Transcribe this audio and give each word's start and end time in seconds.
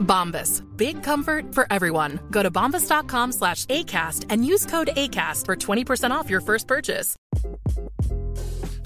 Bombas. 0.00 0.62
Big 0.76 1.02
comfort 1.02 1.54
for 1.54 1.66
everyone. 1.70 2.20
Go 2.30 2.42
to 2.42 2.50
bombas.com 2.50 3.32
slash 3.32 3.66
ACAST 3.66 4.26
and 4.28 4.44
use 4.44 4.66
code 4.66 4.90
ACAST 4.96 5.46
for 5.46 5.56
20% 5.56 6.10
off 6.10 6.28
your 6.28 6.40
first 6.40 6.66
purchase. 6.66 7.16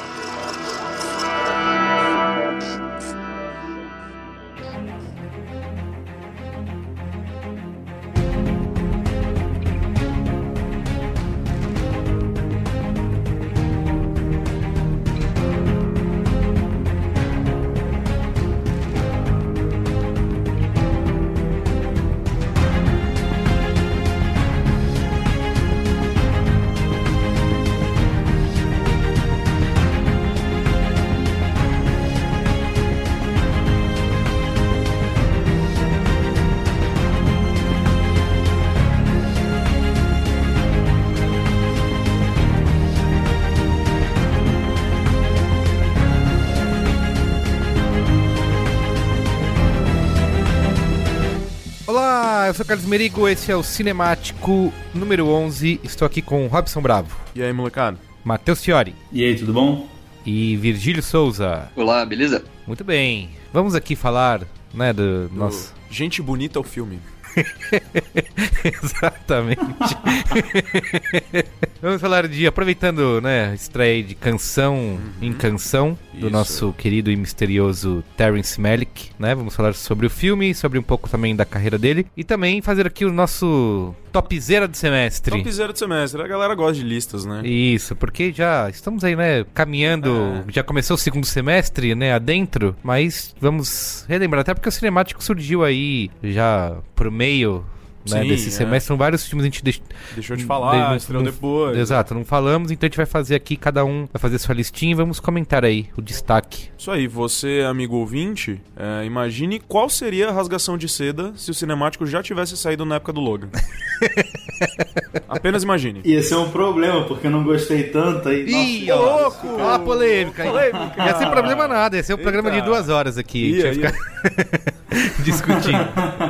eu 52.51 52.53
sou 52.56 52.66
o 52.66 52.67
Carlos 52.67 52.85
Merigo, 52.85 53.29
esse 53.29 53.50
é 53.50 53.56
o 53.56 53.63
Cinemático 53.63 54.73
número 54.94 55.25
11. 55.29 55.79
Estou 55.85 56.06
aqui 56.06 56.22
com 56.22 56.47
Robson 56.47 56.81
Bravo, 56.81 57.16
E 57.34 57.41
aí, 57.41 57.53
molecada? 57.53 57.97
Matheus 58.25 58.62
Fiore 58.62 58.94
E 59.09 59.23
aí, 59.23 59.35
tudo 59.38 59.53
bom? 59.53 59.88
e 60.25 60.57
Virgílio 60.57 61.01
Souza. 61.01 61.69
Olá, 61.78 62.06
beleza? 62.06 62.44
Muito 62.67 62.84
bem. 62.84 63.29
Vamos 63.53 63.73
aqui 63.73 63.95
falar, 63.95 64.41
né, 64.73 64.91
do 64.91 65.31
nosso... 65.34 65.73
Gente 65.89 66.22
bonita 66.22 66.59
é 66.59 66.62
o 66.62 66.63
filme. 66.63 67.00
Exatamente. 68.84 69.62
Vamos 71.81 72.00
falar 72.00 72.28
de, 72.28 72.46
aproveitando, 72.46 73.19
né, 73.22 73.50
a 73.50 73.53
estreia 73.53 74.03
de 74.03 74.14
Canção 74.14 75.00
em 75.22 75.34
Canção, 75.34 75.97
do 76.14 76.28
Isso. 76.28 76.30
nosso 76.30 76.74
querido 76.74 77.09
e 77.09 77.16
misterioso 77.16 78.03
Terence 78.16 78.62
Malick, 78.62 79.09
né? 79.18 79.34
Vamos 79.34 79.56
falar 79.56 79.74
sobre 79.74 80.06
o 80.06 80.09
filme, 80.09 80.53
sobre 80.53 80.78
um 80.78 80.84
pouco 80.84 81.09
também 81.09 81.36
da 81.36 81.46
carreira 81.46 81.78
dele 81.78 82.06
e 82.16 82.24
também 82.24 82.62
fazer 82.62 82.86
aqui 82.86 83.03
o 83.03 83.12
nosso 83.12 83.96
topzera 84.11 84.67
do 84.67 84.75
semestre. 84.75 85.38
Topzera 85.38 85.72
do 85.72 85.79
semestre. 85.79 86.22
A 86.22 86.27
galera 86.27 86.53
gosta 86.55 86.75
de 86.75 86.83
listas, 86.83 87.25
né? 87.25 87.41
Isso, 87.45 87.95
porque 87.95 88.31
já 88.31 88.69
estamos 88.69 89.03
aí, 89.03 89.16
né, 89.16 89.45
caminhando, 89.53 90.44
já 90.49 90.63
começou 90.63 90.95
o 90.95 90.97
segundo 90.97 91.25
semestre, 91.25 91.95
né, 91.95 92.13
adentro, 92.13 92.75
mas 92.83 93.33
vamos 93.39 94.05
relembrar, 94.07 94.41
até 94.41 94.53
porque 94.53 94.69
o 94.69 94.71
cinemático 94.71 95.23
surgiu 95.23 95.63
aí 95.63 96.09
já 96.23 96.77
por 96.95 97.09
meio, 97.09 97.66
né, 98.09 98.22
Sim, 98.22 98.28
desse 98.28 98.47
é. 98.47 98.51
semestre, 98.51 98.88
são 98.88 98.97
vários 98.97 99.25
filmes 99.25 99.44
a 99.44 99.47
gente 99.47 99.63
deixa... 99.63 99.81
Deixou 100.13 100.35
de 100.35 100.45
falar, 100.45 100.97
não- 101.09 101.23
depois. 101.23 101.78
Exato, 101.78 102.13
não 102.13 102.25
falamos, 102.25 102.72
então 102.72 102.88
a 102.88 102.89
gente 102.89 102.97
vai 102.97 103.06
fazer 103.06 103.35
aqui, 103.35 103.56
cada 103.56 103.84
um 103.85 104.07
vai 104.12 104.19
fazer 104.19 104.39
sua 104.39 104.56
listinha 104.56 104.91
e 104.91 104.95
vamos 104.95 105.19
comentar 105.19 105.63
aí 105.63 105.88
o 105.97 106.01
destaque. 106.01 106.69
Isso 106.78 106.89
aí, 106.91 107.07
você, 107.07 107.63
amigo 107.67 107.95
ouvinte, 107.95 108.62
é, 108.75 109.06
imagine 109.06 109.59
qual 109.59 109.89
seria 109.89 110.29
a 110.29 110.31
rasgação 110.31 110.78
de 110.78 110.88
seda 110.89 111.34
se 111.35 111.51
o 111.51 111.53
cinemático 111.53 112.06
já 112.06 112.22
tivesse 112.23 112.57
saído 112.57 112.85
na 112.85 112.95
época 112.95 113.13
do 113.13 113.22
Logan. 113.22 113.50
Apenas 115.28 115.63
imagine. 115.63 116.01
E 116.03 116.13
esse 116.13 116.33
é 116.33 116.38
um 116.38 116.50
problema, 116.50 117.03
porque 117.06 117.28
eu 117.28 117.31
não 117.31 117.44
gostei 117.44 117.83
tanto 117.83 118.29
aí. 118.29 118.45
Ih, 118.45 118.88
Nossa, 118.88 119.47
ó, 119.47 119.62
ó 119.62 119.73
a 119.75 119.79
polêmica. 119.79 120.44
Polêmica. 120.44 120.94
Ia 120.97 121.18
sem 121.18 121.29
problema 121.29 121.68
nada, 121.68 121.97
ia 121.97 122.03
ser 122.03 122.13
um 122.13 122.18
programa 122.18 122.50
de 122.50 122.57
Eita. 122.57 122.68
duas 122.68 122.89
horas 122.89 123.18
aqui. 123.18 123.51
Ia, 123.51 123.69
a 123.69 123.73
gente 123.73 123.83
vai 123.83 123.94
ficar 123.94 124.73
discutindo. 125.23 125.88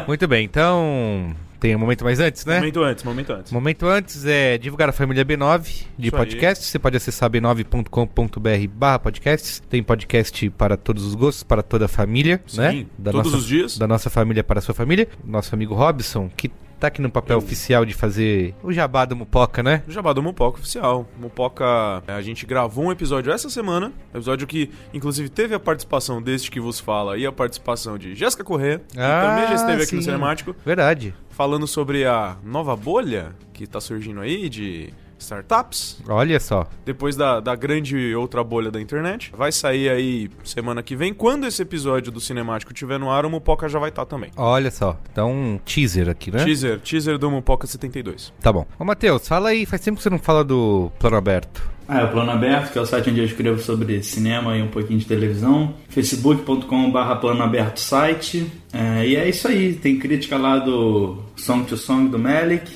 Muito 0.08 0.28
bem, 0.28 0.46
então 0.46 1.36
tem 1.62 1.76
um 1.76 1.80
momento 1.80 2.04
mais 2.04 2.20
antes, 2.20 2.44
né? 2.44 2.56
Momento 2.56 2.82
antes, 2.82 3.04
momento 3.04 3.34
antes. 3.34 3.52
Momento 3.52 3.86
antes 3.86 4.26
é 4.26 4.58
divulgar 4.58 4.90
a 4.90 4.92
família 4.92 5.24
B9 5.24 5.86
de 5.96 6.08
Isso 6.08 6.18
podcasts. 6.18 6.68
Você 6.68 6.80
pode 6.80 6.98
acessar 6.98 7.30
b9.com.br 7.30 8.68
barra 8.74 8.98
podcasts. 8.98 9.62
Tem 9.70 9.84
podcast 9.84 10.50
para 10.50 10.76
todos 10.76 11.06
os 11.06 11.14
gostos, 11.14 11.44
para 11.44 11.62
toda 11.62 11.86
a 11.86 11.88
família, 11.88 12.42
Sim, 12.48 12.60
né? 12.60 12.86
todos 12.98 13.26
nossa, 13.26 13.38
os 13.38 13.46
dias. 13.46 13.78
Da 13.78 13.88
nossa 13.88 14.10
família 14.10 14.44
para 14.44 14.58
a 14.58 14.62
sua 14.62 14.74
família. 14.74 15.08
Nosso 15.24 15.54
amigo 15.54 15.76
Robson, 15.76 16.32
que 16.36 16.50
tá 16.82 16.88
aqui 16.88 17.00
no 17.02 17.12
papel 17.12 17.38
oficial 17.38 17.86
de 17.86 17.94
fazer 17.94 18.56
o 18.64 18.74
jabá 18.74 19.06
do 19.06 19.16
Mupoca, 19.16 19.62
né? 19.62 19.84
O 19.88 19.92
Jabá 19.92 20.14
do 20.14 20.24
Mupoca 20.24 20.58
oficial. 20.60 21.08
Mupoca, 21.20 21.64
é, 22.08 22.14
a 22.14 22.22
gente 22.24 22.44
gravou 22.46 22.86
um 22.86 22.92
episódio 22.92 23.32
essa 23.32 23.50
semana. 23.52 23.94
Episódio 24.14 24.48
que, 24.48 24.72
inclusive, 24.92 25.30
teve 25.30 25.54
a 25.54 25.60
participação 25.60 26.20
deste 26.20 26.50
que 26.50 26.60
vos 26.60 26.80
fala 26.80 27.18
e 27.20 27.26
a 27.26 27.32
participação 27.32 28.00
de 28.00 28.16
Jéssica 28.16 28.44
Corrêa, 28.44 28.80
que 28.80 28.96
também 28.98 29.48
já 29.48 29.54
esteve 29.54 29.84
aqui 29.84 29.94
no 29.94 30.00
Ah, 30.00 30.02
sim. 30.02 30.06
Cinemático, 30.12 30.56
Verdade. 30.66 31.14
falando 31.30 31.68
sobre 31.68 32.04
a 32.04 32.36
nova 32.44 32.76
bolha 32.76 33.36
que 33.54 33.68
tá 33.68 33.80
surgindo 33.80 34.20
aí 34.20 34.50
de 34.50 34.92
startups. 35.22 36.02
Olha 36.08 36.40
só. 36.40 36.68
Depois 36.86 37.16
da, 37.16 37.40
da 37.40 37.56
grande 37.56 38.14
outra 38.16 38.44
bolha 38.44 38.72
da 38.72 38.82
internet. 38.82 39.32
Vai 39.36 39.52
sair 39.52 39.90
aí 39.90 40.30
semana 40.44 40.84
que 40.84 40.96
vem. 40.96 41.14
Quando 41.14 41.46
esse 41.48 41.62
episódio 41.62 42.12
do 42.12 42.20
Cinemático 42.20 42.74
tiver 42.74 43.00
no 43.00 43.10
ar, 43.10 43.26
o 43.26 43.30
Mupoca 43.30 43.70
já 43.70 43.80
vai 43.80 43.90
estar 43.90 44.06
também. 44.06 44.32
Olha 44.36 44.72
só. 44.72 44.98
Então, 45.12 45.32
um 45.32 45.58
teaser 45.58 46.10
aqui, 46.10 46.32
né? 46.32 46.44
Teaser, 46.44 46.80
teaser 46.80 47.18
do 47.18 47.30
Mupoca 47.30 47.68
72. 47.68 48.34
Tá 48.42 48.52
bom. 48.52 48.66
Ô, 48.78 48.84
Matheus, 48.84 49.28
fala 49.28 49.50
aí. 49.50 49.66
Faz 49.66 49.82
tempo 49.82 49.98
que 49.98 50.04
você 50.04 50.10
não 50.10 50.20
fala 50.20 50.44
do 50.44 50.92
plano 51.00 51.18
aberto. 51.18 51.62
Ah, 51.94 52.00
é 52.00 52.04
o 52.06 52.08
Plano 52.08 52.32
Aberto, 52.32 52.72
que 52.72 52.78
é 52.80 52.82
o 52.82 52.86
site 52.86 53.10
onde 53.10 53.20
eu 53.20 53.26
escrevo 53.26 53.60
sobre 53.60 54.02
cinema 54.02 54.56
e 54.56 54.62
um 54.62 54.70
pouquinho 54.70 54.98
de 54.98 55.06
televisão. 55.06 55.74
facebook.com.br 55.90 57.16
Plano 57.20 57.44
Aberto 57.44 57.82
site. 57.82 58.50
É, 58.72 59.06
e 59.06 59.18
é 59.18 59.28
isso 59.28 59.46
aí, 59.46 59.74
tem 59.74 60.00
crítica 60.00 60.38
lá 60.38 60.58
do 60.58 61.18
Song 61.36 61.66
to 61.66 61.76
Song 61.76 62.08
do 62.08 62.18
Melick. 62.18 62.72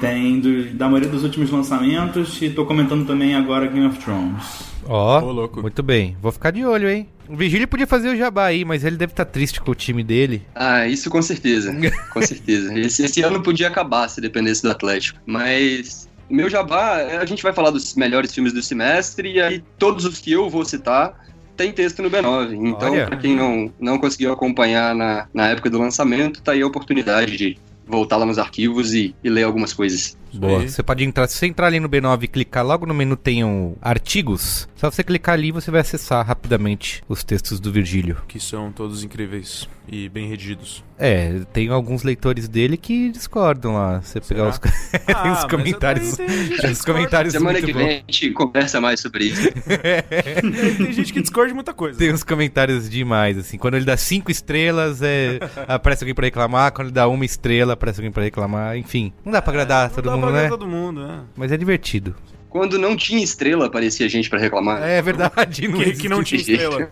Tem 0.00 0.40
do- 0.40 0.64
da 0.74 0.86
maioria 0.86 1.08
dos 1.08 1.22
últimos 1.22 1.50
lançamentos. 1.50 2.40
E 2.42 2.50
tô 2.50 2.64
comentando 2.66 3.06
também 3.06 3.34
agora 3.34 3.66
Game 3.66 3.86
of 3.86 3.98
Thrones. 3.98 4.74
Ó, 4.86 5.18
louco. 5.20 5.62
muito 5.62 5.82
bem. 5.82 6.16
Vou 6.20 6.30
ficar 6.32 6.50
de 6.50 6.64
olho, 6.64 6.88
hein? 6.88 7.08
O 7.28 7.36
Vigílio 7.36 7.66
podia 7.66 7.86
fazer 7.86 8.10
o 8.10 8.16
jabá 8.16 8.46
aí, 8.46 8.64
mas 8.66 8.84
ele 8.84 8.96
deve 8.96 9.12
estar 9.12 9.24
triste 9.24 9.60
com 9.60 9.70
o 9.70 9.74
time 9.74 10.04
dele. 10.04 10.42
Ah, 10.54 10.86
isso 10.86 11.08
com 11.08 11.22
certeza. 11.22 11.74
com 12.12 12.20
certeza. 12.20 12.78
Esse, 12.78 13.04
esse 13.04 13.22
ano 13.22 13.42
podia 13.42 13.68
acabar 13.68 14.08
se 14.08 14.20
dependesse 14.20 14.62
do 14.62 14.70
Atlético. 14.70 15.18
Mas 15.24 16.06
meu 16.28 16.50
jabá, 16.50 16.96
a 16.96 17.24
gente 17.24 17.42
vai 17.42 17.52
falar 17.52 17.70
dos 17.70 17.94
melhores 17.94 18.34
filmes 18.34 18.52
do 18.52 18.62
semestre 18.62 19.32
e 19.32 19.40
aí 19.40 19.62
todos 19.78 20.04
os 20.04 20.18
que 20.18 20.32
eu 20.32 20.50
vou 20.50 20.64
citar 20.66 21.14
tem 21.56 21.72
texto 21.72 22.02
no 22.02 22.10
B9. 22.10 22.52
Então, 22.66 22.92
Olha. 22.92 23.06
pra 23.06 23.16
quem 23.16 23.34
não, 23.36 23.72
não 23.80 23.96
conseguiu 23.98 24.32
acompanhar 24.32 24.94
na, 24.94 25.26
na 25.32 25.48
época 25.48 25.70
do 25.70 25.78
lançamento, 25.78 26.42
tá 26.42 26.52
aí 26.52 26.60
a 26.62 26.66
oportunidade 26.66 27.36
de 27.36 27.56
voltar 27.86 28.16
lá 28.16 28.26
nos 28.26 28.38
arquivos 28.38 28.92
e, 28.94 29.14
e 29.22 29.28
ler 29.28 29.44
algumas 29.44 29.72
coisas. 29.72 30.16
Boa. 30.38 30.60
aí. 30.60 30.68
Você 30.68 30.82
pode 30.82 31.04
entrar, 31.04 31.26
se 31.28 31.36
você 31.38 31.46
entrar 31.46 31.66
ali 31.68 31.80
no 31.80 31.88
B9 31.88 32.24
e 32.24 32.28
clicar 32.28 32.64
logo 32.64 32.86
no 32.86 32.94
menu 32.94 33.16
tem 33.16 33.44
um 33.44 33.76
artigos, 33.80 34.68
só 34.76 34.90
você 34.90 35.02
clicar 35.02 35.34
ali 35.34 35.50
você 35.52 35.70
vai 35.70 35.80
acessar 35.80 36.24
rapidamente 36.26 37.02
os 37.08 37.22
textos 37.24 37.60
do 37.60 37.72
Virgílio. 37.72 38.18
Que 38.28 38.38
são 38.40 38.70
todos 38.72 39.02
incríveis 39.04 39.68
e 39.88 40.08
bem 40.08 40.28
redigidos. 40.28 40.82
É, 40.98 41.40
tem 41.52 41.68
alguns 41.68 42.02
leitores 42.04 42.48
dele 42.48 42.76
que 42.76 43.10
discordam 43.10 43.74
lá. 43.74 44.00
Você 44.00 44.20
pegar 44.20 44.48
os, 44.48 44.58
tem 44.58 45.14
Ah, 45.14 45.32
os 45.32 45.44
comentários. 45.44 46.16
os 46.70 46.82
comentários 46.84 47.32
Semana 47.32 47.52
muito 47.52 47.66
que 47.66 47.72
vem 47.72 47.88
a 48.08 48.12
gente 48.12 48.30
conversa 48.30 48.80
mais 48.80 49.00
sobre 49.00 49.24
isso. 49.26 49.48
Tem 50.78 50.92
gente 50.92 51.12
que 51.12 51.20
discorda 51.20 51.48
de 51.48 51.54
muita 51.54 51.72
coisa. 51.72 51.98
Tem 51.98 52.12
uns 52.12 52.22
comentários 52.22 52.88
demais, 52.88 53.36
assim. 53.38 53.58
Quando 53.58 53.74
ele 53.74 53.84
dá 53.84 53.96
cinco 53.96 54.30
estrelas, 54.30 55.02
é... 55.02 55.38
aparece 55.66 56.04
alguém 56.04 56.14
pra 56.14 56.24
reclamar. 56.24 56.72
Quando 56.72 56.88
ele 56.88 56.94
dá 56.94 57.08
uma 57.08 57.24
estrela, 57.24 57.72
aparece 57.74 58.00
alguém 58.00 58.12
pra 58.12 58.22
reclamar. 58.22 58.76
Enfim, 58.76 59.12
não 59.24 59.32
dá 59.32 59.42
pra 59.42 59.52
agradar 59.52 59.88
Não 59.88 59.94
todo 59.96 60.04
dá 60.04 60.16
mundo, 60.26 60.42
né? 60.42 60.48
todo 60.48 60.66
mundo, 60.66 61.06
né? 61.06 61.24
Mas 61.36 61.52
é 61.52 61.56
divertido. 61.56 62.14
Quando 62.54 62.78
não 62.78 62.96
tinha 62.96 63.20
estrela, 63.20 63.66
aparecia 63.66 64.08
gente 64.08 64.30
pra 64.30 64.38
reclamar. 64.38 64.80
É 64.80 65.02
verdade. 65.02 65.66
Não 65.66 65.80
Que, 65.80 65.92
que 65.92 66.08
não 66.08 66.22
tinha 66.22 66.40
estrela. 66.40 66.88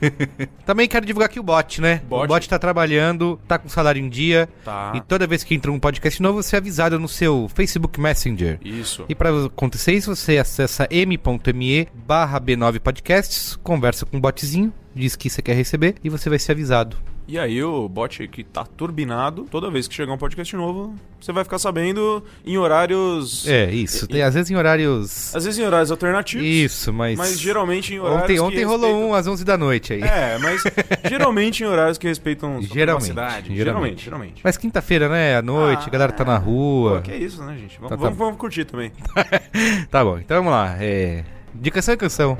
Também 0.64 0.88
quero 0.88 1.04
divulgar 1.04 1.28
aqui 1.28 1.38
o 1.38 1.42
bot, 1.42 1.82
né? 1.82 2.00
Bot. 2.08 2.24
O 2.24 2.26
bot 2.26 2.48
tá 2.48 2.58
trabalhando, 2.58 3.38
tá 3.46 3.58
com 3.58 3.68
salário 3.68 4.02
em 4.02 4.08
dia. 4.08 4.48
Tá. 4.64 4.94
E 4.94 5.02
toda 5.02 5.26
vez 5.26 5.44
que 5.44 5.54
entra 5.54 5.70
um 5.70 5.78
podcast 5.78 6.22
novo, 6.22 6.42
você 6.42 6.56
é 6.56 6.58
avisado 6.58 6.98
no 6.98 7.08
seu 7.08 7.46
Facebook 7.54 8.00
Messenger. 8.00 8.58
Isso. 8.64 9.04
E 9.06 9.14
para 9.14 9.44
acontecer 9.44 9.92
isso, 9.92 10.16
você 10.16 10.38
acessa 10.38 10.88
m.me 10.90 11.88
barra 11.94 12.40
B9 12.40 12.80
Podcasts, 12.80 13.54
conversa 13.62 14.06
com 14.06 14.16
o 14.16 14.20
botzinho, 14.20 14.72
diz 14.94 15.14
que 15.14 15.28
você 15.28 15.42
quer 15.42 15.54
receber 15.54 15.96
e 16.02 16.08
você 16.08 16.30
vai 16.30 16.38
ser 16.38 16.52
avisado. 16.52 16.96
E 17.32 17.38
aí 17.38 17.64
o 17.64 17.88
bot 17.88 18.28
que 18.28 18.44
tá 18.44 18.62
turbinado, 18.62 19.46
toda 19.50 19.70
vez 19.70 19.88
que 19.88 19.94
chegar 19.94 20.12
um 20.12 20.18
podcast 20.18 20.54
novo, 20.54 20.94
você 21.18 21.32
vai 21.32 21.42
ficar 21.42 21.58
sabendo 21.58 22.22
em 22.44 22.58
horários... 22.58 23.48
É, 23.48 23.72
isso. 23.72 24.06
Tem, 24.06 24.20
às 24.20 24.34
vezes 24.34 24.50
em 24.50 24.54
horários... 24.54 25.34
Às 25.34 25.46
vezes 25.46 25.58
em 25.58 25.64
horários 25.64 25.90
alternativos. 25.90 26.44
Isso, 26.46 26.92
mas... 26.92 27.16
Mas 27.16 27.40
geralmente 27.40 27.94
em 27.94 27.98
horários 27.98 28.24
Ontem, 28.24 28.38
ontem 28.38 28.64
rolou 28.64 28.94
um 28.94 29.14
às 29.14 29.26
11 29.26 29.46
da 29.46 29.56
noite 29.56 29.94
aí. 29.94 30.02
É, 30.02 30.36
mas 30.36 30.62
geralmente 31.08 31.62
em 31.62 31.66
horários 31.66 31.96
que 31.96 32.06
respeitam 32.06 32.60
Geralmente, 32.60 33.06
geralmente. 33.14 33.56
Geralmente, 33.56 34.04
geralmente. 34.04 34.40
Mas 34.44 34.58
quinta-feira, 34.58 35.08
né? 35.08 35.34
À 35.38 35.40
noite, 35.40 35.84
Ah, 35.84 35.86
a 35.86 35.90
galera 35.90 36.12
tá 36.12 36.26
na 36.26 36.36
rua. 36.36 36.96
Pô, 36.96 37.00
que 37.00 37.12
é 37.12 37.16
isso, 37.16 37.42
né, 37.42 37.56
gente? 37.56 37.76
Vamos, 37.76 37.88
Tá, 37.88 37.96
tá. 37.96 38.02
vamos, 38.02 38.18
vamos 38.18 38.36
curtir 38.36 38.66
também. 38.66 38.92
Tá 39.90 40.04
bom, 40.04 40.18
então 40.18 40.36
vamos 40.36 40.52
lá. 40.52 40.76
É... 40.78 41.24
De 41.54 41.70
canção 41.70 41.94
em 41.94 41.96
canção. 41.96 42.36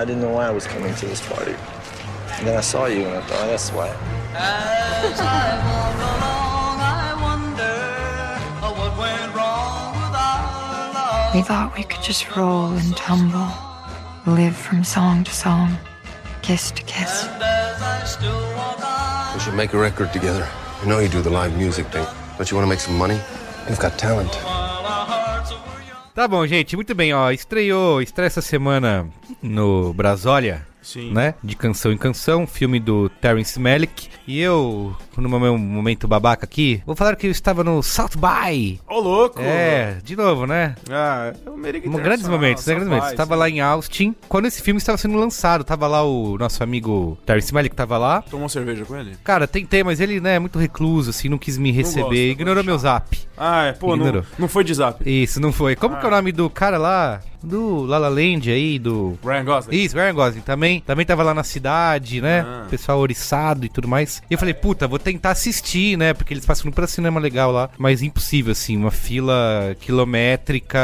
I 0.00 0.04
didn't 0.06 0.22
know 0.22 0.30
why 0.30 0.46
I 0.46 0.50
was 0.50 0.66
coming 0.66 0.94
to 0.94 1.04
this 1.04 1.20
party. 1.28 1.54
And 2.38 2.46
then 2.46 2.56
I 2.56 2.62
saw 2.62 2.86
you 2.86 3.04
and 3.04 3.18
I 3.18 3.20
thought, 3.20 3.38
oh, 3.42 3.48
that's 3.48 3.68
why. 3.68 3.88
We 11.34 11.42
thought 11.42 11.74
we 11.76 11.82
could 11.84 12.02
just 12.02 12.34
roll 12.34 12.72
and 12.72 12.96
tumble, 12.96 13.52
live 14.26 14.56
from 14.56 14.84
song 14.84 15.22
to 15.24 15.30
song, 15.30 15.76
kiss 16.40 16.70
to 16.70 16.82
kiss. 16.84 17.28
We 19.34 19.40
should 19.40 19.54
make 19.54 19.74
a 19.74 19.78
record 19.78 20.14
together. 20.14 20.48
I 20.80 20.86
know 20.86 21.00
you 21.00 21.10
do 21.10 21.20
the 21.20 21.28
live 21.28 21.54
music 21.58 21.88
thing. 21.88 22.06
Don't 22.38 22.50
you 22.50 22.56
want 22.56 22.64
to 22.64 22.70
make 22.70 22.80
some 22.80 22.96
money? 22.96 23.20
You've 23.68 23.78
got 23.78 23.98
talent. 23.98 24.34
Tá 26.14 26.26
bom, 26.26 26.46
gente, 26.46 26.76
muito 26.76 26.94
bem, 26.94 27.14
ó. 27.14 27.30
Estreou, 27.30 28.02
estreia 28.02 28.26
essa 28.26 28.42
semana 28.42 29.08
no 29.42 29.92
Brasólia, 29.94 30.66
Sim. 30.82 31.12
né? 31.12 31.34
De 31.42 31.56
canção 31.56 31.92
em 31.92 31.96
canção, 31.98 32.46
filme 32.46 32.80
do 32.80 33.08
Terence 33.08 33.58
Malick. 33.58 34.08
E 34.26 34.40
eu, 34.40 34.94
no 35.16 35.28
meu 35.28 35.58
momento 35.58 36.08
babaca 36.08 36.44
aqui, 36.44 36.82
vou 36.86 36.96
falar 36.96 37.16
que 37.16 37.26
eu 37.26 37.30
estava 37.30 37.62
no 37.64 37.82
South 37.82 38.10
by. 38.16 38.80
Ô, 38.88 39.00
louco! 39.00 39.40
É, 39.40 39.98
de 40.02 40.16
novo, 40.16 40.46
né? 40.46 40.74
Ah, 40.90 41.32
é 41.46 41.50
Um 41.50 41.92
grandes 41.92 42.26
momentos, 42.28 42.66
né? 42.66 42.74
Grandes 42.74 42.88
momentos. 42.92 43.12
Tava 43.14 43.34
lá 43.34 43.48
em 43.48 43.60
Austin, 43.60 44.14
quando 44.28 44.46
esse 44.46 44.62
filme 44.62 44.78
estava 44.78 44.98
sendo 44.98 45.16
lançado. 45.16 45.64
Tava 45.64 45.86
lá 45.86 46.02
o 46.02 46.38
nosso 46.38 46.62
amigo 46.62 47.18
Terence 47.26 47.52
Malick, 47.52 47.74
tava 47.74 47.98
lá. 47.98 48.22
Tomou 48.22 48.48
cerveja 48.48 48.84
com 48.84 48.96
ele? 48.96 49.16
Cara, 49.22 49.46
tentei, 49.46 49.82
mas 49.82 50.00
ele, 50.00 50.20
né, 50.20 50.36
é 50.36 50.38
muito 50.38 50.58
recluso, 50.58 51.10
assim, 51.10 51.28
não 51.28 51.38
quis 51.38 51.58
me 51.58 51.70
receber. 51.70 52.02
gosta, 52.02 52.16
ignorou 52.16 52.64
meu 52.64 52.78
zap. 52.78 53.18
Ah, 53.36 53.64
é, 53.64 53.72
pô, 53.72 53.96
não, 53.96 54.24
não 54.38 54.48
foi 54.48 54.64
de 54.64 54.74
zap. 54.74 55.02
Isso, 55.08 55.40
não 55.40 55.52
foi. 55.52 55.74
Como 55.76 55.98
que 55.98 56.04
é 56.04 56.08
o 56.08 56.10
nome 56.10 56.32
do 56.32 56.48
cara 56.50 56.78
lá? 56.78 57.20
Do 57.42 57.84
La 57.86 57.98
La 57.98 58.08
Land 58.08 58.50
aí, 58.50 58.78
do... 58.78 59.18
Ryan 59.24 59.44
Gosling. 59.44 59.76
Isso, 59.76 59.96
Ryan 59.96 60.14
Gosling 60.14 60.40
também. 60.42 60.80
Também 60.80 61.06
tava 61.06 61.22
lá 61.22 61.32
na 61.32 61.42
cidade, 61.42 62.20
né? 62.20 62.40
Ah. 62.46 62.66
Pessoal 62.68 62.98
oriçado 62.98 63.64
e 63.64 63.68
tudo 63.68 63.88
mais. 63.88 64.22
E 64.30 64.34
eu 64.34 64.38
falei, 64.38 64.52
puta, 64.54 64.86
vou 64.86 64.98
tentar 64.98 65.30
assistir, 65.30 65.96
né? 65.96 66.12
Porque 66.12 66.34
eles 66.34 66.44
passam 66.44 66.70
pra 66.70 66.86
cinema 66.86 67.18
legal 67.18 67.50
lá. 67.50 67.70
Mas 67.78 68.02
impossível, 68.02 68.52
assim. 68.52 68.76
Uma 68.76 68.90
fila 68.90 69.74
quilométrica. 69.80 70.78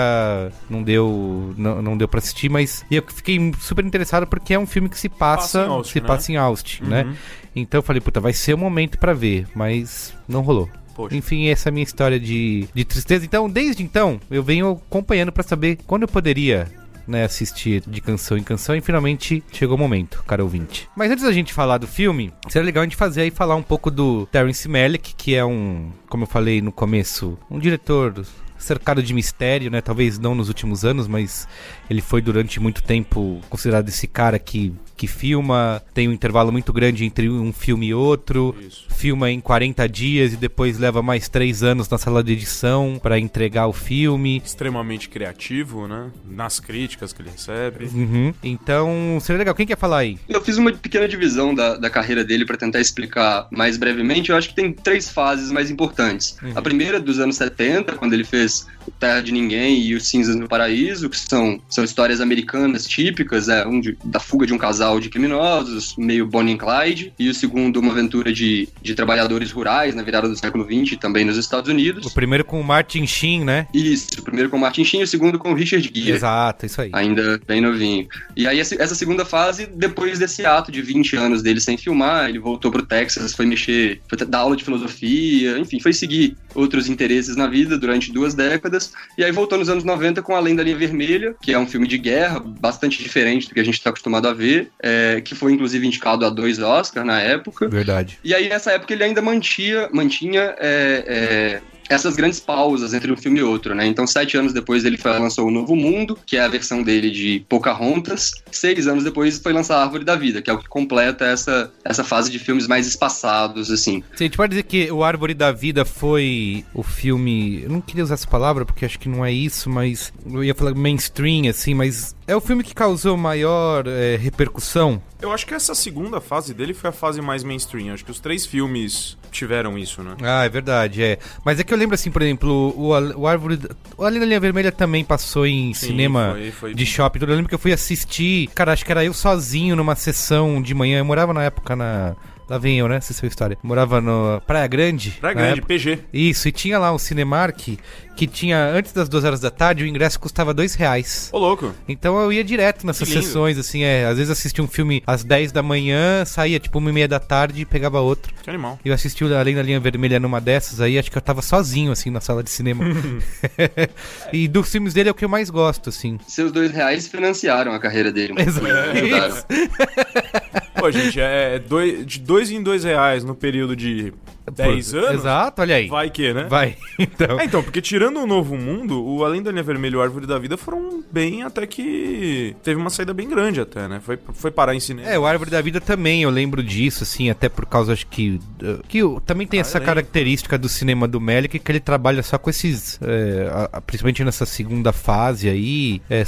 Não 0.68 0.82
deu. 0.82 1.54
Não, 1.56 1.82
não 1.82 1.96
deu 1.96 2.08
pra 2.08 2.18
assistir, 2.18 2.48
mas. 2.48 2.84
E 2.90 2.96
eu 2.96 3.04
fiquei 3.06 3.38
super 3.60 3.84
interessado 3.84 4.26
porque 4.26 4.54
é 4.54 4.58
um 4.58 4.66
filme 4.66 4.88
que 4.88 4.98
se 4.98 5.08
passa. 5.08 5.26
Passa 5.36 5.66
em 5.66 5.70
Austin, 5.70 5.92
se 5.92 6.00
né? 6.00 6.06
passa 6.06 6.32
em 6.32 6.36
Austin, 6.36 6.82
Uhum. 6.84 6.88
né? 6.88 7.16
Então 7.54 7.78
eu 7.78 7.82
falei, 7.82 8.00
puta, 8.00 8.20
vai 8.20 8.32
ser 8.32 8.54
o 8.54 8.58
momento 8.58 8.98
pra 8.98 9.12
ver. 9.12 9.46
Mas 9.54 10.14
não 10.28 10.40
rolou. 10.42 10.68
Poxa. 10.96 11.14
Enfim, 11.14 11.48
essa 11.48 11.69
é 11.69 11.70
a 11.70 11.72
minha 11.72 11.84
história 11.84 12.19
de, 12.19 12.66
de 12.72 12.84
tristeza. 12.84 13.26
Então, 13.26 13.50
desde 13.50 13.82
então, 13.82 14.19
eu 14.31 14.43
venho 14.43 14.81
acompanhando 14.88 15.31
pra 15.31 15.43
saber 15.43 15.78
quando 15.87 16.02
eu 16.02 16.08
poderia 16.08 16.66
né, 17.06 17.22
assistir 17.22 17.82
de 17.87 18.00
canção 18.00 18.38
em 18.38 18.43
canção 18.43 18.75
e 18.75 18.81
finalmente 18.81 19.44
chegou 19.52 19.76
o 19.76 19.78
momento, 19.78 20.25
cara 20.26 20.43
ouvinte. 20.43 20.88
Mas 20.96 21.10
antes 21.10 21.22
da 21.22 21.32
gente 21.32 21.52
falar 21.52 21.76
do 21.76 21.87
filme, 21.87 22.32
seria 22.48 22.64
legal 22.64 22.81
a 22.81 22.87
gente 22.87 22.96
fazer 22.96 23.20
aí 23.20 23.31
falar 23.31 23.56
um 23.56 23.62
pouco 23.62 23.90
do 23.90 24.26
Terence 24.32 24.66
Malick, 24.66 25.14
que 25.14 25.34
é 25.34 25.44
um, 25.44 25.90
como 26.08 26.25
eu 26.25 26.28
falei 26.28 26.62
no 26.62 26.72
começo, 26.72 27.38
um 27.50 27.58
diretor 27.58 28.25
cercado 28.58 29.02
de 29.02 29.12
mistério, 29.14 29.70
né? 29.70 29.80
Talvez 29.80 30.18
não 30.18 30.34
nos 30.34 30.48
últimos 30.48 30.84
anos, 30.84 31.06
mas 31.06 31.46
ele 31.88 32.00
foi 32.00 32.20
durante 32.20 32.58
muito 32.60 32.82
tempo 32.82 33.40
considerado 33.48 33.88
esse 33.88 34.06
cara 34.06 34.38
que, 34.38 34.72
que 34.96 35.06
filma, 35.06 35.82
tem 35.94 36.08
um 36.08 36.12
intervalo 36.12 36.50
muito 36.50 36.72
grande 36.72 37.04
entre 37.04 37.28
um 37.28 37.52
filme 37.52 37.88
e 37.88 37.94
outro, 37.94 38.54
Isso. 38.60 38.86
filma 38.90 39.30
em 39.30 39.40
40 39.40 39.88
dias 39.88 40.32
e 40.32 40.36
depois 40.36 40.78
leva 40.78 41.02
mais 41.02 41.28
3 41.28 41.62
anos 41.62 41.88
na 41.88 41.98
sala 41.98 42.22
de 42.22 42.32
edição 42.32 42.98
pra 43.02 43.18
entregar 43.18 43.66
o 43.66 43.72
filme. 43.72 44.42
Extremamente 44.44 45.08
criativo, 45.08 45.86
né? 45.86 46.10
Nas 46.28 46.58
críticas 46.58 47.12
que 47.12 47.22
ele 47.22 47.30
recebe. 47.30 47.86
Uhum. 47.86 48.34
Então, 48.42 49.18
seria 49.20 49.38
legal. 49.38 49.54
Quem 49.54 49.66
quer 49.66 49.78
falar 49.78 49.98
aí? 49.98 50.18
Eu 50.28 50.40
fiz 50.40 50.56
uma 50.58 50.72
pequena 50.72 51.08
divisão 51.08 51.54
da, 51.54 51.76
da 51.76 51.90
carreira 51.90 52.25
dele 52.25 52.44
pra 52.44 52.56
tentar 52.56 52.80
explicar 52.80 53.46
mais 53.50 53.76
brevemente. 53.76 54.30
Eu 54.30 54.36
acho 54.36 54.48
que 54.48 54.54
tem 54.54 54.72
três 54.72 55.08
fases 55.08 55.50
mais 55.52 55.70
importantes. 55.70 56.36
A 56.54 56.62
primeira, 56.62 56.98
dos 56.98 57.18
anos 57.18 57.36
70, 57.36 57.94
quando 57.94 58.12
ele 58.12 58.25
fez 58.25 58.45
O 58.86 58.90
Terra 58.92 59.20
de 59.20 59.32
Ninguém 59.32 59.82
e 59.82 59.96
Os 59.96 60.06
Cinzas 60.06 60.36
no 60.36 60.46
Paraíso, 60.48 61.10
que 61.10 61.18
são, 61.18 61.60
são 61.68 61.82
histórias 61.82 62.20
americanas 62.20 62.86
típicas, 62.86 63.48
é, 63.48 63.66
um 63.66 63.80
de- 63.80 63.98
da 64.04 64.20
fuga 64.20 64.46
de 64.46 64.52
um 64.54 64.58
casal 64.58 65.00
de 65.00 65.08
criminosos, 65.08 65.94
meio 65.98 66.24
Bonnie 66.26 66.54
and 66.54 66.58
Clyde. 66.58 67.12
E 67.18 67.28
o 67.28 67.34
segundo, 67.34 67.80
uma 67.80 67.90
aventura 67.90 68.32
de, 68.32 68.68
de 68.80 68.94
trabalhadores 68.94 69.50
rurais 69.50 69.92
na 69.94 70.02
virada 70.04 70.28
do 70.28 70.36
século 70.36 70.64
XX, 70.64 70.96
também 71.00 71.24
nos 71.24 71.36
Estados 71.36 71.68
Unidos. 71.68 72.06
O 72.06 72.14
primeiro 72.14 72.44
com 72.44 72.60
o 72.60 72.64
Martin 72.64 73.04
Sheen, 73.06 73.44
né? 73.44 73.66
Isso, 73.74 74.06
o 74.18 74.22
primeiro 74.22 74.48
com 74.48 74.56
o 74.56 74.60
Martin 74.60 74.84
Sheen 74.84 75.00
e 75.00 75.04
o 75.04 75.08
segundo 75.08 75.36
com 75.36 75.50
o 75.50 75.54
Richard 75.54 75.90
Gere 75.92 76.12
Exato, 76.12 76.64
isso 76.66 76.80
aí. 76.80 76.90
ainda 76.92 77.40
bem 77.46 77.60
novinho. 77.60 78.06
E 78.36 78.46
aí, 78.46 78.60
essa 78.60 78.94
segunda 78.94 79.24
fase, 79.24 79.66
depois 79.66 80.18
desse 80.20 80.46
ato 80.46 80.70
de 80.70 80.80
20 80.80 81.16
anos 81.16 81.42
dele 81.42 81.60
sem 81.60 81.76
filmar, 81.76 82.28
ele 82.28 82.38
voltou 82.38 82.70
pro 82.70 82.86
Texas, 82.86 83.34
foi 83.34 83.46
mexer, 83.46 84.00
foi 84.08 84.16
dar 84.26 84.38
aula 84.38 84.56
de 84.56 84.62
filosofia, 84.64 85.58
enfim, 85.58 85.80
foi 85.80 85.92
seguir 85.92 86.36
outros 86.54 86.88
interesses 86.88 87.36
na 87.36 87.46
vida 87.48 87.76
durante 87.76 88.12
duas 88.12 88.32
décadas. 88.37 88.93
E 89.16 89.25
aí 89.25 89.33
voltou 89.33 89.59
nos 89.59 89.69
anos 89.69 89.83
90 89.83 90.23
com 90.23 90.37
Além 90.37 90.55
da 90.55 90.62
Linha 90.62 90.76
Vermelha, 90.76 91.35
que 91.40 91.52
é 91.52 91.59
um 91.59 91.66
filme 91.66 91.88
de 91.88 91.99
guerra, 91.99 92.38
bastante 92.40 93.02
diferente 93.02 93.49
do 93.49 93.55
que 93.55 93.61
a 93.61 93.64
gente 93.64 93.83
tá 93.83 93.90
acostumado 93.90 94.28
a 94.28 94.33
ver, 94.33 94.71
é, 94.81 95.21
que 95.21 95.35
foi 95.35 95.52
inclusive 95.52 95.87
indicado 95.87 96.25
a 96.25 96.31
dois 96.31 96.59
Oscars 96.59 97.07
na 97.07 97.21
época. 97.21 97.69
Verdade. 97.69 98.19
E 98.23 98.35
aí, 98.35 98.49
nessa 98.49 98.73
época, 98.73 98.93
ele 98.93 99.02
ainda 99.02 99.23
mantinha, 99.23 99.88
mantinha 99.93 100.55
é, 100.59 101.05
é, 101.07 101.61
essas 101.88 102.16
grandes 102.16 102.40
pausas 102.40 102.95
entre 102.95 103.12
um 103.12 103.16
filme 103.16 103.40
e 103.40 103.43
outro, 103.43 103.75
né? 103.75 103.87
Então, 103.87 104.07
sete 104.07 104.37
anos 104.37 104.52
depois, 104.52 104.85
ele 104.85 104.97
foi, 104.97 105.12
lançou 105.19 105.47
O 105.47 105.50
Novo 105.50 105.75
Mundo, 105.76 106.19
que 106.26 106.37
é 106.37 106.43
a 106.43 106.49
versão 106.49 106.83
dele 106.83 107.11
de 107.11 107.45
Pocahontas. 107.49 108.33
Seis 108.50 108.87
anos 108.87 109.05
depois, 109.05 109.38
foi 109.38 109.52
lançar 109.52 109.76
A 109.78 109.83
Árvore 109.83 110.05
da 110.05 110.16
Vida, 110.16 110.43
que 110.43 110.50
é 110.50 110.52
o 110.52 110.59
que 110.59 110.69
completa 110.69 111.25
essa, 111.25 111.73
essa 111.85 112.05
fase 112.05 112.31
de 112.31 112.38
filmes 112.38 112.66
mais 112.66 112.87
espaçados, 112.87 113.71
assim. 113.71 114.02
Sim, 114.14 114.25
a 114.25 114.28
gente 114.28 114.37
pode 114.37 114.50
dizer 114.50 114.64
que 114.64 114.90
o 114.90 115.02
Árvore 115.02 115.35
da 115.35 115.52
Vida 115.52 115.85
foi 115.85 116.64
o 116.75 116.83
filme. 116.83 117.62
Eu 117.62 117.71
não 117.71 117.81
queria 117.81 118.05
usar 118.05 118.14
essa 118.14 118.28
palavra 118.28 118.64
porque 118.64 118.85
acho 118.85 118.99
que 118.99 119.09
não 119.09 119.25
é 119.25 119.33
isso, 119.33 119.71
mas. 119.71 120.12
Eu 120.26 120.43
ia 120.43 120.55
falar 120.55 120.75
mainstream, 120.75 121.49
assim, 121.49 121.75
mas 121.75 122.14
É 122.26 122.35
o 122.35 122.40
filme 122.40 122.64
que 122.64 122.75
causou 122.75 123.16
maior 123.16 123.87
é, 123.87 124.16
repercussão? 124.16 125.00
Eu 125.21 125.33
acho 125.33 125.47
que 125.47 125.55
essa 125.55 125.75
segunda 125.75 126.21
fase 126.21 126.52
dele 126.52 126.75
foi 126.75 126.90
a 126.90 126.93
fase 126.93 127.21
mais 127.23 127.45
mainstream. 127.45 127.95
Acho 127.95 128.05
que 128.05 128.11
os 128.11 128.21
três 128.21 128.45
filmes 128.45 129.16
tiveram 129.37 129.78
isso, 129.78 130.02
né? 130.02 130.16
Ah, 130.23 130.45
é 130.45 130.49
verdade, 130.49 131.02
é. 131.02 131.19
Mas 131.45 131.61
é 131.61 131.64
que 131.64 131.73
eu 131.73 131.78
lembro 131.78 131.95
assim, 131.95 132.11
por 132.11 132.23
exemplo, 132.23 132.75
o, 132.76 132.88
o 133.21 133.26
Árvore. 133.26 133.59
O 133.97 134.05
Além 134.05 134.21
da 134.21 134.26
Linha 134.26 134.40
Vermelha 134.40 134.73
também 134.73 135.05
passou 135.05 135.47
em 135.47 135.73
Sim, 135.75 135.88
cinema 135.88 136.33
foi, 136.33 136.50
foi... 136.50 136.75
de 136.75 136.87
shopping. 136.87 137.21
Eu 137.21 137.28
lembro 137.28 137.49
que 137.49 137.55
eu 137.55 137.59
fui 137.59 137.73
assistir. 137.73 138.49
Cara, 138.55 138.73
acho 138.73 138.85
que 138.85 138.90
era 138.90 139.05
eu 139.05 139.12
sozinho 139.12 139.76
numa 139.76 139.95
sessão 139.95 140.61
de 140.61 140.75
manhã. 140.75 140.99
Eu 140.99 141.05
morava 141.05 141.33
na 141.33 141.45
época 141.45 141.76
na 141.76 142.16
Lá 142.49 142.59
vem 142.59 142.78
eu, 142.78 142.87
né? 142.87 142.97
Essa 142.97 143.12
é 143.12 143.26
a 143.26 143.28
história. 143.28 143.59
Morava 143.61 144.00
no 144.00 144.40
Praia 144.47 144.66
Grande. 144.69 145.11
Praia 145.21 145.35
Grande. 145.35 145.62
PG. 145.62 145.99
Isso, 146.12 146.47
e 146.47 146.52
tinha 146.52 146.78
lá 146.78 146.93
um 146.93 146.99
Cinemark 146.99 147.76
que 148.16 148.26
tinha, 148.26 148.70
antes 148.70 148.92
das 148.92 149.08
duas 149.08 149.25
horas 149.25 149.40
da 149.40 149.50
tarde, 149.50 149.85
o 149.85 149.87
ingresso 149.87 150.18
custava 150.18 150.54
dois 150.54 150.75
reais. 150.75 151.28
Ô, 151.32 151.38
louco. 151.38 151.75
Então 151.87 152.18
eu 152.20 152.32
ia 152.32 152.42
direto 152.42 152.87
nessas 152.87 153.08
sessões, 153.08 153.58
assim, 153.58 153.82
é. 153.82 154.06
Às 154.06 154.16
vezes 154.16 154.30
assistia 154.30 154.64
um 154.64 154.66
filme 154.66 155.02
às 155.06 155.23
10 155.23 155.52
da 155.52 155.62
manhã, 155.62 156.25
saía 156.25 156.58
tipo 156.58 156.78
uma 156.78 156.90
e 156.90 156.92
meia 156.92 157.06
da 157.06 157.20
tarde 157.20 157.62
e 157.62 157.64
pegava 157.64 158.00
outro. 158.00 158.32
Que 158.42 158.50
animal. 158.50 158.78
Eu 158.85 158.94
assisti 158.94 159.25
o 159.25 159.37
Além 159.37 159.54
da 159.54 159.62
Linha 159.62 159.78
Vermelha 159.78 160.18
numa 160.18 160.40
dessas 160.40 160.80
aí, 160.80 160.99
acho 160.99 161.11
que 161.11 161.18
eu 161.18 161.23
tava 161.23 161.42
sozinho, 161.42 161.92
assim, 161.92 162.11
na 162.11 162.20
sala 162.20 162.42
de 162.42 162.50
cinema. 162.50 162.85
e 164.32 164.49
dos 164.49 164.70
filmes 164.70 164.94
dele 164.94 165.08
é 165.08 165.12
o 165.12 165.14
que 165.14 165.25
eu 165.25 165.28
mais 165.28 165.50
gosto, 165.50 165.90
assim. 165.90 166.18
Seus 166.26 166.50
dois 166.50 166.73
reais 166.73 167.06
financiaram 167.06 167.73
a 167.73 167.78
carreira 167.78 168.11
dele. 168.11 168.35
Exato. 168.38 169.46
Pô, 170.78 170.90
gente, 170.90 171.20
é 171.20 171.58
dois, 171.58 172.06
de 172.06 172.20
dois 172.20 172.50
em 172.50 172.62
dois 172.62 172.85
reais 172.85 173.25
no 173.25 173.35
período 173.35 173.75
de 173.75 174.12
10 174.50 174.94
anos. 174.94 175.10
Exato, 175.20 175.62
olha 175.62 175.76
aí. 175.76 175.88
Vai 175.88 176.10
que, 176.10 176.32
né? 176.32 176.44
Vai. 176.44 176.76
Então. 176.98 177.38
É, 177.38 177.44
então, 177.44 177.62
porque 177.62 177.80
tirando 177.80 178.20
o 178.20 178.26
Novo 178.26 178.56
Mundo, 178.56 179.04
o 179.04 179.24
Além 179.24 179.42
da 179.42 179.50
Linha 179.50 179.62
Vermelha 179.62 179.94
e 179.94 179.96
o 179.96 180.02
Árvore 180.02 180.26
da 180.26 180.38
Vida 180.38 180.56
foram 180.56 181.04
bem 181.12 181.42
até 181.42 181.66
que. 181.66 182.56
Teve 182.62 182.80
uma 182.80 182.90
saída 182.90 183.12
bem 183.12 183.28
grande 183.28 183.60
até, 183.60 183.86
né? 183.86 184.00
Foi, 184.00 184.18
foi 184.32 184.50
parar 184.50 184.74
em 184.74 184.80
cinema. 184.80 185.08
É, 185.08 185.18
o 185.18 185.26
Árvore 185.26 185.50
da 185.50 185.60
Vida 185.60 185.80
também, 185.80 186.22
eu 186.22 186.30
lembro 186.30 186.62
disso, 186.62 187.04
assim, 187.04 187.28
até 187.28 187.48
por 187.48 187.66
causa, 187.66 187.92
acho 187.92 188.06
que. 188.06 188.40
que 188.88 189.00
também 189.26 189.46
tem 189.46 189.60
ah, 189.60 189.62
essa 189.62 189.78
característica 189.78 190.56
do 190.56 190.68
cinema 190.68 191.06
do 191.06 191.20
Melick, 191.20 191.58
que 191.58 191.72
ele 191.72 191.80
trabalha 191.80 192.22
só 192.22 192.38
com 192.38 192.48
esses. 192.48 192.98
É, 193.02 193.80
principalmente 193.86 194.24
nessa 194.24 194.46
segunda 194.46 194.92
fase 194.92 195.48
aí. 195.48 196.00
É, 196.08 196.24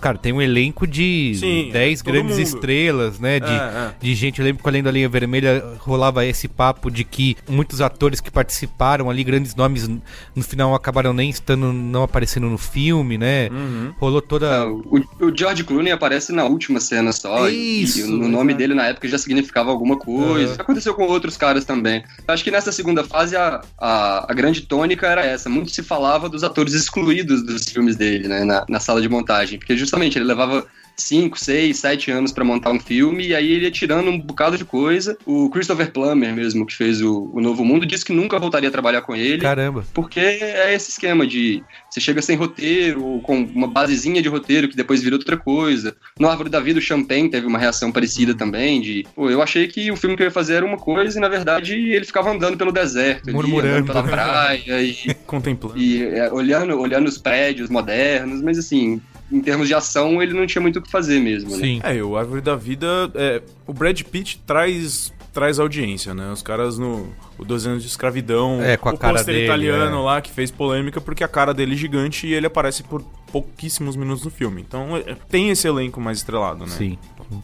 Cara, 0.00 0.18
tem 0.18 0.32
um 0.32 0.42
elenco 0.42 0.86
de 0.86 1.34
Sim, 1.38 1.70
10 1.72 2.02
grandes 2.02 2.36
mundo. 2.36 2.46
estrelas, 2.46 3.18
né? 3.18 3.40
De, 3.40 3.50
é, 3.50 3.54
é. 3.54 3.92
de 4.00 4.14
gente. 4.14 4.40
Eu 4.40 4.44
lembro 4.44 4.62
que 4.62 4.68
além 4.68 4.82
da 4.82 4.90
linha 4.90 5.08
vermelha 5.08 5.64
rolava 5.78 6.24
esse 6.24 6.48
papo 6.48 6.90
de 6.90 7.04
que 7.04 7.36
muitos 7.48 7.80
atores 7.80 8.20
que 8.20 8.30
participaram 8.30 9.08
ali, 9.10 9.24
grandes 9.24 9.54
nomes, 9.54 9.88
no 9.88 10.42
final 10.42 10.74
acabaram 10.74 11.12
nem 11.12 11.30
estando, 11.30 11.72
não 11.72 12.02
aparecendo 12.02 12.48
no 12.48 12.58
filme, 12.58 13.18
né? 13.18 13.48
Uhum. 13.50 13.92
Rolou 13.98 14.20
toda. 14.20 14.46
É, 14.46 14.64
o, 14.64 15.02
o, 15.20 15.36
George 15.36 15.64
Clooney 15.64 15.92
aparece 15.92 16.32
na 16.32 16.44
última 16.44 16.80
cena 16.80 17.12
só. 17.12 17.48
Isso. 17.48 18.00
E, 18.00 18.02
o 18.04 18.28
nome 18.28 18.54
dele 18.54 18.74
na 18.74 18.86
época 18.86 19.08
já 19.08 19.18
significava 19.18 19.70
alguma 19.70 19.96
coisa. 19.98 20.54
Uhum. 20.54 20.60
Aconteceu 20.60 20.94
com 20.94 21.04
outros 21.04 21.36
caras 21.36 21.64
também. 21.64 22.04
Acho 22.26 22.44
que 22.44 22.50
nessa 22.50 22.72
segunda 22.72 23.04
fase 23.04 23.36
a, 23.36 23.60
a, 23.78 24.30
a, 24.30 24.34
grande 24.34 24.62
tônica 24.62 25.06
era 25.06 25.24
essa. 25.24 25.48
Muito 25.48 25.70
se 25.70 25.82
falava 25.82 26.28
dos 26.28 26.44
atores 26.44 26.74
excluídos 26.74 27.44
dos 27.44 27.64
filmes 27.64 27.96
dele, 27.96 28.28
né? 28.28 28.44
Na, 28.44 28.64
na 28.68 28.80
sala 28.80 29.00
de 29.00 29.08
montagem. 29.08 29.58
Porque 29.58 29.76
justamente, 29.86 30.18
ele 30.18 30.24
levava 30.24 30.66
5, 30.96 31.38
6, 31.38 31.76
7 31.76 32.10
anos 32.10 32.32
para 32.32 32.44
montar 32.44 32.70
um 32.70 32.80
filme, 32.80 33.28
e 33.28 33.34
aí 33.34 33.52
ele 33.52 33.64
ia 33.64 33.70
tirando 33.70 34.08
um 34.08 34.18
bocado 34.18 34.56
de 34.56 34.64
coisa. 34.64 35.16
O 35.26 35.50
Christopher 35.50 35.92
Plummer 35.92 36.34
mesmo, 36.34 36.66
que 36.66 36.74
fez 36.74 37.02
o, 37.02 37.30
o 37.32 37.40
Novo 37.40 37.64
Mundo, 37.64 37.86
disse 37.86 38.04
que 38.04 38.12
nunca 38.12 38.38
voltaria 38.38 38.68
a 38.68 38.72
trabalhar 38.72 39.02
com 39.02 39.14
ele. 39.14 39.42
Caramba. 39.42 39.84
Porque 39.92 40.20
é 40.20 40.74
esse 40.74 40.90
esquema 40.90 41.26
de 41.26 41.62
você 41.90 42.00
chega 42.00 42.22
sem 42.22 42.36
roteiro, 42.36 43.20
com 43.22 43.36
uma 43.36 43.66
basezinha 43.66 44.22
de 44.22 44.28
roteiro 44.28 44.68
que 44.68 44.76
depois 44.76 45.02
vira 45.02 45.16
outra 45.16 45.36
coisa. 45.36 45.94
No 46.18 46.28
Árvore 46.28 46.48
da 46.48 46.60
Vida, 46.60 46.78
o 46.78 46.82
Champagne 46.82 47.30
teve 47.30 47.46
uma 47.46 47.58
reação 47.58 47.92
parecida 47.92 48.34
também, 48.34 48.80
de, 48.80 49.06
pô, 49.14 49.30
eu 49.30 49.42
achei 49.42 49.68
que 49.68 49.90
o 49.90 49.96
filme 49.96 50.16
que 50.16 50.22
eu 50.22 50.26
ia 50.26 50.30
fazer 50.30 50.54
era 50.54 50.66
uma 50.66 50.78
coisa, 50.78 51.18
e 51.18 51.20
na 51.20 51.28
verdade 51.28 51.74
ele 51.74 52.04
ficava 52.04 52.30
andando 52.30 52.56
pelo 52.56 52.72
deserto, 52.72 53.30
murmurando 53.30 53.86
pela 53.86 54.02
praia 54.02 54.82
e 54.82 55.14
contemplando. 55.26 55.78
E 55.78 56.04
é, 56.04 56.32
olhando, 56.32 56.78
olhando 56.78 57.06
os 57.06 57.18
prédios 57.18 57.68
modernos, 57.68 58.40
mas 58.42 58.58
assim, 58.58 59.00
em 59.30 59.40
termos 59.40 59.68
de 59.68 59.74
ação, 59.74 60.22
ele 60.22 60.32
não 60.32 60.46
tinha 60.46 60.62
muito 60.62 60.78
o 60.78 60.82
que 60.82 60.90
fazer 60.90 61.20
mesmo, 61.20 61.50
né? 61.50 61.56
Sim. 61.58 61.80
É, 61.82 62.02
o 62.02 62.16
Árvore 62.16 62.40
da 62.40 62.54
Vida, 62.54 63.10
é, 63.14 63.42
o 63.66 63.72
Brad 63.72 64.00
Pitt 64.02 64.40
traz 64.46 65.12
traz 65.36 65.58
audiência, 65.58 66.14
né? 66.14 66.32
Os 66.32 66.40
caras 66.40 66.78
no 66.78 67.12
o 67.38 67.44
12 67.44 67.68
anos 67.68 67.82
de 67.82 67.88
escravidão, 67.90 68.62
é, 68.62 68.78
com 68.78 68.88
a 68.88 68.94
o 68.94 68.98
cara 68.98 69.22
dele, 69.22 69.44
italiano 69.44 69.98
é. 69.98 70.00
lá 70.00 70.20
que 70.22 70.30
fez 70.30 70.50
polêmica 70.50 70.98
porque 70.98 71.22
a 71.22 71.28
cara 71.28 71.52
dele 71.52 71.74
é 71.74 71.76
gigante 71.76 72.26
e 72.26 72.32
ele 72.32 72.46
aparece 72.46 72.82
por 72.82 73.02
pouquíssimos 73.30 73.96
minutos 73.96 74.24
no 74.24 74.30
filme. 74.30 74.64
Então 74.66 74.96
é, 74.96 75.14
tem 75.28 75.50
esse 75.50 75.68
elenco 75.68 76.00
mais 76.00 76.18
estrelado, 76.18 76.64
né? 76.64 76.72
Sim. 76.72 76.98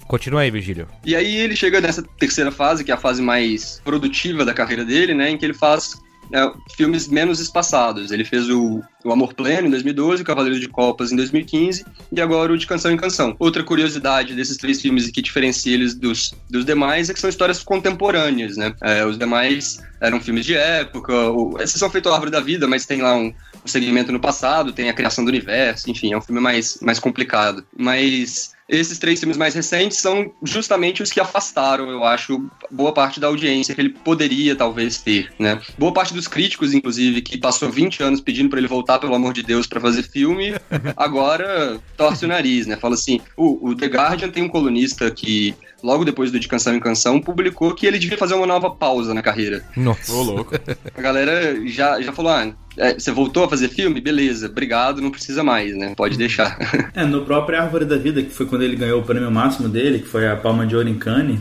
Continua 0.08 0.40
aí, 0.40 0.50
Virgílio. 0.50 0.88
E 1.04 1.14
aí 1.14 1.36
ele 1.36 1.54
chega 1.54 1.82
nessa 1.82 2.02
terceira 2.18 2.50
fase, 2.50 2.82
que 2.82 2.90
é 2.90 2.94
a 2.94 2.98
fase 2.98 3.20
mais 3.20 3.82
produtiva 3.84 4.42
da 4.42 4.54
carreira 4.54 4.86
dele, 4.86 5.12
né? 5.12 5.28
Em 5.28 5.36
que 5.36 5.44
ele 5.44 5.52
faz 5.52 6.00
é, 6.32 6.52
filmes 6.74 7.08
menos 7.08 7.40
espaçados. 7.40 8.10
Ele 8.10 8.24
fez 8.24 8.48
o, 8.48 8.82
o 9.04 9.12
Amor 9.12 9.34
Pleno 9.34 9.68
em 9.68 9.70
2012, 9.70 10.22
o 10.22 10.24
Cavaleiro 10.24 10.58
de 10.58 10.68
Copas 10.68 11.12
em 11.12 11.16
2015 11.16 11.84
e 12.10 12.20
agora 12.20 12.52
o 12.52 12.58
De 12.58 12.66
Canção 12.66 12.90
em 12.90 12.96
Canção. 12.96 13.36
Outra 13.38 13.62
curiosidade 13.62 14.34
desses 14.34 14.56
três 14.56 14.80
filmes 14.80 15.10
que 15.10 15.20
diferencia 15.20 15.74
eles 15.74 15.94
dos, 15.94 16.34
dos 16.48 16.64
demais 16.64 17.10
é 17.10 17.14
que 17.14 17.20
são 17.20 17.30
histórias 17.30 17.62
contemporâneas, 17.62 18.56
né? 18.56 18.74
É, 18.82 19.04
os 19.04 19.18
demais 19.18 19.80
eram 20.00 20.20
filmes 20.20 20.44
de 20.44 20.54
época, 20.54 21.12
ou, 21.12 21.60
esses 21.60 21.78
são 21.78 21.90
feitos 21.90 22.10
a 22.10 22.14
Árvore 22.14 22.30
da 22.30 22.40
Vida, 22.40 22.66
mas 22.66 22.86
tem 22.86 23.02
lá 23.02 23.14
um, 23.14 23.32
um 23.64 23.68
segmento 23.68 24.10
no 24.10 24.20
passado, 24.20 24.72
tem 24.72 24.88
a 24.88 24.94
criação 24.94 25.24
do 25.24 25.28
universo, 25.28 25.90
enfim, 25.90 26.12
é 26.12 26.16
um 26.16 26.20
filme 26.20 26.40
mais, 26.40 26.78
mais 26.80 26.98
complicado. 26.98 27.64
Mas 27.76 28.52
esses 28.72 28.98
três 28.98 29.20
filmes 29.20 29.36
mais 29.36 29.54
recentes 29.54 29.98
são 29.98 30.32
justamente 30.42 31.02
os 31.02 31.12
que 31.12 31.20
afastaram, 31.20 31.90
eu 31.90 32.02
acho, 32.04 32.50
boa 32.70 32.92
parte 32.92 33.20
da 33.20 33.26
audiência 33.26 33.74
que 33.74 33.80
ele 33.80 33.90
poderia 33.90 34.56
talvez 34.56 34.98
ter, 34.98 35.30
né? 35.38 35.60
Boa 35.78 35.92
parte 35.92 36.14
dos 36.14 36.26
críticos, 36.26 36.72
inclusive, 36.72 37.20
que 37.20 37.36
passou 37.36 37.70
20 37.70 38.02
anos 38.02 38.20
pedindo 38.20 38.48
para 38.48 38.58
ele 38.58 38.68
voltar, 38.68 38.98
pelo 38.98 39.14
amor 39.14 39.34
de 39.34 39.42
Deus, 39.42 39.66
para 39.66 39.80
fazer 39.80 40.02
filme, 40.02 40.54
agora 40.96 41.78
torce 41.98 42.24
o 42.24 42.28
nariz, 42.28 42.66
né? 42.66 42.76
Fala 42.76 42.94
assim, 42.94 43.20
o, 43.36 43.68
o 43.68 43.76
The 43.76 43.86
Guardian 43.86 44.30
tem 44.30 44.42
um 44.42 44.48
colunista 44.48 45.10
que 45.10 45.54
logo 45.82 46.04
depois 46.04 46.30
do 46.30 46.38
De 46.38 46.48
Canção 46.48 46.74
em 46.74 46.80
Canção, 46.80 47.20
publicou 47.20 47.74
que 47.74 47.86
ele 47.86 47.98
devia 47.98 48.16
fazer 48.16 48.34
uma 48.34 48.46
nova 48.46 48.70
pausa 48.70 49.12
na 49.12 49.22
carreira. 49.22 49.64
Nossa. 49.76 50.12
Ô, 50.12 50.22
louco. 50.22 50.54
A 50.96 51.00
galera 51.00 51.66
já, 51.66 52.00
já 52.00 52.12
falou, 52.12 52.32
ah, 52.32 52.52
é, 52.76 52.94
você 52.94 53.10
voltou 53.10 53.44
a 53.44 53.48
fazer 53.48 53.68
filme? 53.68 54.00
Beleza, 54.00 54.46
obrigado, 54.46 55.00
não 55.00 55.10
precisa 55.10 55.42
mais, 55.42 55.76
né? 55.76 55.94
Pode 55.96 56.16
deixar. 56.16 56.58
É, 56.94 57.04
no 57.04 57.24
próprio 57.24 57.60
Árvore 57.60 57.84
da 57.84 57.96
Vida, 57.96 58.22
que 58.22 58.30
foi 58.30 58.44
quando 58.44 58.62
ele 58.62 58.76
ganhou 58.76 59.00
o 59.00 59.04
prêmio 59.04 59.30
máximo 59.30 59.68
dele, 59.68 60.00
que 60.00 60.08
foi 60.08 60.28
a 60.28 60.36
Palma 60.36 60.66
de 60.66 60.76
Ouro 60.76 60.88
em 60.88 60.98
Cannes, 60.98 61.40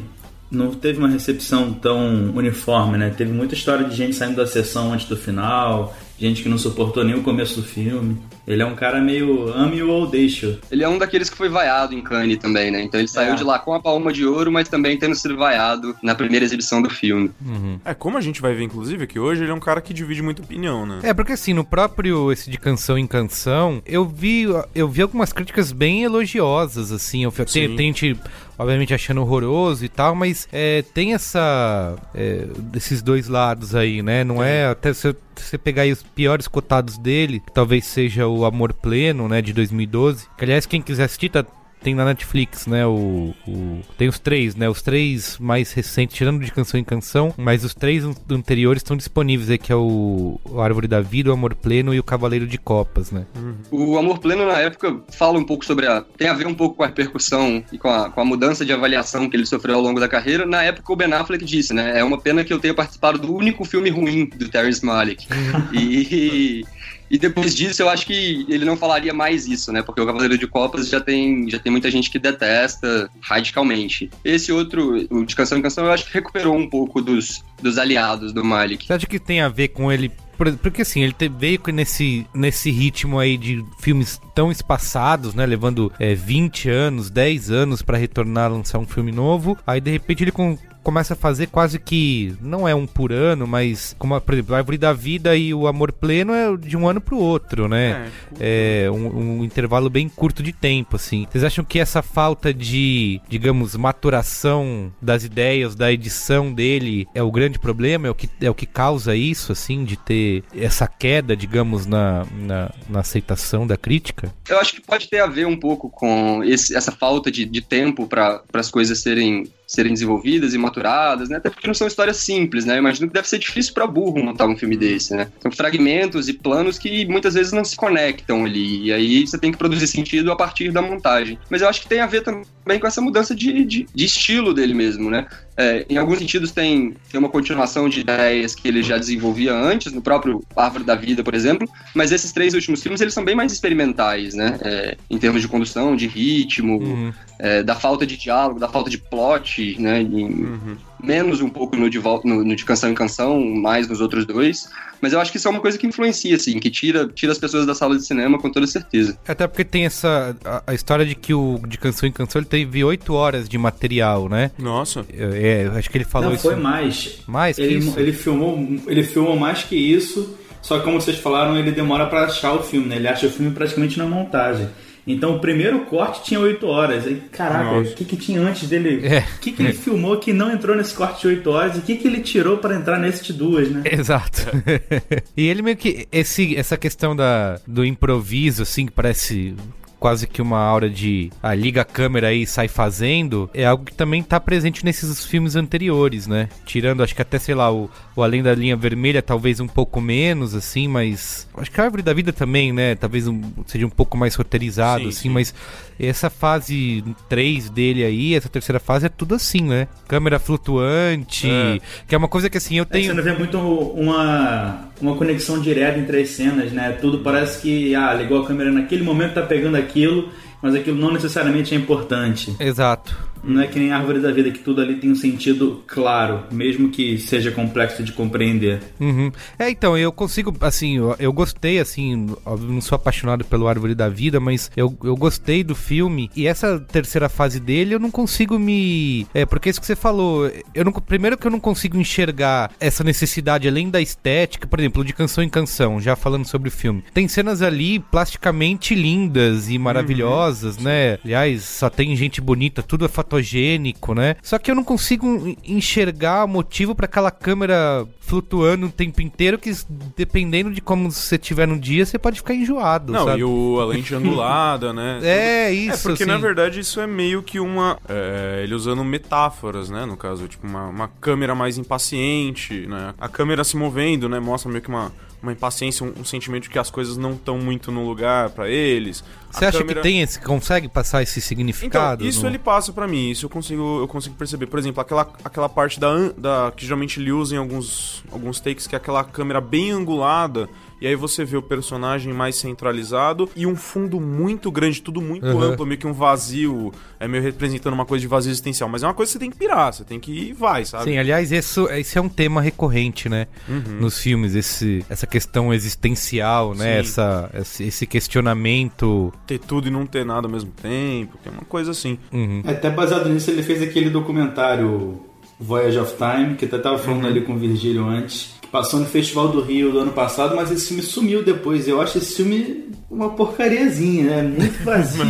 não 0.50 0.72
teve 0.72 1.00
uma 1.00 1.08
recepção 1.08 1.74
tão 1.74 2.32
uniforme, 2.36 2.98
né? 2.98 3.10
Teve 3.10 3.32
muita 3.32 3.54
história 3.54 3.86
de 3.88 3.96
gente 3.96 4.16
saindo 4.16 4.36
da 4.36 4.48
sessão 4.48 4.94
antes 4.94 5.08
do 5.08 5.18
final, 5.18 5.96
gente 6.20 6.44
que 6.44 6.50
não 6.50 6.58
suportou 6.58 7.04
nem 7.04 7.16
o 7.16 7.24
começo 7.24 7.60
do 7.60 7.64
filme. 7.68 8.18
Ele 8.48 8.62
é 8.62 8.66
um 8.66 8.76
cara 8.76 9.00
meio 9.00 9.50
ame 9.54 9.82
ou 9.84 10.08
deixa. 10.08 10.60
Ele 10.72 10.84
é 10.84 10.90
um 10.90 10.98
daqueles 10.98 11.30
que 11.30 11.38
foi 11.38 11.50
vaiado 11.50 11.94
em 11.94 12.02
Cannes 12.02 12.38
também, 12.38 12.72
né? 12.72 12.82
Então 12.82 13.00
ele 13.00 13.08
saiu 13.08 13.34
é. 13.34 13.36
de 13.36 13.44
lá 13.44 13.60
com 13.60 13.74
a 13.74 13.80
palma 13.80 14.12
de 14.12 14.26
ouro, 14.26 14.52
mas 14.52 14.68
também 14.68 14.98
tendo 14.98 15.16
sido 15.16 15.38
vaiado 15.38 15.96
na 16.02 16.16
primeira 16.16 16.46
exibição 16.46 16.82
do 16.82 16.90
filme. 16.90 17.32
Uhum. 17.46 17.80
É, 17.86 17.94
como 17.94 18.18
a 18.18 18.22
gente 18.22 18.42
vai 18.42 18.54
ver, 18.54 18.64
inclusive, 18.64 19.08
que 19.08 19.20
hoje 19.20 19.44
ele 19.44 19.52
é 19.52 19.54
um 19.54 19.60
cara 19.60 19.82
que 19.82 19.94
divide 19.94 20.22
muita 20.22 20.42
opinião, 20.42 20.86
né? 20.86 21.00
É, 21.04 21.14
porque 21.14 21.34
assim, 21.34 21.54
no 21.54 21.64
próprio 21.64 22.32
esse 22.32 22.50
de 22.50 22.58
canção 22.58 22.98
em 22.98 23.08
canção, 23.08 23.82
eu 23.86 24.06
vi, 24.06 24.46
eu 24.74 24.88
vi 24.88 25.02
algumas 25.02 25.32
críticas 25.32 25.72
bem 25.72 26.04
elogiosas, 26.04 26.92
assim. 26.92 27.24
Eu, 27.24 27.32
tem, 27.32 27.76
tem 27.76 27.88
gente 27.88 28.18
obviamente 28.62 28.94
achando 28.94 29.22
horroroso 29.22 29.84
e 29.84 29.90
tal, 29.90 30.14
mas 30.14 30.48
é, 30.52 30.84
tem 30.94 31.14
essa. 31.14 31.96
É, 32.14 32.46
desses 32.58 33.02
dois 33.02 33.28
lados 33.28 33.74
aí, 33.74 34.04
né? 34.04 34.24
Não 34.24 34.44
é. 34.44 34.68
Até 34.68 34.94
se 34.94 35.16
você 35.36 35.58
pegar 35.58 35.82
aí 35.82 35.92
os 35.92 36.04
piores 36.04 36.48
cotados 36.48 36.98
dele, 36.98 37.40
que 37.40 37.52
talvez 37.52 37.86
seja 37.86 38.28
o 38.28 38.46
Amor 38.46 38.74
Pleno, 38.74 39.28
né, 39.28 39.42
de 39.42 39.52
2012. 39.52 40.28
Que, 40.38 40.44
aliás, 40.44 40.66
quem 40.68 40.82
quiser 40.82 41.06
assistir, 41.06 41.30
tá 41.30 41.44
tem 41.84 41.96
na 41.96 42.06
Netflix, 42.06 42.68
né? 42.68 42.86
O, 42.86 43.34
o, 43.48 43.82
tem 43.98 44.08
os 44.08 44.20
três, 44.20 44.56
né? 44.56 44.70
Os 44.70 44.82
três 44.82 45.38
mais 45.40 45.72
recentes, 45.74 46.16
tirando 46.16 46.44
de 46.44 46.52
canção 46.52 46.80
em 46.80 46.84
canção, 46.84 47.34
mas 47.38 47.64
os 47.64 47.74
três 47.74 48.04
anteriores 48.30 48.82
estão 48.82 48.96
disponíveis 48.96 49.50
aí, 49.50 49.58
que 49.58 49.72
é 49.72 49.76
o, 49.76 50.40
o 50.46 50.62
Árvore 50.62 50.88
da 50.88 51.02
Vida, 51.02 51.30
o 51.30 51.34
Amor 51.34 51.56
Pleno 51.56 51.94
e 51.94 52.00
o 52.00 52.04
Cavaleiro 52.04 52.48
de 52.48 52.58
Copas, 52.58 53.12
né? 53.12 53.26
Uhum. 53.36 53.56
O 53.72 53.98
Amor 53.98 54.20
Pleno, 54.20 54.46
na 54.46 54.60
época, 54.60 55.02
fala 55.12 55.40
um 55.40 55.44
pouco 55.44 55.66
sobre 55.66 55.88
a. 55.88 56.02
tem 56.02 56.28
a 56.28 56.34
ver 56.34 56.48
um 56.48 56.54
pouco 56.54 56.76
com 56.78 56.84
a 56.84 56.88
repercussão 56.88 57.64
e 57.72 57.78
com 57.78 57.90
a, 57.90 58.10
com 58.10 58.22
a 58.22 58.26
mudança 58.26 58.66
de 58.66 58.74
avaliação 58.74 59.30
que 59.30 59.36
ele 59.36 59.46
sofreu 59.46 59.76
ao 59.76 59.82
longo 59.82 60.00
da 60.00 60.08
carreira. 60.08 60.46
Na 60.46 60.64
época, 60.64 60.94
o 60.94 60.96
Ben 60.96 61.12
Affleck 61.14 61.44
disse, 61.44 61.74
né? 61.74 62.00
É 62.00 62.04
uma 62.04 62.20
pena 62.20 62.44
que 62.44 62.54
eu 62.54 62.60
tenha 62.60 62.74
participado 62.74 63.18
do 63.18 63.36
único 63.36 63.66
filme 63.66 63.90
ruim 63.90 64.26
do 64.26 64.50
Terrence 64.50 64.86
Malick. 64.86 65.28
e. 65.74 66.66
E 67.12 67.18
depois 67.18 67.54
disso, 67.54 67.82
eu 67.82 67.90
acho 67.90 68.06
que 68.06 68.46
ele 68.48 68.64
não 68.64 68.78
falaria 68.78 69.14
mais 69.14 69.46
isso, 69.46 69.70
né? 69.74 69.82
Porque 69.82 70.00
o 70.00 70.06
Cavaleiro 70.06 70.38
de 70.38 70.48
Copas 70.48 70.88
já 70.88 71.02
tem, 71.02 71.50
já 71.50 71.60
tem 71.60 71.70
muita 71.70 71.92
gente 71.92 72.10
que 72.10 72.18
detesta 72.18 73.10
radicalmente. 73.20 74.10
Esse 74.24 74.50
outro, 74.50 75.06
o 75.10 75.26
de 75.26 75.36
Canção 75.36 75.58
em 75.58 75.62
Canção, 75.62 75.84
eu 75.84 75.92
acho 75.92 76.06
que 76.06 76.14
recuperou 76.14 76.56
um 76.56 76.70
pouco 76.70 77.02
dos, 77.02 77.44
dos 77.62 77.78
aliados 77.78 78.34
do 78.34 78.44
Malik. 78.44 78.86
Você 78.88 78.94
acha 78.94 79.06
que 79.08 79.20
tem 79.20 79.42
a 79.42 79.50
ver 79.50 79.70
com 79.70 79.92
ele 79.92 80.12
Por- 80.38 80.58
Porque 80.58 80.82
assim, 80.82 81.04
ele 81.04 81.14
veio 81.38 81.60
nesse, 81.72 82.26
nesse 82.34 82.72
ritmo 82.72 83.20
aí 83.20 83.38
de 83.38 83.64
filmes 83.80 84.20
tão 84.34 84.52
espaçados, 84.52 85.36
né? 85.36 85.46
Levando 85.46 85.92
é, 86.00 86.16
20 86.16 86.68
anos, 86.68 87.12
10 87.12 87.52
anos 87.52 87.82
pra 87.84 87.98
retornar 87.98 88.46
a 88.46 88.56
lançar 88.56 88.80
um 88.80 88.88
filme 88.88 89.12
novo. 89.12 89.56
Aí 89.68 89.80
de 89.80 89.92
repente 89.92 90.24
ele 90.24 90.32
com- 90.32 90.58
começa 90.82 91.14
a 91.14 91.18
fazer 91.18 91.46
quase 91.48 91.78
que. 91.78 92.34
Não 92.42 92.68
é 92.68 92.74
um 92.74 92.88
por 92.88 93.12
ano, 93.12 93.46
mas. 93.46 93.96
Como, 94.00 94.20
por 94.20 94.34
exemplo, 94.34 94.56
a 94.56 94.58
Árvore 94.58 94.80
da 94.80 94.94
Vida 94.94 95.36
e 95.38 95.54
o 95.54 95.68
Amor 95.68 95.92
Pleno 95.92 96.34
é 96.34 96.58
de 96.58 96.76
um 96.76 96.88
ano 96.90 97.00
pro 97.00 97.18
outro, 97.20 97.68
né? 97.68 98.10
É, 98.40 98.90
um, 98.92 99.42
um 99.42 99.44
intervalo 99.44 99.92
bem 99.92 100.10
curto 100.10 100.42
de 100.42 100.52
tempo, 100.54 100.96
assim. 100.96 101.28
Vocês 101.30 101.44
acham 101.44 101.64
que 101.64 101.78
essa 101.78 102.02
falta 102.02 102.52
de, 102.52 103.22
digamos, 103.30 103.76
maturação 103.76 104.92
das 105.00 105.24
ideias, 105.24 105.76
da 105.76 105.92
edição 105.92 106.52
dele 106.52 107.08
é 107.14 107.22
o 107.22 107.32
grande 107.32 107.51
problema? 107.60 108.08
É 108.08 108.10
o 108.12 108.16
que, 108.16 108.30
é 108.42 108.50
o 108.50 108.54
que 108.56 108.66
causa 108.66 109.16
isso, 109.16 109.52
assim, 109.52 109.84
de 109.84 109.98
ter 109.98 110.44
essa 110.56 110.88
queda, 110.88 111.36
digamos, 111.36 111.86
na, 111.86 112.26
na, 112.32 112.72
na 112.90 113.00
aceitação 113.00 113.66
da 113.68 113.78
crítica? 113.78 114.34
Eu 114.50 114.60
acho 114.60 114.74
que 114.74 114.82
pode 114.82 115.10
ter 115.10 115.20
a 115.20 115.28
ver 115.28 115.46
um 115.48 115.58
pouco 115.58 115.90
com 115.90 116.44
esse- 116.44 116.76
essa 116.76 116.92
falta 116.92 117.32
de, 117.32 117.46
de 117.46 117.62
tempo 117.62 118.08
para 118.08 118.42
as 118.54 118.70
coisas 118.72 119.00
serem, 119.00 119.52
serem 119.72 119.94
desenvolvidas 119.94 120.54
e 120.54 120.58
maturadas, 120.58 121.30
né? 121.30 121.38
Até 121.38 121.50
porque 121.50 121.66
não 121.66 121.74
são 121.74 121.88
histórias 121.88 122.18
simples, 122.18 122.66
né? 122.66 122.74
Eu 122.74 122.80
imagino 122.80 123.08
que 123.08 123.14
deve 123.14 123.30
ser 123.30 123.40
difícil 123.40 123.74
para 123.74 123.88
burro 123.88 124.22
montar 124.22 124.46
um 124.46 124.58
filme 124.58 124.76
desse, 124.76 125.16
né? 125.16 125.32
São 125.40 125.50
fragmentos 125.50 126.28
e 126.28 126.34
planos 126.34 126.78
que 126.78 127.06
muitas 127.06 127.36
vezes 127.36 127.54
não 127.54 127.64
se 127.64 127.78
conectam 127.78 128.44
ali. 128.44 128.88
E 128.88 128.92
aí 128.92 129.26
você 129.26 129.38
tem 129.38 129.50
que 129.50 129.58
produzir 129.58 129.88
sentido 129.88 130.30
a 130.30 130.36
partir 130.36 130.72
da 130.72 130.82
montagem. 130.82 131.40
Mas 131.50 131.62
eu 131.62 131.70
acho 131.70 131.82
que 131.82 131.88
tem 131.88 132.02
a 132.02 132.06
ver 132.06 132.22
também 132.22 132.80
com 132.82 132.86
essa 132.86 133.00
mudança 133.00 133.34
de, 133.34 133.64
de, 133.64 133.88
de 133.96 134.06
estilo 134.06 134.54
dele 134.54 134.74
mesmo, 134.74 135.10
né? 135.10 135.26
É, 135.56 135.86
em 135.90 135.98
alguns 135.98 136.18
sentidos 136.18 136.52
tem, 136.52 136.96
tem 137.10 137.20
uma 137.20 137.30
continuação 137.30 137.88
de 137.88 138.00
ideias 138.00 138.56
que 138.56 138.68
ele 138.68 138.82
já 138.82 138.98
desenvolvia 138.98 139.54
antes, 139.54 139.94
no 139.94 140.02
próprio 140.02 140.44
Árvore 140.56 140.84
da 140.84 140.96
Vida, 140.96 141.24
por 141.24 141.36
exemplo, 141.36 141.70
mas 141.94 142.12
esses 142.12 142.32
três 142.32 142.54
últimos 142.54 142.82
filmes 142.82 143.00
eles 143.00 143.14
são 143.14 143.24
bem 143.24 143.36
mais 143.36 143.52
experimentais, 143.52 144.34
né? 144.34 144.58
É, 144.64 144.98
em 145.10 145.18
termos 145.18 145.42
de 145.42 145.48
condução, 145.48 145.96
de 145.96 146.08
ritmo, 146.08 147.14
é, 147.40 147.64
da 147.64 147.76
falta 147.76 148.06
de 148.06 148.18
diálogo, 148.18 148.60
da 148.60 148.68
falta 148.68 148.90
de 148.90 148.98
plot, 148.98 149.61
né? 149.80 150.02
em- 150.02 150.78
Menos 151.04 151.42
um 151.42 151.50
pouco 151.50 151.76
no 151.76 151.90
de, 151.90 151.98
vol- 151.98 152.22
no, 152.24 152.44
no 152.44 152.56
de 152.56 152.64
canção 152.64 152.90
em 152.92 152.94
canção, 152.94 153.40
mais 153.44 153.88
nos 153.88 154.00
outros 154.02 154.24
dois. 154.26 154.70
Mas 155.02 155.14
eu 155.14 155.20
acho 155.20 155.32
que 155.32 155.38
isso 155.38 155.48
é 155.48 155.52
uma 155.52 155.60
coisa 155.60 155.76
que 155.78 155.88
influencia, 155.88 156.36
assim, 156.36 156.60
que 156.60 156.70
tira, 156.70 157.08
tira 157.08 157.32
as 157.32 157.40
pessoas 157.40 157.66
da 157.66 157.74
sala 157.74 157.98
de 157.98 158.06
cinema 158.06 158.38
com 158.38 158.52
toda 158.52 158.68
certeza. 158.68 159.18
Até 159.28 159.48
porque 159.48 159.64
tem 159.66 159.86
essa. 159.86 160.36
A, 160.46 160.62
a 160.68 160.74
história 160.76 161.04
de 161.04 161.16
que 161.16 161.34
o 161.34 161.60
de 161.68 161.78
canção 161.80 162.08
em 162.08 162.12
canção 162.12 162.40
ele 162.40 162.48
teve 162.48 162.84
8 162.84 163.12
horas 163.14 163.50
de 163.50 163.58
material, 163.58 164.30
né? 164.30 164.52
Nossa. 164.60 165.04
É, 165.12 165.72
acho 165.76 165.90
que 165.90 165.98
ele 165.98 166.06
falou 166.06 166.30
Não, 166.30 166.36
isso. 166.36 166.44
foi 166.44 166.56
mais. 166.56 167.20
Mais 167.28 167.56
que 167.56 167.64
ele, 167.64 167.76
isso? 167.80 168.00
ele 168.00 168.14
filmou, 168.14 168.60
ele 168.88 169.02
filmou 169.04 169.36
mais 169.36 169.64
que 169.64 169.76
isso. 169.76 170.38
Só 170.62 170.78
que 170.78 170.84
como 170.86 171.02
vocês 171.02 171.18
falaram, 171.18 171.58
ele 171.58 171.72
demora 171.72 172.06
pra 172.06 172.26
achar 172.26 172.54
o 172.54 172.62
filme, 172.62 172.86
né? 172.88 172.98
Ele 172.98 173.08
acha 173.08 173.26
o 173.26 173.32
filme 173.32 173.52
praticamente 173.52 173.98
na 173.98 174.06
montagem. 174.06 174.70
Então 175.06 175.36
o 175.36 175.40
primeiro 175.40 175.86
corte 175.86 176.24
tinha 176.24 176.40
8 176.40 176.66
horas. 176.68 177.08
Aí, 177.08 177.22
caraca, 177.32 177.64
Nossa. 177.64 177.92
o 177.92 177.96
que, 177.96 178.06
que 178.06 178.16
tinha 178.16 178.40
antes 178.42 178.70
dele? 178.70 179.06
É. 179.06 179.20
O 179.20 179.40
que, 179.40 179.52
que 179.52 179.64
ele 179.64 179.74
filmou 179.74 180.18
que 180.18 180.32
não 180.32 180.52
entrou 180.52 180.76
nesse 180.76 180.94
corte 180.94 181.22
de 181.22 181.28
8 181.28 181.50
horas? 181.50 181.76
E 181.76 181.80
o 181.80 181.82
que, 181.82 181.96
que 181.96 182.08
ele 182.08 182.22
tirou 182.22 182.58
pra 182.58 182.76
entrar 182.76 183.00
nesse 183.00 183.24
de 183.24 183.34
duas, 183.34 183.70
né? 183.70 183.84
Exato. 183.86 184.46
e 185.36 185.48
ele 185.48 185.62
meio 185.62 185.78
que. 185.78 186.08
Esse, 186.12 186.56
essa 186.56 186.78
questão 186.78 187.16
da, 187.16 187.60
do 187.66 187.84
improviso, 187.84 188.64
assim, 188.64 188.86
que 188.86 188.92
parece 188.92 189.56
quase 190.02 190.26
que 190.26 190.42
uma 190.42 190.58
aura 190.58 190.90
de 190.90 191.30
ah, 191.44 191.54
liga 191.54 191.82
a 191.82 191.86
câmera 191.86 192.30
aí 192.30 192.42
e 192.42 192.48
sai 192.48 192.68
fazendo, 192.68 193.48
é 193.54 193.66
algo 193.66 193.86
que 193.86 193.94
também 193.94 194.24
tá 194.24 194.40
presente 194.40 194.84
nesses 194.84 195.24
filmes 195.24 195.56
anteriores, 195.56 196.26
né? 196.26 196.50
Tirando, 196.66 197.04
acho 197.04 197.14
que 197.14 197.22
até, 197.22 197.38
sei 197.38 197.54
lá, 197.54 197.72
o, 197.72 197.88
o 198.16 198.24
Além 198.24 198.42
da 198.42 198.56
Linha 198.56 198.76
Vermelha, 198.76 199.22
talvez 199.22 199.60
um 199.60 199.68
pouco 199.68 200.02
menos, 200.02 200.56
assim, 200.56 200.88
mas. 200.88 201.48
Acho 201.56 201.70
que 201.70 201.80
a 201.80 201.84
Árvore 201.84 202.02
da 202.02 202.14
Vida 202.16 202.34
também, 202.34 202.74
né? 202.74 202.96
Talvez 202.96 203.28
um- 203.28 203.42
seja 203.68 203.86
um 203.86 203.92
pouco 203.92 204.18
mais 204.18 204.34
roteirizado, 204.34 205.04
Sim, 205.04 205.10
assim, 205.10 205.20
sim. 205.22 205.30
mas 205.30 205.54
essa 206.00 206.30
fase 206.30 207.04
3 207.30 207.70
dele 207.70 208.04
aí, 208.04 208.34
essa 208.36 208.50
terceira 208.50 208.80
fase, 208.80 209.06
é 209.06 209.10
tudo 209.10 209.36
assim, 209.36 209.62
né? 209.62 209.88
Câmera 210.08 210.40
flutuante, 210.40 211.50
É. 211.50 211.80
que 212.08 212.16
é 212.16 212.18
uma 212.18 212.28
coisa 212.28 212.50
que 212.50 212.58
assim, 212.58 212.78
eu 212.78 212.84
É, 212.84 212.86
Você 212.86 212.92
tenho. 212.94 213.14
não 213.16 213.24
vê 213.24 213.34
muito 213.34 213.58
uma, 213.60 214.88
uma 215.02 215.16
conexão 215.16 215.60
direta 215.60 216.00
entre 216.00 216.22
as 216.22 216.30
cenas, 216.30 216.72
né? 216.72 216.92
Tudo 216.94 217.20
parece 217.20 217.62
que, 217.62 217.94
ah, 217.96 218.14
ligou 218.14 218.42
a 218.42 218.48
câmera 218.48 218.72
naquele 218.72 219.04
momento, 219.04 219.34
tá 219.36 219.42
pegando 219.44 219.78
aquilo, 219.78 220.30
mas 220.62 220.76
aquilo 220.76 220.98
não 220.98 221.12
necessariamente 221.12 221.74
é 221.74 221.78
importante. 221.78 222.56
Exato. 222.60 223.16
Não 223.44 223.62
é 223.62 223.68
que 223.68 223.80
nem 223.80 223.92
Árvore 223.92 224.20
da 224.20 224.32
Vida, 224.32 224.52
que 224.52 224.60
tudo 224.60 224.82
ali 224.82 224.96
tem 224.96 225.12
um 225.12 225.16
sentido 225.16 225.84
claro, 225.88 226.44
mesmo 226.52 226.90
que 226.90 227.18
seja 227.18 227.52
complexo 227.52 228.04
de 228.04 228.12
compreender. 228.12 228.80
Uhum. 229.00 229.32
É, 229.58 229.70
então, 229.70 229.98
eu 229.98 230.12
consigo, 230.12 230.56
assim, 230.62 230.98
eu, 230.98 231.16
eu 231.20 231.34
gostei, 231.34 231.80
assim, 231.80 232.28
óbvio, 232.46 232.72
não 232.72 232.82
sou 232.82 232.96
apaixonado 232.96 233.44
pelo 233.46 233.68
Árvore 233.68 233.96
da 233.96 234.10
Vida, 234.10 234.40
mas 234.40 234.72
eu, 234.76 234.96
eu 235.04 235.16
gostei 235.16 235.64
do 235.64 235.76
filme. 235.76 236.30
E 236.36 236.48
essa 236.48 236.80
terceira 236.80 237.30
fase 237.30 237.60
dele, 237.60 237.96
eu 237.96 238.00
não 238.00 238.12
consigo 238.12 238.58
me. 238.60 239.26
É, 239.34 239.46
porque 239.46 239.70
é 239.70 239.72
isso 239.72 239.82
que 239.82 239.88
você 239.88 239.96
falou. 239.96 240.52
Eu 240.74 240.86
não, 240.86 240.92
primeiro 240.92 241.38
que 241.38 241.48
eu 241.48 241.52
não 241.52 241.60
consigo 241.60 241.98
enxergar 241.98 242.72
essa 242.80 243.04
necessidade, 243.04 243.68
além 243.68 243.90
da 243.90 244.02
estética, 244.02 244.68
por 244.68 244.80
exemplo, 244.80 245.04
de 245.04 245.14
canção 245.14 245.44
em 245.44 245.50
canção, 245.50 246.00
já 246.00 246.16
falando 246.16 246.46
sobre 246.46 246.70
o 246.70 246.72
filme. 246.72 247.04
Tem 247.14 247.28
cenas 247.28 247.62
ali 247.62 248.00
plasticamente 248.00 248.96
lindas 248.96 249.70
e 249.70 249.78
maravilhosas, 249.78 250.78
né? 250.78 251.18
Aliás, 251.24 251.64
só 251.64 251.90
tem 251.90 252.16
gente 252.16 252.42
bonita, 252.42 252.84
tudo 252.84 253.06
é 253.06 253.08
fotogênico, 253.32 254.14
né? 254.14 254.36
Só 254.44 254.58
que 254.60 254.70
eu 254.70 254.76
não 254.76 254.84
consigo 254.84 255.26
en- 255.48 255.58
enxergar 255.64 256.46
motivo 256.48 256.94
pra 256.94 257.06
aquela 257.06 257.32
câmera 257.32 258.06
flutuando 258.20 258.88
o 258.88 258.92
tempo 258.92 259.22
inteiro, 259.22 259.58
que 259.58 259.72
dependendo 260.16 260.72
de 260.72 260.82
como 260.82 261.12
você 261.12 261.38
tiver 261.38 261.68
no 261.68 261.78
dia, 261.80 262.06
você 262.06 262.18
pode 262.20 262.38
ficar 262.38 262.54
enjoado, 262.54 263.12
Não, 263.12 263.26
sabe? 263.26 263.40
e 263.40 263.44
o, 263.44 263.80
a 263.82 263.86
lente 263.86 264.14
angulada, 264.14 264.94
né? 264.94 265.20
É, 265.24 265.68
Tudo- 265.70 265.78
isso, 265.80 265.94
É, 265.94 266.02
porque 266.10 266.24
assim. 266.24 266.32
na 266.32 266.38
verdade 266.38 266.80
isso 266.80 267.00
é 267.00 267.08
meio 267.08 267.42
que 267.44 267.60
uma. 267.60 267.98
é, 268.08 268.62
ele 268.64 268.74
usando 268.76 269.04
metáforas, 269.04 269.90
né? 269.90 270.06
No 270.06 270.16
caso, 270.18 270.48
tipo, 270.48 270.68
uma, 270.68 270.88
uma 270.88 271.08
câmera 271.08 271.56
mais 271.56 271.78
impaciente, 271.78 272.86
né? 272.88 273.14
A 273.20 273.28
câmera 273.30 273.64
se 273.64 273.76
movendo, 273.78 274.28
né? 274.30 274.40
Mostra 274.40 274.70
meio 274.72 274.82
que 274.82 274.90
uma, 274.90 275.12
uma 275.42 275.52
impaciência, 275.52 276.06
um, 276.06 276.14
um 276.22 276.26
sentimento 276.26 276.64
de 276.64 276.70
que 276.70 276.80
as 276.80 276.90
coisas 276.90 277.18
não 277.18 277.32
estão 277.34 277.58
muito 277.58 277.92
no 277.92 278.06
lugar 278.08 278.50
pra 278.52 278.70
eles. 278.70 279.24
Você 279.52 279.66
acha 279.66 279.78
câmera- 279.80 280.02
que 280.02 280.08
tem 280.08 280.22
esse, 280.22 280.40
consegue 280.40 280.88
passar 280.88 281.22
esse 281.22 281.40
então, 281.40 281.48
significado? 281.48 282.26
isso 282.26 282.42
no- 282.44 282.50
ele 282.50 282.60
passa 282.60 282.92
pra 282.94 283.08
mim, 283.08 283.30
isso 283.32 283.46
eu 283.46 283.50
consigo, 283.50 284.00
eu 284.02 284.08
consigo 284.08 284.36
perceber. 284.36 284.68
Por 284.68 284.80
exemplo, 284.80 285.02
aquela, 285.02 285.28
aquela 285.44 285.70
parte 285.70 286.00
da, 286.00 286.30
da 286.38 286.72
que 286.76 286.84
geralmente 286.86 287.20
ele 287.20 287.32
usa 287.32 287.56
em 287.56 287.58
alguns, 287.58 288.24
alguns 288.32 288.60
takes, 288.60 288.88
que 288.88 288.96
é 288.96 288.98
aquela 288.98 289.24
câmera 289.24 289.60
bem 289.62 289.92
angulada, 289.92 290.68
e 291.02 291.08
aí 291.08 291.16
você 291.16 291.44
vê 291.44 291.58
o 291.58 291.64
personagem 291.64 292.32
mais 292.32 292.56
centralizado 292.58 293.50
e 293.56 293.66
um 293.66 293.76
fundo 293.76 294.20
muito 294.20 294.72
grande, 294.72 295.02
tudo 295.02 295.20
muito 295.20 295.46
Uhum. 295.48 295.62
amplo, 295.62 295.84
meio 295.86 296.00
que 296.00 296.06
um 296.06 296.14
vazio, 296.14 296.94
é 297.20 297.28
meio 297.28 297.42
representando 297.42 297.94
uma 297.94 298.06
coisa 298.06 298.22
de 298.22 298.28
vazio 298.28 298.52
existencial. 298.52 298.88
Mas 298.88 299.02
é 299.02 299.08
uma 299.08 299.14
coisa 299.16 299.30
que 299.30 299.34
você 299.34 299.40
tem 299.40 299.50
que 299.50 299.58
pirar, 299.58 299.92
você 299.92 300.04
tem 300.04 300.20
que 300.20 300.32
ir 300.32 300.50
e 300.50 300.54
vai, 300.54 300.86
sabe? 300.86 301.06
Sim, 301.06 301.18
aliás, 301.18 301.52
isso, 301.52 301.88
esse 301.90 302.18
é 302.20 302.22
um 302.22 302.30
tema 302.30 302.62
recorrente, 302.62 303.28
né? 303.28 303.48
Uhum. 303.68 303.98
Nos 304.00 304.20
filmes, 304.20 304.54
esse, 304.54 305.04
essa 305.10 305.26
questão 305.26 305.74
existencial, 305.74 306.76
né? 306.76 306.94
Sim. 306.94 307.00
Essa, 307.10 307.52
esse 307.80 308.06
questionamento. 308.06 309.34
Ter 309.52 309.60
tudo 309.60 309.90
e 309.90 309.92
não 309.92 310.06
ter 310.06 310.26
nada 310.26 310.48
ao 310.48 310.52
mesmo 310.52 310.72
tempo, 310.82 311.38
tem 311.44 311.52
uma 311.52 311.66
coisa 311.66 311.92
assim. 311.92 312.18
Uhum. 312.32 312.64
Até 312.66 312.90
baseado 312.90 313.28
nisso, 313.28 313.52
ele 313.52 313.62
fez 313.62 313.82
aquele 313.82 314.10
documentário 314.10 315.20
Voyage 315.60 316.00
of 316.00 316.16
Time, 316.16 316.56
que 316.56 316.64
até 316.64 316.78
tava 316.78 316.98
falando 316.98 317.28
ali 317.28 317.42
com 317.42 317.54
o 317.54 317.58
Virgílio 317.58 318.08
antes, 318.08 318.56
que 318.62 318.68
passou 318.70 319.02
no 319.02 319.06
Festival 319.06 319.50
do 319.50 319.62
Rio 319.62 319.92
do 319.92 320.00
ano 320.00 320.14
passado, 320.14 320.56
mas 320.56 320.72
esse 320.72 320.88
filme 320.88 321.04
sumiu 321.04 321.44
depois. 321.44 321.86
Eu 321.86 322.00
acho 322.00 322.18
esse 322.18 322.34
filme 322.34 322.86
uma 323.10 323.32
porcariazinha, 323.32 324.24
né? 324.24 324.42
Muito 324.44 324.82
vazio. 324.86 325.26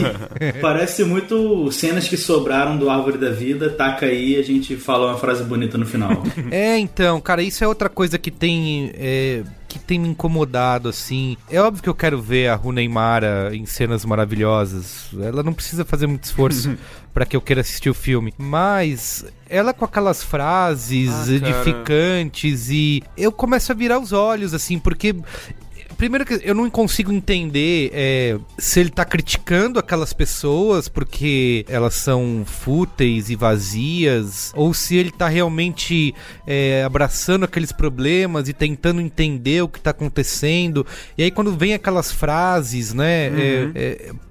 Parece 0.62 1.04
muito 1.04 1.72
cenas 1.72 2.08
que 2.08 2.16
sobraram 2.16 2.78
do 2.78 2.92
Árvore 2.92 3.18
da 3.18 3.32
Vida, 3.32 3.72
taca 3.72 4.06
aí 4.06 4.38
a 4.38 4.44
gente 4.44 4.76
fala 4.76 5.08
uma 5.08 5.18
frase 5.18 5.44
bonita 5.44 5.80
no 5.80 5.86
final. 5.88 6.12
É, 6.52 6.78
então, 6.78 7.20
cara, 7.20 7.42
isso 7.42 7.64
é 7.64 7.68
outra 7.68 7.90
coisa 7.90 8.20
que 8.20 8.30
tem. 8.30 8.92
é, 8.94 9.44
que 9.72 9.80
tem 9.80 9.98
me 10.00 10.10
incomodado, 10.10 10.90
assim. 10.90 11.38
É 11.50 11.62
óbvio 11.62 11.84
que 11.84 11.90
eu 11.90 11.96
quero 11.96 12.22
ver 12.22 12.50
a 12.50 12.56
Runa 12.56 12.82
Mara 12.90 13.52
em 13.54 13.66
cenas 13.66 14.04
maravilhosas. 14.04 15.10
Ela 15.20 15.42
não 15.44 15.54
precisa 15.54 15.86
fazer 15.86 16.08
muito 16.08 16.26
esforço 16.26 16.76
pra 17.14 17.26
que 17.26 17.36
eu 17.36 17.42
queira 17.42 17.62
assistir 17.62 17.90
o 17.90 17.94
filme. 17.94 18.34
Mas 18.38 19.26
ela 19.50 19.74
com 19.74 19.86
aquelas 19.86 20.24
frases 20.24 21.10
Ah, 21.30 21.34
edificantes 21.34 22.70
e 22.70 23.02
eu 23.18 23.32
começo 23.32 23.72
a 23.72 23.76
virar 23.76 24.00
os 24.00 24.12
olhos, 24.12 24.54
assim, 24.54 24.78
porque. 24.78 25.16
Primeiro 26.02 26.26
que 26.26 26.42
eu 26.44 26.56
não 26.56 26.68
consigo 26.68 27.14
entender 27.14 27.92
é, 27.94 28.36
se 28.58 28.80
ele 28.80 28.90
tá 28.90 29.06
criticando 29.06 29.78
aquelas 29.78 30.14
pessoas 30.14 30.90
porque 30.90 31.64
elas 31.70 31.94
são 31.94 32.42
fúteis 32.44 33.30
e 33.30 33.36
vazias, 33.36 34.52
ou 34.56 34.74
se 34.74 34.96
ele 34.96 35.12
tá 35.12 35.28
realmente 35.28 36.16
é, 36.48 36.84
abraçando 36.84 37.44
aqueles 37.44 37.72
problemas 37.72 38.50
e 38.50 38.54
tentando 38.54 39.00
entender 39.00 39.62
o 39.62 39.68
que 39.68 39.80
tá 39.80 39.92
acontecendo. 39.92 40.88
E 41.16 41.22
aí 41.22 41.30
quando 41.30 41.56
vem 41.56 41.76
aquelas 41.76 42.12
frases, 42.12 42.96
né? 42.96 43.28
é- 43.28 43.72
é, 43.76 43.96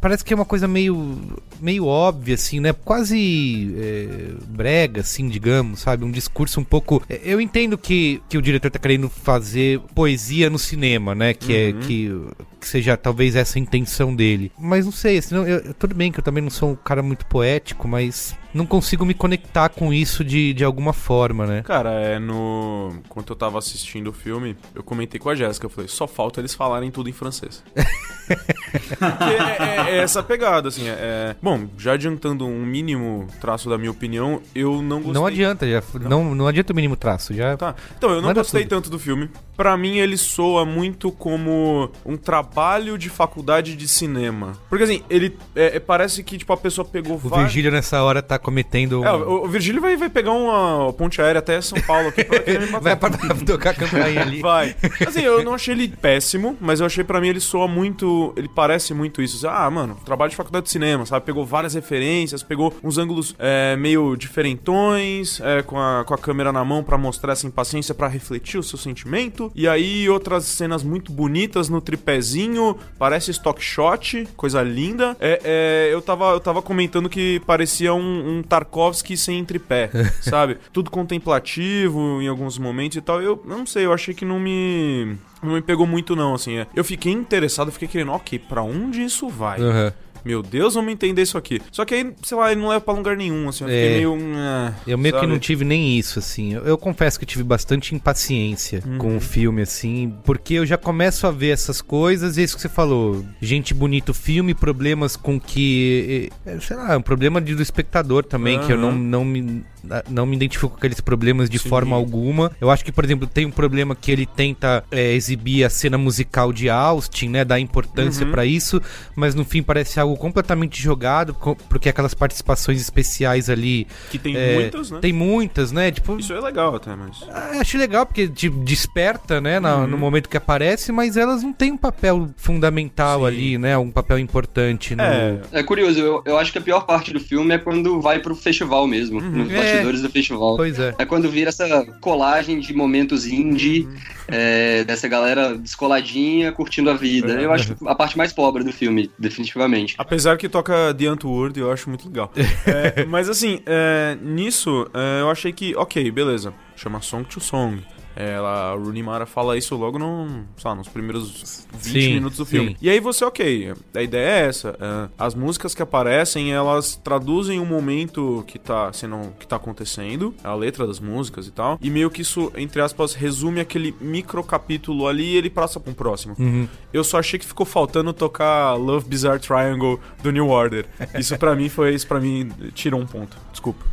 parece 0.00 0.24
que 0.24 0.32
é 0.32 0.36
uma 0.36 0.44
coisa 0.44 0.66
meio 0.68 1.18
meio 1.60 1.86
óbvia, 1.86 2.34
assim, 2.34 2.60
né? 2.60 2.72
Quase 2.72 3.74
é, 3.78 4.32
brega, 4.48 5.00
assim, 5.00 5.28
digamos, 5.28 5.80
sabe? 5.80 6.04
Um 6.04 6.10
discurso 6.10 6.60
um 6.60 6.64
pouco. 6.64 7.02
é, 7.08 7.20
Eu 7.24 7.40
entendo 7.40 7.76
que, 7.78 8.20
que 8.28 8.36
o 8.38 8.42
diretor 8.42 8.70
tá 8.70 8.78
querendo 8.78 9.08
fazer 9.08 9.80
poesia 9.94 10.50
no 10.50 10.58
cinema, 10.58 11.14
né? 11.14 11.32
Que 11.34 11.54
é 11.54 11.66
Uhum. 11.72 11.80
que, 11.80 12.20
que 12.66 12.70
seja 12.70 12.96
talvez 12.96 13.36
essa 13.36 13.58
a 13.58 13.62
intenção 13.62 14.14
dele. 14.14 14.50
Mas 14.58 14.84
não 14.84 14.90
sei, 14.92 15.18
assim, 15.18 15.34
não, 15.36 15.46
eu, 15.46 15.72
tudo 15.74 15.94
bem 15.94 16.10
que 16.10 16.18
eu 16.18 16.24
também 16.24 16.42
não 16.42 16.50
sou 16.50 16.70
um 16.70 16.74
cara 16.74 17.00
muito 17.00 17.24
poético, 17.26 17.86
mas 17.86 18.36
não 18.52 18.66
consigo 18.66 19.04
me 19.06 19.14
conectar 19.14 19.68
com 19.68 19.92
isso 19.92 20.24
de, 20.24 20.52
de 20.52 20.64
alguma 20.64 20.92
forma, 20.92 21.46
né? 21.46 21.62
Cara, 21.62 21.90
é 21.92 22.18
no. 22.18 22.92
Enquanto 23.04 23.30
eu 23.30 23.36
tava 23.36 23.58
assistindo 23.58 24.08
o 24.08 24.12
filme, 24.12 24.56
eu 24.74 24.82
comentei 24.82 25.20
com 25.20 25.28
a 25.30 25.34
Jéssica, 25.36 25.66
eu 25.66 25.70
falei, 25.70 25.86
só 25.88 26.08
falta 26.08 26.40
eles 26.40 26.54
falarem 26.54 26.90
tudo 26.90 27.08
em 27.08 27.12
francês. 27.12 27.62
Porque 28.26 29.24
é, 29.24 29.56
é- 29.60 29.90
é 29.90 29.98
essa 29.98 30.22
pegada, 30.22 30.68
assim. 30.68 30.88
É, 30.88 30.92
é- 30.92 31.36
Bom, 31.40 31.68
já 31.78 31.92
adiantando 31.92 32.46
um 32.46 32.64
mínimo 32.66 33.28
traço 33.40 33.68
da 33.70 33.78
minha 33.78 33.90
opinião, 33.90 34.40
eu 34.54 34.82
não 34.82 34.96
gostei. 34.98 35.14
Não 35.14 35.26
adianta, 35.26 35.68
já, 35.68 35.82
não, 36.00 36.34
não 36.34 36.48
adianta 36.48 36.72
o 36.72 36.76
mínimo 36.76 36.96
traço, 36.96 37.32
já. 37.32 37.56
Tá. 37.56 37.74
Então, 37.96 38.10
eu 38.10 38.16
não 38.16 38.28
Manda 38.28 38.40
gostei 38.40 38.62
tudo. 38.62 38.70
tanto 38.70 38.90
do 38.90 38.98
filme. 38.98 39.30
Pra 39.56 39.76
mim, 39.76 39.98
ele 39.98 40.16
soa 40.16 40.64
muito 40.64 41.10
como 41.10 41.90
um 42.04 42.16
trabalho 42.16 42.98
de 42.98 43.08
faculdade 43.08 43.74
de 43.76 43.88
cinema. 43.88 44.52
Porque, 44.68 44.84
assim, 44.84 45.02
ele 45.08 45.36
é- 45.54 45.76
é- 45.76 45.80
parece 45.80 46.22
que, 46.22 46.36
tipo, 46.38 46.52
a 46.52 46.56
pessoa 46.56 46.84
pegou 46.84 47.16
O 47.22 47.28
Virgílio 47.38 47.70
nessa 47.70 48.02
hora 48.02 48.22
tá 48.22 48.38
cometendo. 48.38 49.04
É, 49.04 49.12
um- 49.12 49.22
o, 49.22 49.44
o 49.44 49.48
Virgílio 49.48 49.80
vai, 49.80 49.96
vai 49.96 50.10
pegar 50.10 50.32
uma 50.32 50.92
ponte 50.92 51.20
aérea 51.22 51.38
até 51.38 51.60
São 51.60 51.80
Paulo 51.82 52.08
aqui 52.08 52.22
pra 52.24 52.38
querer 52.40 52.60
me 52.60 52.66
matar. 52.70 52.80
Vai 52.80 52.96
pra 52.96 53.10
tocar 53.46 53.70
a 53.70 53.74
campainha 53.74 54.22
ali. 54.22 54.40
Vai. 54.40 54.76
Assim, 55.06 55.22
eu 55.22 55.42
não 55.44 55.54
achei 55.54 55.74
ele 55.74 55.88
péssimo, 55.88 56.56
mas 56.60 56.80
eu 56.80 56.86
achei 56.86 57.02
pra 57.04 57.20
mim 57.20 57.28
ele 57.28 57.40
soa 57.40 57.66
muito. 57.66 58.32
Ele 58.36 58.48
parece 58.48 58.92
muito 58.94 59.22
isso. 59.22 59.46
Ah, 59.48 59.70
mano, 59.70 59.96
trabalho 60.04 60.30
de 60.30 60.36
faculdade 60.36 60.66
de 60.66 60.72
cinema, 60.72 61.06
sabe? 61.06 61.24
Pegou 61.24 61.44
várias 61.46 61.74
referências, 61.74 62.42
pegou 62.42 62.74
uns 62.82 62.98
ângulos 62.98 63.34
é, 63.38 63.76
meio 63.76 64.16
diferentões, 64.16 65.40
é, 65.40 65.62
com, 65.62 65.78
a, 65.78 66.04
com 66.04 66.14
a 66.14 66.18
câmera 66.18 66.52
na 66.52 66.64
mão 66.64 66.82
pra 66.82 66.96
mostrar 66.98 67.32
essa 67.32 67.46
impaciência, 67.46 67.94
pra 67.94 68.08
refletir 68.08 68.58
o 68.58 68.62
seu 68.62 68.78
sentimento. 68.78 69.45
E 69.54 69.68
aí 69.68 70.08
outras 70.08 70.44
cenas 70.44 70.82
muito 70.82 71.12
bonitas 71.12 71.68
no 71.68 71.80
tripézinho, 71.80 72.76
parece 72.98 73.30
stock 73.30 73.62
shot, 73.62 74.28
coisa 74.36 74.62
linda. 74.62 75.16
É, 75.20 75.40
é, 75.44 75.94
eu, 75.94 76.02
tava, 76.02 76.30
eu 76.32 76.40
tava 76.40 76.62
comentando 76.62 77.08
que 77.08 77.40
parecia 77.46 77.92
um, 77.94 78.38
um 78.38 78.42
Tarkovsky 78.42 79.16
sem 79.16 79.44
tripé, 79.44 79.90
sabe? 80.20 80.58
Tudo 80.72 80.90
contemplativo 80.90 82.20
em 82.20 82.28
alguns 82.28 82.58
momentos 82.58 82.96
e 82.96 83.00
tal. 83.00 83.22
Eu, 83.22 83.42
eu 83.48 83.56
não 83.56 83.66
sei, 83.66 83.86
eu 83.86 83.92
achei 83.92 84.14
que 84.14 84.24
não 84.24 84.38
me. 84.38 85.16
Não 85.42 85.52
me 85.52 85.62
pegou 85.62 85.86
muito, 85.86 86.16
não, 86.16 86.34
assim. 86.34 86.56
É. 86.56 86.66
Eu 86.74 86.82
fiquei 86.82 87.12
interessado, 87.12 87.70
fiquei 87.70 87.88
querendo, 87.88 88.12
ok, 88.12 88.38
pra 88.38 88.62
onde 88.62 89.02
isso 89.02 89.28
vai? 89.28 89.60
Aham. 89.60 89.92
Meu 90.26 90.42
Deus, 90.42 90.74
vamos 90.74 90.92
entender 90.92 91.22
isso 91.22 91.38
aqui. 91.38 91.60
Só 91.70 91.84
que 91.84 91.94
aí, 91.94 92.12
sei 92.24 92.36
lá, 92.36 92.50
ele 92.50 92.60
não 92.60 92.68
leva 92.68 92.80
pra 92.80 92.92
lugar 92.92 93.16
nenhum, 93.16 93.48
assim. 93.48 93.62
Eu 93.62 93.70
fiquei 93.70 93.86
É. 93.86 93.94
meio. 93.94 94.18
ah, 94.36 94.72
Eu 94.84 94.98
meio 94.98 95.14
que 95.14 95.20
sabe? 95.20 95.32
não 95.32 95.38
tive 95.38 95.64
nem 95.64 95.96
isso, 95.96 96.18
assim. 96.18 96.54
Eu, 96.54 96.64
eu 96.64 96.76
confesso 96.76 97.16
que 97.16 97.24
eu 97.24 97.28
tive 97.28 97.44
bastante 97.44 97.94
impaciência 97.94 98.82
Uhum. 98.84 98.98
com 98.98 99.16
o 99.16 99.20
filme, 99.20 99.62
assim, 99.62 100.12
porque 100.24 100.54
eu 100.54 100.66
já 100.66 100.76
começo 100.76 101.26
a 101.28 101.30
ver 101.30 101.50
essas 101.50 101.80
coisas 101.80 102.36
e 102.36 102.40
é 102.40 102.44
isso 102.44 102.56
que 102.56 102.62
você 102.62 102.68
falou. 102.68 103.24
Gente 103.40 103.72
bonito 103.72 104.12
filme, 104.12 104.52
problemas 104.52 105.16
com 105.16 105.38
que. 105.38 106.28
eh, 106.44 106.58
Sei 106.60 106.76
lá, 106.76 106.96
um 106.96 107.02
problema 107.02 107.40
de- 107.40 107.54
do 107.54 107.62
espectador 107.62 108.24
também, 108.24 108.58
que 108.60 108.72
eu 108.72 108.76
não, 108.78 108.88
Aham. 108.88 108.98
não, 108.98 109.24
me, 109.24 109.64
não 110.10 110.26
me 110.26 110.34
identifico 110.34 110.70
com 110.70 110.76
aqueles 110.76 111.00
problemas 111.00 111.48
de 111.48 111.58
Sim. 111.60 111.68
forma 111.68 111.94
alguma. 111.94 112.50
Eu 112.60 112.70
acho 112.70 112.84
que, 112.84 112.90
por 112.90 113.04
exemplo, 113.04 113.28
tem 113.28 113.46
um 113.46 113.50
problema 113.52 113.94
que 113.94 114.10
ele 114.10 114.26
tenta 114.26 114.82
eh, 114.90 115.14
exibir 115.14 115.62
a 115.64 115.70
cena 115.70 115.96
musical 115.96 116.52
de 116.52 116.68
Austin, 116.68 117.28
né? 117.28 117.44
Dar 117.44 117.60
importância 117.60 118.24
Uhum. 118.26 118.32
pra 118.32 118.44
isso, 118.44 118.82
mas 119.14 119.34
no 119.34 119.44
fim 119.44 119.62
parece 119.62 120.00
algo 120.00 120.15
completamente 120.16 120.82
jogado, 120.82 121.34
porque 121.68 121.88
aquelas 121.88 122.14
participações 122.14 122.80
especiais 122.80 123.48
ali. 123.50 123.86
Que 124.10 124.18
tem 124.18 124.36
é, 124.36 124.54
muitas, 124.54 124.90
né? 124.90 124.98
Tem 125.00 125.12
muitas, 125.12 125.72
né? 125.72 125.90
Tipo, 125.90 126.18
Isso 126.18 126.32
é 126.32 126.40
legal 126.40 126.74
até, 126.76 126.94
mas. 126.96 127.18
ah, 127.30 127.58
acho 127.60 127.76
legal 127.78 128.06
porque 128.06 128.26
te 128.28 128.48
desperta, 128.48 129.40
né, 129.40 129.60
na- 129.60 129.76
Uhum. 129.78 129.86
no 129.88 129.98
momento 129.98 130.28
que 130.28 130.36
aparece, 130.36 130.90
mas 130.92 131.16
elas 131.16 131.42
não 131.42 131.52
têm 131.52 131.72
um 131.72 131.76
papel 131.76 132.28
fundamental 132.36 133.24
ali, 133.26 133.58
né? 133.58 133.76
Um 133.76 133.90
papel 133.90 134.18
importante 134.18 134.94
no. 134.94 135.02
É. 135.02 135.40
É 135.52 135.62
curioso, 135.62 135.98
eu, 136.00 136.22
eu 136.24 136.38
acho 136.38 136.50
que 136.52 136.58
a 136.58 136.60
pior 136.60 136.86
parte 136.86 137.12
do 137.12 137.20
filme 137.20 137.54
é 137.54 137.58
quando 137.58 138.00
vai 138.00 138.18
pro 138.18 138.34
festival 138.34 138.86
mesmo, 138.86 139.20
nos 139.20 139.50
É. 139.52 139.56
bastidores 139.56 140.02
do 140.02 140.10
festival. 140.10 140.56
Pois 140.56 140.78
é. 140.78 140.94
É 140.98 141.04
quando 141.04 141.28
vira 141.30 141.48
essa 141.50 141.84
colagem 142.00 142.58
de 142.60 142.72
momentos 142.74 143.26
indie, 143.26 143.86
é, 144.28 144.84
dessa 144.84 145.06
galera 145.08 145.56
descoladinha, 145.56 146.50
curtindo 146.52 146.90
a 146.90 146.94
vida. 146.94 147.34
Uhum. 147.34 147.40
Eu 147.40 147.52
acho 147.52 147.76
a 147.86 147.94
parte 147.94 148.16
mais 148.18 148.32
pobre 148.32 148.64
do 148.64 148.72
filme, 148.72 149.10
definitivamente. 149.18 149.94
Apesar 150.06 150.36
que 150.38 150.48
toca 150.48 150.94
The 150.94 151.06
Antwoord, 151.06 151.58
eu 151.58 151.72
acho 151.72 151.88
muito 151.88 152.06
legal. 152.06 152.30
É, 152.66 153.04
mas 153.04 153.28
assim, 153.28 153.60
é, 153.66 154.16
nisso, 154.20 154.88
é, 154.94 155.20
eu 155.20 155.30
achei 155.30 155.52
que, 155.52 155.74
ok, 155.76 156.10
beleza. 156.10 156.54
Chama 156.76 157.00
Song 157.00 157.24
to 157.24 157.40
Song. 157.40 157.82
Ela, 158.16 158.72
a 158.72 158.74
Rooney 158.74 159.02
Mara 159.02 159.26
fala 159.26 159.58
isso 159.58 159.76
logo 159.76 159.98
no, 159.98 160.44
lá, 160.64 160.74
nos 160.74 160.88
primeiros 160.88 161.66
20 161.74 161.92
Sim, 161.92 162.14
minutos 162.14 162.38
do 162.38 162.46
sim. 162.46 162.50
filme. 162.50 162.76
E 162.80 162.88
aí 162.88 162.98
você, 162.98 163.24
ok, 163.24 163.74
a 163.94 164.02
ideia 164.02 164.26
é 164.44 164.48
essa. 164.48 164.70
é, 164.80 165.08
as 165.18 165.34
músicas 165.34 165.74
que 165.74 165.82
aparecem, 165.82 166.52
elas 166.52 166.96
traduzem 166.96 167.60
o 167.60 167.66
momento 167.66 168.42
que 168.46 168.58
tá 168.58 168.90
sendo, 168.92 169.32
que 169.38 169.46
tá 169.46 169.56
acontecendo, 169.56 170.34
a 170.42 170.54
letra 170.54 170.86
das 170.86 170.98
músicas 170.98 171.46
e 171.46 171.50
tal. 171.50 171.78
E 171.80 171.90
meio 171.90 172.10
que 172.10 172.22
isso, 172.22 172.50
entre 172.56 172.80
aspas, 172.80 173.12
resume 173.12 173.60
aquele 173.60 173.94
micro 174.00 174.42
capítulo 174.42 175.06
ali 175.06 175.34
e 175.34 175.36
ele 175.36 175.50
passa 175.50 175.78
pra 175.78 175.90
um 175.90 175.94
próximo. 175.94 176.34
Uhum. 176.38 176.66
Eu 176.92 177.04
só 177.04 177.18
achei 177.18 177.38
que 177.38 177.44
ficou 177.44 177.66
faltando 177.66 178.12
tocar 178.14 178.74
Love 178.74 179.06
Bizarre 179.08 179.40
Triangle 179.40 180.00
do 180.22 180.32
New 180.32 180.48
Order. 180.48 180.86
Isso 181.18 181.36
pra 181.36 181.54
mim 181.54 181.68
foi, 181.68 181.94
isso 181.94 182.06
pra 182.06 182.18
mim 182.18 182.50
tirou 182.74 183.00
um 183.00 183.06
ponto. 183.06 183.36
Desculpa. 183.50 183.84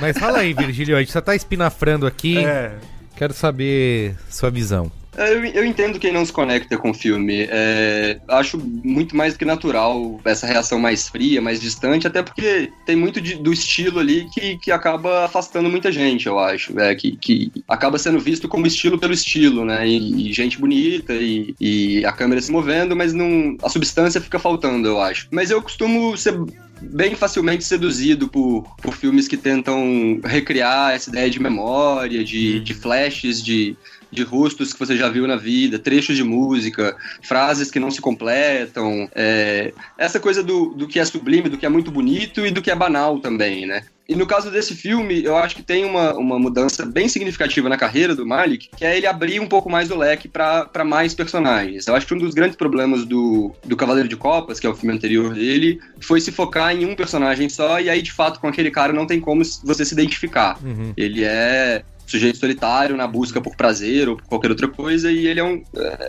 Mas 0.00 0.16
fala 0.16 0.38
aí, 0.38 0.54
Virgílio, 0.54 0.96
a 0.96 1.00
gente 1.00 1.10
só 1.10 1.20
tá 1.20 1.34
espinafrando 1.34 2.06
aqui. 2.06 2.38
É. 2.38 2.78
Quero 3.18 3.34
saber 3.34 4.14
sua 4.30 4.48
visão. 4.50 4.90
É, 5.16 5.32
Eu, 5.32 5.44
eu 5.44 5.64
entendo 5.64 5.98
quem 5.98 6.12
não 6.12 6.24
se 6.24 6.32
conecta 6.32 6.76
com 6.78 6.90
o 6.90 6.94
filme. 6.94 7.48
É, 7.50 8.20
acho 8.28 8.56
muito 8.84 9.16
mais 9.16 9.32
do 9.32 9.38
que 9.40 9.44
natural 9.44 10.20
essa 10.24 10.46
reação 10.46 10.78
mais 10.78 11.08
fria, 11.08 11.42
mais 11.42 11.60
distante, 11.60 12.06
até 12.06 12.22
porque 12.22 12.70
tem 12.86 12.94
muito 12.94 13.20
de- 13.20 13.34
do 13.34 13.52
estilo 13.52 13.98
ali 13.98 14.28
que, 14.32 14.56
que 14.58 14.70
acaba 14.70 15.24
afastando 15.24 15.68
muita 15.68 15.90
gente, 15.90 16.28
eu 16.28 16.38
acho. 16.38 16.78
É, 16.78 16.94
que, 16.94 17.16
que 17.16 17.50
acaba 17.66 17.98
sendo 17.98 18.20
visto 18.20 18.46
como 18.46 18.68
estilo 18.68 18.96
pelo 18.96 19.12
estilo, 19.12 19.64
né? 19.64 19.88
E, 19.88 20.28
e 20.28 20.32
gente 20.32 20.60
bonita 20.60 21.12
e, 21.14 21.52
e 21.60 22.04
a 22.04 22.12
câmera 22.12 22.40
se 22.40 22.52
movendo, 22.52 22.94
mas 22.94 23.12
não, 23.12 23.56
a 23.60 23.68
substância 23.68 24.20
fica 24.20 24.38
faltando, 24.38 24.86
eu 24.86 25.00
acho. 25.00 25.26
Mas 25.32 25.50
eu 25.50 25.60
costumo 25.60 26.16
ser 26.16 26.38
bem 26.80 27.14
facilmente 27.14 27.64
seduzido 27.64 28.28
por, 28.28 28.64
por 28.80 28.94
filmes 28.94 29.28
que 29.28 29.36
tentam 29.36 30.20
recriar 30.24 30.94
essa 30.94 31.10
ideia 31.10 31.30
de 31.30 31.40
memória, 31.40 32.24
de, 32.24 32.60
de 32.60 32.74
flashes, 32.74 33.42
de, 33.42 33.76
de 34.10 34.22
rostos 34.22 34.72
que 34.72 34.78
você 34.78 34.96
já 34.96 35.08
viu 35.08 35.26
na 35.26 35.36
vida, 35.36 35.78
trechos 35.78 36.16
de 36.16 36.24
música, 36.24 36.96
frases 37.22 37.70
que 37.70 37.80
não 37.80 37.90
se 37.90 38.00
completam. 38.00 39.08
é, 39.14 39.72
essa 39.96 40.18
coisa 40.18 40.42
do, 40.42 40.74
do 40.74 40.86
que 40.86 40.98
é 40.98 41.04
sublime, 41.04 41.48
do 41.48 41.58
que 41.58 41.66
é 41.66 41.68
muito 41.68 41.90
bonito 41.90 42.46
e 42.46 42.50
do 42.50 42.62
que 42.62 42.70
é 42.70 42.74
banal 42.74 43.18
também, 43.18 43.66
né? 43.66 43.84
E 44.08 44.16
no 44.16 44.26
caso 44.26 44.50
desse 44.50 44.74
filme, 44.74 45.22
eu 45.22 45.36
acho 45.36 45.54
que 45.54 45.62
tem 45.62 45.84
uma, 45.84 46.14
uma 46.14 46.38
mudança 46.38 46.86
bem 46.86 47.10
significativa 47.10 47.68
na 47.68 47.76
carreira 47.76 48.14
do 48.14 48.26
Malik, 48.26 48.70
que 48.74 48.82
é 48.82 48.96
ele 48.96 49.06
abrir 49.06 49.38
um 49.38 49.46
pouco 49.46 49.68
mais 49.68 49.90
o 49.90 49.98
leque 49.98 50.26
para 50.26 50.82
mais 50.82 51.12
personagens. 51.12 51.86
Eu 51.86 51.94
acho 51.94 52.06
que 52.06 52.14
um 52.14 52.18
dos 52.18 52.32
grandes 52.32 52.56
problemas 52.56 53.04
do, 53.04 53.52
do 53.62 53.76
Cavaleiro 53.76 54.08
de 54.08 54.16
Copas, 54.16 54.58
que 54.58 54.66
é 54.66 54.70
o 54.70 54.74
filme 54.74 54.94
anterior 54.94 55.34
dele, 55.34 55.78
foi 56.00 56.22
se 56.22 56.32
focar 56.32 56.74
em 56.74 56.86
um 56.86 56.96
personagem 56.96 57.50
só, 57.50 57.78
e 57.80 57.90
aí, 57.90 58.00
de 58.00 58.10
fato, 58.10 58.40
com 58.40 58.48
aquele 58.48 58.70
cara 58.70 58.94
não 58.94 59.06
tem 59.06 59.20
como 59.20 59.42
você 59.62 59.84
se 59.84 59.92
identificar. 59.92 60.58
Uhum. 60.64 60.94
Ele 60.96 61.22
é 61.22 61.84
sujeito 62.10 62.38
solitário 62.38 62.96
na 62.96 63.06
busca 63.06 63.40
por 63.40 63.54
prazer 63.56 64.08
ou 64.08 64.16
por 64.16 64.24
qualquer 64.24 64.50
outra 64.50 64.68
coisa, 64.68 65.10
e 65.10 65.26
ele 65.26 65.40
é 65.40 65.44
um. 65.44 65.62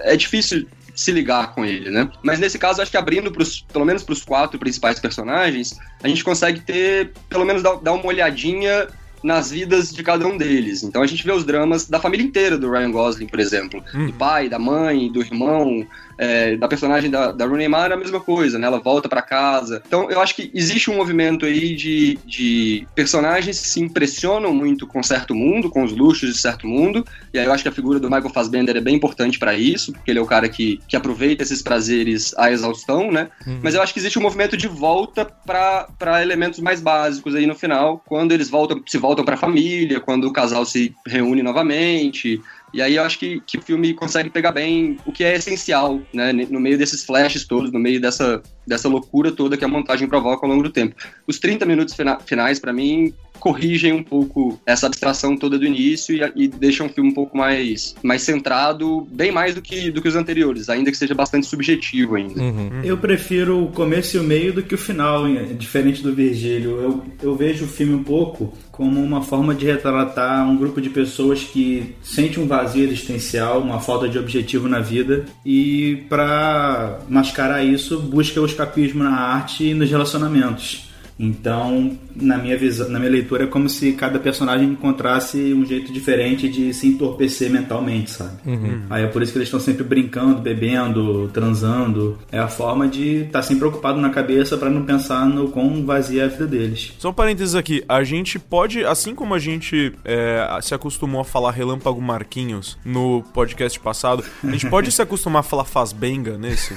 É 0.03 0.15
difícil 0.15 0.67
se 0.95 1.11
ligar 1.11 1.53
com 1.53 1.63
ele, 1.63 1.89
né? 1.89 2.09
Mas 2.23 2.39
nesse 2.39 2.59
caso, 2.59 2.81
acho 2.81 2.91
que 2.91 2.97
abrindo 2.97 3.31
pros, 3.31 3.61
pelo 3.61 3.85
menos 3.85 4.03
para 4.03 4.13
os 4.13 4.23
quatro 4.23 4.59
principais 4.59 4.99
personagens, 4.99 5.79
a 6.03 6.07
gente 6.07 6.23
consegue 6.23 6.59
ter, 6.59 7.11
pelo 7.29 7.45
menos, 7.45 7.63
dar, 7.63 7.75
dar 7.75 7.93
uma 7.93 8.05
olhadinha 8.05 8.87
nas 9.23 9.51
vidas 9.51 9.91
de 9.91 10.03
cada 10.03 10.25
um 10.27 10.37
deles. 10.37 10.83
Então 10.83 11.01
a 11.01 11.07
gente 11.07 11.23
vê 11.23 11.31
os 11.31 11.45
dramas 11.45 11.87
da 11.87 11.99
família 11.99 12.25
inteira 12.25 12.57
do 12.57 12.71
Ryan 12.71 12.91
Gosling, 12.91 13.27
por 13.27 13.39
exemplo. 13.39 13.83
Do 14.07 14.13
pai, 14.13 14.49
da 14.49 14.59
mãe, 14.59 15.11
do 15.11 15.21
irmão, 15.21 15.85
é, 16.19 16.57
da 16.57 16.67
personagem 16.67 17.09
da, 17.09 17.31
da 17.31 17.45
Rooney 17.45 17.69
Mara, 17.69 17.93
a 17.95 17.97
mesma 17.97 18.19
coisa, 18.19 18.59
né? 18.59 18.67
Ela 18.67 18.79
volta 18.79 19.07
pra 19.07 19.21
casa. 19.21 19.81
Então 19.87 20.11
eu 20.11 20.19
acho 20.19 20.35
que 20.35 20.51
existe 20.53 20.91
um 20.91 20.97
movimento 20.97 21.45
aí 21.45 21.73
de, 21.73 22.19
de 22.25 22.85
personagens 22.93 23.57
que 23.61 23.67
se 23.67 23.79
impressionam 23.79 24.53
muito 24.53 24.85
com 24.85 25.01
certo 25.01 25.33
mundo, 25.33 25.69
com 25.69 25.81
os 25.81 25.93
luxos 25.93 26.33
de 26.33 26.37
certo 26.37 26.67
mundo. 26.67 27.05
E 27.33 27.39
aí 27.39 27.45
eu 27.45 27.53
acho 27.53 27.63
que 27.63 27.69
a 27.69 27.71
figura 27.71 28.01
do 28.01 28.09
Michael 28.09 28.29
Fassbender 28.31 28.75
é 28.75 28.81
bem 28.81 28.95
importante 28.95 29.39
pra 29.39 29.53
isso, 29.53 29.93
porque 29.93 30.11
ele 30.11 30.19
é 30.19 30.21
o 30.21 30.25
cara 30.25 30.49
que, 30.49 30.81
que 30.89 30.97
aproveita 30.97 31.41
esses 31.41 31.61
prazeres 31.61 32.37
à 32.37 32.51
exaustão, 32.51 33.09
né? 33.09 33.29
Uhum. 33.47 33.61
Mas 33.63 33.73
eu 33.73 33.81
acho 33.81 33.93
que 33.93 33.99
existe 33.99 34.19
um 34.19 34.21
movimento 34.21 34.57
de 34.57 34.67
volta 34.67 35.23
para 35.23 36.21
elementos 36.21 36.59
mais 36.59 36.81
básicos 36.81 37.33
aí 37.33 37.47
no 37.47 37.55
final, 37.55 38.03
quando 38.05 38.33
eles 38.33 38.49
voltam, 38.49 38.81
se 38.85 38.97
voltam 38.97 39.23
para 39.23 39.35
a 39.35 39.37
família, 39.37 40.01
quando 40.01 40.25
o 40.25 40.33
casal 40.33 40.65
se 40.65 40.93
reúne 41.07 41.41
novamente, 41.41 42.41
E 42.73 42.81
aí 42.81 42.95
eu 42.95 43.03
acho 43.03 43.17
que, 43.19 43.41
que 43.41 43.57
o 43.57 43.61
filme 43.61 43.93
consegue 43.93 44.29
pegar 44.29 44.51
bem 44.51 44.97
o 45.05 45.11
que 45.11 45.23
é 45.23 45.35
essencial, 45.35 46.01
né? 46.13 46.31
No 46.31 46.59
meio 46.59 46.77
desses 46.77 47.03
flashes 47.03 47.45
todos, 47.45 47.71
no 47.71 47.79
meio 47.79 47.99
dessa, 47.99 48.41
dessa 48.69 48.87
loucura 48.87 49.31
toda 49.31 49.57
que 49.57 49.65
a 49.65 49.67
montagem 49.67 50.07
provoca 50.07 50.45
ao 50.45 50.49
longo 50.49 50.63
do 50.63 50.69
tempo. 50.69 50.95
Os 51.27 51.39
30 51.39 51.65
minutos 51.65 51.95
fina 51.95 52.19
finais, 52.19 52.59
para 52.59 52.71
mim, 52.71 53.13
corrigem 53.39 53.93
um 53.93 54.03
pouco 54.03 54.59
essa 54.65 54.85
abstração 54.85 55.35
toda 55.35 55.57
do 55.57 55.65
início 55.65 56.15
e, 56.15 56.43
e 56.43 56.47
deixam 56.47 56.85
o 56.85 56.89
filme 56.89 57.09
um 57.09 57.13
pouco 57.13 57.35
mais, 57.35 57.95
mais 58.03 58.21
centrado, 58.21 59.07
bem 59.11 59.31
mais 59.31 59.55
do 59.55 59.61
que, 59.61 59.89
do 59.89 60.01
que 60.01 60.07
os 60.07 60.15
anteriores, 60.15 60.69
ainda 60.69 60.91
que 60.91 60.97
seja 60.97 61.15
bastante 61.15 61.47
subjetivo 61.47 62.15
ainda. 62.15 62.39
Uhum. 62.39 62.81
Eu 62.83 62.97
prefiro 62.97 63.63
o 63.63 63.71
começo 63.71 64.17
e 64.17 64.19
o 64.19 64.23
meio 64.23 64.53
do 64.53 64.61
que 64.61 64.75
o 64.75 64.77
final, 64.77 65.25
diferente 65.57 66.03
do 66.03 66.13
Virgílio. 66.13 66.81
Eu, 66.81 67.03
eu 67.21 67.35
vejo 67.35 67.65
o 67.65 67.67
filme 67.67 67.93
um 67.93 68.03
pouco 68.03 68.53
como 68.71 69.01
uma 69.01 69.21
forma 69.21 69.53
de 69.53 69.65
retratar 69.65 70.49
um 70.49 70.55
grupo 70.55 70.79
de 70.79 70.89
pessoas 70.89 71.43
que 71.43 71.95
sente 72.01 72.39
um 72.39 72.47
vazio 72.47 72.85
existencial, 72.85 73.59
uma 73.59 73.79
falta 73.79 74.07
de 74.07 74.17
objetivo 74.17 74.69
na 74.69 74.79
vida 74.79 75.25
e 75.45 76.05
para 76.07 76.99
mascarar 77.09 77.63
isso 77.63 77.99
busca 77.99 78.39
o 78.39 78.45
escapismo 78.59 79.03
na 79.03 79.17
arte 79.17 79.63
e 79.63 79.73
nos 79.73 79.89
relacionamentos. 79.89 80.89
Então, 81.19 81.97
na 82.15 82.37
minha 82.37 82.57
visão, 82.57 82.87
na 82.87 82.97
minha 82.97 83.11
leitura, 83.11 83.43
é 83.43 83.47
como 83.47 83.67
se 83.67 83.91
cada 83.91 84.17
personagem 84.17 84.69
encontrasse 84.69 85.53
um 85.53 85.65
jeito 85.65 85.91
diferente 85.91 86.47
de 86.47 86.73
se 86.73 86.87
entorpecer 86.87 87.51
mentalmente, 87.51 88.11
sabe? 88.11 88.37
Uhum. 88.45 88.83
Aí 88.89 89.03
é 89.03 89.07
por 89.07 89.21
isso 89.21 89.33
que 89.33 89.37
eles 89.37 89.49
estão 89.49 89.59
sempre 89.59 89.83
brincando, 89.83 90.39
bebendo, 90.39 91.29
transando. 91.33 92.17
É 92.31 92.39
a 92.39 92.47
forma 92.47 92.87
de 92.87 93.23
estar 93.23 93.39
tá 93.39 93.41
sempre 93.41 93.59
preocupado 93.59 93.99
na 93.99 94.09
cabeça 94.09 94.55
para 94.55 94.69
não 94.69 94.85
pensar 94.85 95.25
no 95.25 95.49
quão 95.49 95.85
vazia 95.85 96.21
é 96.21 96.25
a 96.25 96.29
vida 96.29 96.47
deles. 96.47 96.93
Só 96.97 97.09
um 97.09 97.13
parênteses 97.13 97.53
aqui, 97.53 97.83
a 97.89 98.01
gente 98.01 98.39
pode, 98.39 98.85
assim 98.85 99.13
como 99.13 99.33
a 99.33 99.39
gente 99.39 99.93
é, 100.05 100.57
se 100.61 100.73
acostumou 100.73 101.19
a 101.19 101.25
falar 101.25 101.51
Relâmpago 101.51 102.01
Marquinhos 102.01 102.77
no 102.85 103.23
podcast 103.33 103.77
passado, 103.77 104.23
a 104.41 104.51
gente 104.51 104.69
pode 104.69 104.89
se 104.89 105.01
acostumar 105.01 105.41
a 105.41 105.43
falar 105.43 105.65
Fazbenga 105.65 106.37
nesse? 106.37 106.73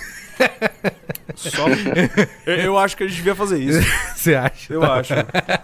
Só... 1.34 1.66
eu, 2.46 2.78
acho 2.78 2.96
que 2.96 3.04
a 3.04 3.06
gente 3.06 3.16
devia 3.16 3.34
fazer 3.34 3.58
isso. 3.58 3.80
Você 4.14 4.34
acha? 4.34 4.72
Eu 4.72 4.82
acho. 4.82 5.14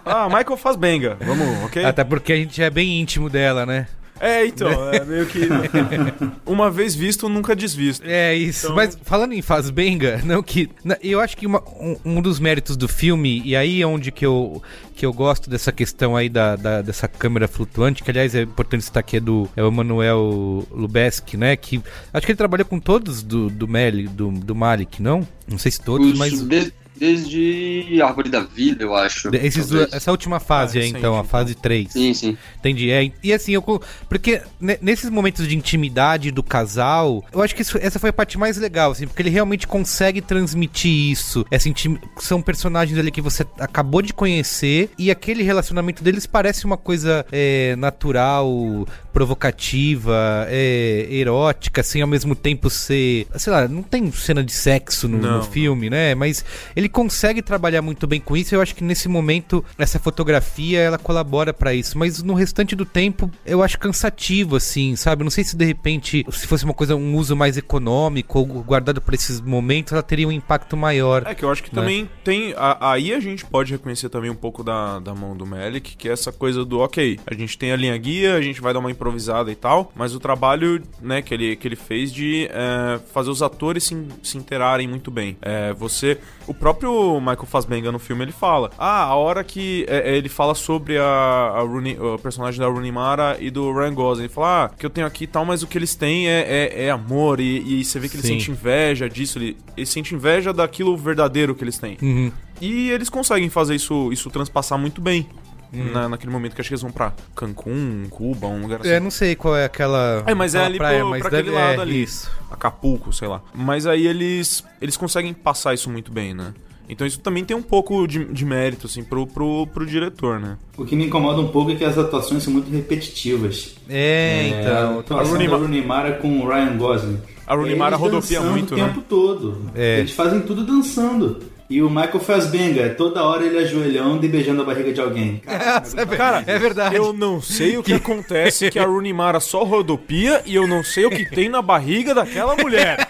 Ah, 0.05 0.27
Michael 0.27 0.57
faz 0.57 0.75
benga. 0.75 1.17
Vamos, 1.21 1.63
ok? 1.65 1.85
Até 1.85 2.03
porque 2.03 2.33
a 2.33 2.35
gente 2.35 2.61
é 2.61 2.69
bem 2.69 2.99
íntimo 2.99 3.29
dela, 3.29 3.65
né? 3.65 3.87
É, 4.19 4.45
então, 4.45 4.91
é 4.91 5.03
meio 5.05 5.25
que. 5.25 5.47
uma 6.45 6.69
vez 6.69 6.93
visto, 6.93 7.29
nunca 7.29 7.55
desvisto. 7.55 8.05
É 8.05 8.35
isso. 8.35 8.67
Então... 8.67 8.75
Mas 8.75 8.97
falando 9.03 9.33
em 9.33 9.41
Fazbenga, 9.41 10.21
não 10.25 10.43
que. 10.43 10.69
Eu 11.01 11.19
acho 11.19 11.37
que 11.37 11.45
uma, 11.45 11.63
um, 11.79 11.97
um, 12.05 12.21
dos 12.21 12.39
méritos 12.39 12.75
do 12.75 12.87
filme, 12.87 13.41
e 13.45 13.55
aí 13.55 13.81
é 13.81 13.87
onde 13.87 14.11
que 14.11 14.25
eu, 14.25 14.61
que 14.95 15.05
eu 15.05 15.13
gosto 15.13 15.49
dessa 15.49 15.71
questão 15.71 16.15
aí 16.15 16.27
da, 16.27 16.55
da, 16.55 16.81
dessa 16.81 17.07
câmera 17.07 17.47
flutuante, 17.47 18.03
que 18.03 18.11
aliás 18.11 18.35
é 18.35 18.41
importante 18.41 18.83
citar 18.83 19.03
que 19.03 19.17
é 19.17 19.19
do 19.19 19.49
é 19.55 19.63
o 19.63 19.67
Emanuel 19.67 20.67
Lubezki, 20.71 21.37
né? 21.37 21.55
Que 21.55 21.81
acho 22.13 22.25
que 22.25 22.31
ele 22.31 22.37
trabalha 22.37 22.65
com 22.65 22.79
todos 22.79 23.23
do, 23.23 23.49
do 23.49 23.67
Meli, 23.67 24.07
do, 24.07 24.31
do 24.31 24.55
Malik, 24.55 25.01
não? 25.01 25.27
Não 25.47 25.57
sei 25.57 25.71
se 25.71 25.81
todos, 25.81 26.11
Os, 26.11 26.17
mas. 26.17 26.47
De 26.47 26.73
desde 26.99 28.01
Árvore 28.01 28.29
da 28.29 28.41
Vida, 28.41 28.83
eu 28.83 28.93
acho. 28.93 29.33
Esses, 29.33 29.71
essa 29.91 30.11
última 30.11 30.39
fase 30.39 30.77
ah, 30.77 30.81
aí, 30.81 30.89
então, 30.89 31.17
a 31.17 31.23
fase 31.23 31.55
3. 31.55 31.91
Sim, 31.91 32.13
sim. 32.13 32.37
Entendi. 32.57 32.91
É, 32.91 33.11
e 33.23 33.33
assim, 33.33 33.53
eu. 33.53 33.61
Porque 34.07 34.41
nesses 34.81 35.09
momentos 35.09 35.47
de 35.47 35.55
intimidade 35.55 36.31
do 36.31 36.43
casal, 36.43 37.23
eu 37.31 37.41
acho 37.41 37.55
que 37.55 37.61
isso, 37.61 37.77
essa 37.77 37.99
foi 37.99 38.09
a 38.09 38.13
parte 38.13 38.37
mais 38.37 38.57
legal, 38.57 38.91
assim, 38.91 39.07
porque 39.07 39.21
ele 39.21 39.29
realmente 39.29 39.65
consegue 39.67 40.21
transmitir 40.21 41.11
isso. 41.11 41.45
Essa 41.49 41.69
intim... 41.69 41.97
São 42.17 42.41
personagens 42.41 42.97
ali 42.99 43.11
que 43.11 43.21
você 43.21 43.45
acabou 43.57 44.01
de 44.01 44.13
conhecer 44.13 44.89
e 44.97 45.09
aquele 45.09 45.43
relacionamento 45.43 46.03
deles 46.03 46.25
parece 46.25 46.65
uma 46.65 46.77
coisa 46.77 47.25
é, 47.31 47.75
natural, 47.77 48.85
provocativa, 49.19 50.47
é, 50.47 51.05
erótica, 51.09 51.81
assim, 51.81 52.01
ao 52.01 52.07
mesmo 52.07 52.33
tempo 52.33 52.69
ser. 52.69 53.27
Sei 53.35 53.51
lá, 53.51 53.67
não 53.67 53.83
tem 53.83 54.09
cena 54.13 54.41
de 54.41 54.53
sexo 54.53 55.09
no, 55.09 55.17
no 55.17 55.43
filme, 55.43 55.89
né? 55.89 56.15
Mas 56.15 56.45
ele 56.73 56.87
consegue 56.87 57.41
trabalhar 57.41 57.81
muito 57.81 58.07
bem 58.07 58.21
com 58.21 58.37
isso. 58.37 58.55
Eu 58.55 58.61
acho 58.61 58.73
que 58.73 58.81
nesse 58.81 59.09
momento 59.09 59.63
essa 59.77 59.99
fotografia 59.99 60.79
ela 60.79 60.97
colabora 60.97 61.53
para 61.53 61.73
isso, 61.73 61.97
mas 61.97 62.23
no 62.23 62.33
restante 62.33 62.77
do 62.77 62.85
tempo 62.85 63.29
eu 63.45 63.61
acho 63.61 63.77
cansativo 63.77 64.55
assim, 64.55 64.95
sabe? 64.95 65.21
Não 65.21 65.31
sei 65.31 65.43
se 65.43 65.57
de 65.57 65.65
repente 65.65 66.25
se 66.31 66.47
fosse 66.47 66.63
uma 66.63 66.73
coisa 66.73 66.95
um 66.95 67.17
uso 67.17 67.35
mais 67.35 67.57
econômico 67.57 68.39
ou 68.39 68.45
guardado 68.45 69.01
para 69.01 69.15
esses 69.15 69.41
momentos, 69.41 69.91
ela 69.91 70.01
teria 70.01 70.29
um 70.29 70.31
impacto 70.31 70.77
maior. 70.77 71.23
É 71.25 71.35
que 71.35 71.43
eu 71.43 71.51
acho 71.51 71.61
que 71.61 71.75
né? 71.75 71.81
também 71.81 72.09
tem 72.23 72.53
a, 72.55 72.93
aí 72.93 73.13
a 73.13 73.19
gente 73.19 73.43
pode 73.45 73.73
reconhecer 73.73 74.07
também 74.07 74.29
um 74.29 74.35
pouco 74.35 74.63
da, 74.63 74.99
da 74.99 75.13
mão 75.13 75.35
do 75.35 75.45
Melick, 75.45 75.97
que 75.97 76.07
é 76.07 76.13
essa 76.13 76.31
coisa 76.31 76.63
do 76.63 76.79
OK, 76.79 77.19
a 77.27 77.33
gente 77.33 77.57
tem 77.57 77.73
a 77.73 77.75
linha 77.75 77.97
guia, 77.97 78.35
a 78.35 78.41
gente 78.41 78.61
vai 78.61 78.73
dar 78.73 78.79
uma 78.79 78.91
improvisada 79.09 79.51
e 79.51 79.55
tal, 79.55 79.91
mas 79.95 80.15
o 80.15 80.19
trabalho, 80.19 80.81
né, 81.01 81.21
que 81.21 81.33
ele 81.33 81.55
que 81.55 81.67
ele 81.67 81.75
fez 81.75 82.11
de 82.11 82.47
é, 82.51 82.99
fazer 83.11 83.29
os 83.29 83.41
atores 83.41 83.83
se, 83.83 84.07
se 84.23 84.37
interarem 84.37 84.87
muito 84.87 85.11
bem. 85.11 85.37
É, 85.41 85.73
você 85.73 86.17
o 86.47 86.53
próprio 86.53 87.19
Michael 87.19 87.45
Fassbender 87.45 87.91
no 87.91 87.99
filme 87.99 88.23
ele 88.23 88.31
fala: 88.31 88.71
Ah, 88.77 89.03
a 89.03 89.15
hora 89.15 89.43
que 89.43 89.85
é, 89.87 90.11
é 90.11 90.17
ele 90.17 90.29
fala 90.29 90.55
sobre 90.55 90.97
a, 90.97 91.03
a 91.03 91.61
Rooney, 91.61 91.99
o 91.99 92.17
personagem 92.17 92.59
da 92.59 92.67
Rooney 92.67 92.91
Mara 92.91 93.37
e 93.39 93.49
do 93.51 93.71
Ryan 93.71 93.93
Gosling. 93.93 94.23
Ele 94.25 94.33
fala: 94.33 94.65
Ah, 94.65 94.69
que 94.69 94.85
eu 94.85 94.89
tenho 94.89 95.05
aqui 95.07 95.25
e 95.25 95.27
tal, 95.27 95.45
mas 95.45 95.63
o 95.63 95.67
que 95.67 95.77
eles 95.77 95.95
têm 95.95 96.27
é, 96.27 96.45
é, 96.47 96.85
é 96.85 96.91
amor. 96.91 97.39
E, 97.39 97.81
e, 97.81 97.85
você 97.85 97.99
vê 97.99 98.07
que 98.07 98.15
ele 98.15 98.23
Sim. 98.23 98.39
sente 98.39 98.51
inveja 98.51 99.09
disso. 99.09 99.37
Ele, 99.37 99.57
ele 99.75 99.85
sente 99.85 100.15
inveja 100.15 100.53
daquilo 100.53 100.95
verdadeiro 100.97 101.55
que 101.55 101.63
eles 101.63 101.77
têm. 101.77 101.97
Uhum. 102.01 102.31
E 102.61 102.89
eles 102.89 103.09
conseguem 103.09 103.49
fazer 103.49 103.75
isso, 103.75 104.11
isso 104.11 104.29
transpassar 104.29 104.77
muito 104.77 104.99
bem. 104.99 105.27
Hum. 105.73 105.91
Na, 105.91 106.09
naquele 106.09 106.31
momento 106.31 106.55
que 106.55 106.61
acho 106.61 106.69
que 106.69 106.73
eles 106.73 106.81
vão 106.81 106.91
pra 106.91 107.13
Cancún, 107.35 108.07
Cuba, 108.09 108.47
um 108.47 108.61
lugar 108.61 108.81
assim. 108.81 108.89
É, 108.89 108.99
não 108.99 109.11
sei 109.11 109.35
qual 109.35 109.55
é 109.55 109.65
aquela. 109.65 110.23
É, 110.25 110.33
mas 110.33 110.55
é 110.55 110.65
ali 110.65 110.77
praia, 110.77 110.99
pro, 110.99 111.09
mas 111.09 111.21
pra 111.21 111.39
aquele 111.39 111.55
lado 111.55 111.79
é, 111.79 111.81
ali. 111.81 112.03
Isso. 112.03 112.31
Acapulco, 112.49 113.13
sei 113.13 113.27
lá. 113.27 113.41
Mas 113.53 113.85
aí 113.85 114.07
eles, 114.07 114.63
eles 114.81 114.97
conseguem 114.97 115.33
passar 115.33 115.73
isso 115.73 115.89
muito 115.89 116.11
bem, 116.11 116.33
né? 116.33 116.53
Então 116.89 117.05
isso 117.05 117.19
também 117.19 117.45
tem 117.45 117.55
um 117.55 117.61
pouco 117.61 118.07
de, 118.07 118.25
de 118.25 118.43
mérito, 118.43 118.87
assim, 118.87 119.03
pro, 119.03 119.27
pro, 119.27 119.67
pro 119.67 119.85
diretor, 119.85 120.39
né? 120.39 120.57
O 120.75 120.83
que 120.83 120.95
me 120.95 121.05
incomoda 121.05 121.39
um 121.39 121.49
pouco 121.49 121.71
é 121.71 121.75
que 121.75 121.85
as 121.85 121.99
atuações 121.99 122.41
são 122.41 122.51
muito 122.51 122.71
repetitivas. 122.71 123.75
É, 123.87 123.97
é 123.97 124.47
então. 124.47 124.97
A 124.97 124.99
atuação 125.01 125.35
a 125.35 125.57
Rooney 125.57 125.85
Mara 125.85 126.13
com 126.13 126.39
o 126.39 126.47
Ryan 126.47 126.77
Gosling. 126.77 127.21
A 127.45 127.53
Rooney 127.53 127.75
Mara 127.75 127.95
rodopia 127.95 128.41
muito, 128.41 128.73
o 128.73 128.77
né? 128.77 128.87
tempo 128.87 129.01
todo. 129.07 129.69
É. 129.75 129.99
Eles 129.99 130.11
fazem 130.11 130.41
tudo 130.41 130.65
dançando. 130.65 131.39
E 131.69 131.83
o 131.83 131.89
Michael 131.89 132.19
Fassbender, 132.19 132.97
toda 132.97 133.23
hora 133.23 133.45
ele 133.45 133.59
ajoelhando 133.59 134.25
e 134.25 134.29
beijando 134.29 134.63
a 134.63 134.65
barriga 134.65 134.91
de 134.91 134.99
alguém. 134.99 135.37
Cara, 135.45 135.83
é, 135.95 136.05
cara, 136.17 136.43
é 136.47 136.57
verdade. 136.57 136.95
Eu 136.95 137.13
não 137.13 137.39
sei 137.39 137.77
o 137.77 137.83
que 137.83 137.93
acontece 137.95 138.71
que 138.71 138.79
a 138.79 138.85
Rooney 138.85 139.13
Mara 139.13 139.39
só 139.39 139.63
rodopia 139.63 140.41
e 140.47 140.55
eu 140.55 140.67
não 140.67 140.83
sei 140.83 141.05
o 141.05 141.11
que 141.11 141.29
tem 141.29 141.47
na 141.47 141.61
barriga 141.61 142.15
daquela 142.15 142.55
mulher. 142.55 143.07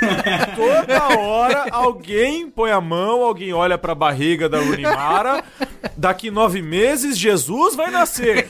Toda 0.56 1.18
hora 1.18 1.66
alguém 1.70 2.48
põe 2.48 2.70
a 2.70 2.80
mão, 2.80 3.22
alguém 3.22 3.52
olha 3.52 3.76
pra 3.76 3.94
barriga 3.94 4.48
da 4.48 4.58
Rooney 4.58 4.82
Mara. 4.82 5.44
Daqui 5.94 6.30
nove 6.30 6.62
meses, 6.62 7.18
Jesus 7.18 7.76
vai 7.76 7.90
nascer. 7.90 8.48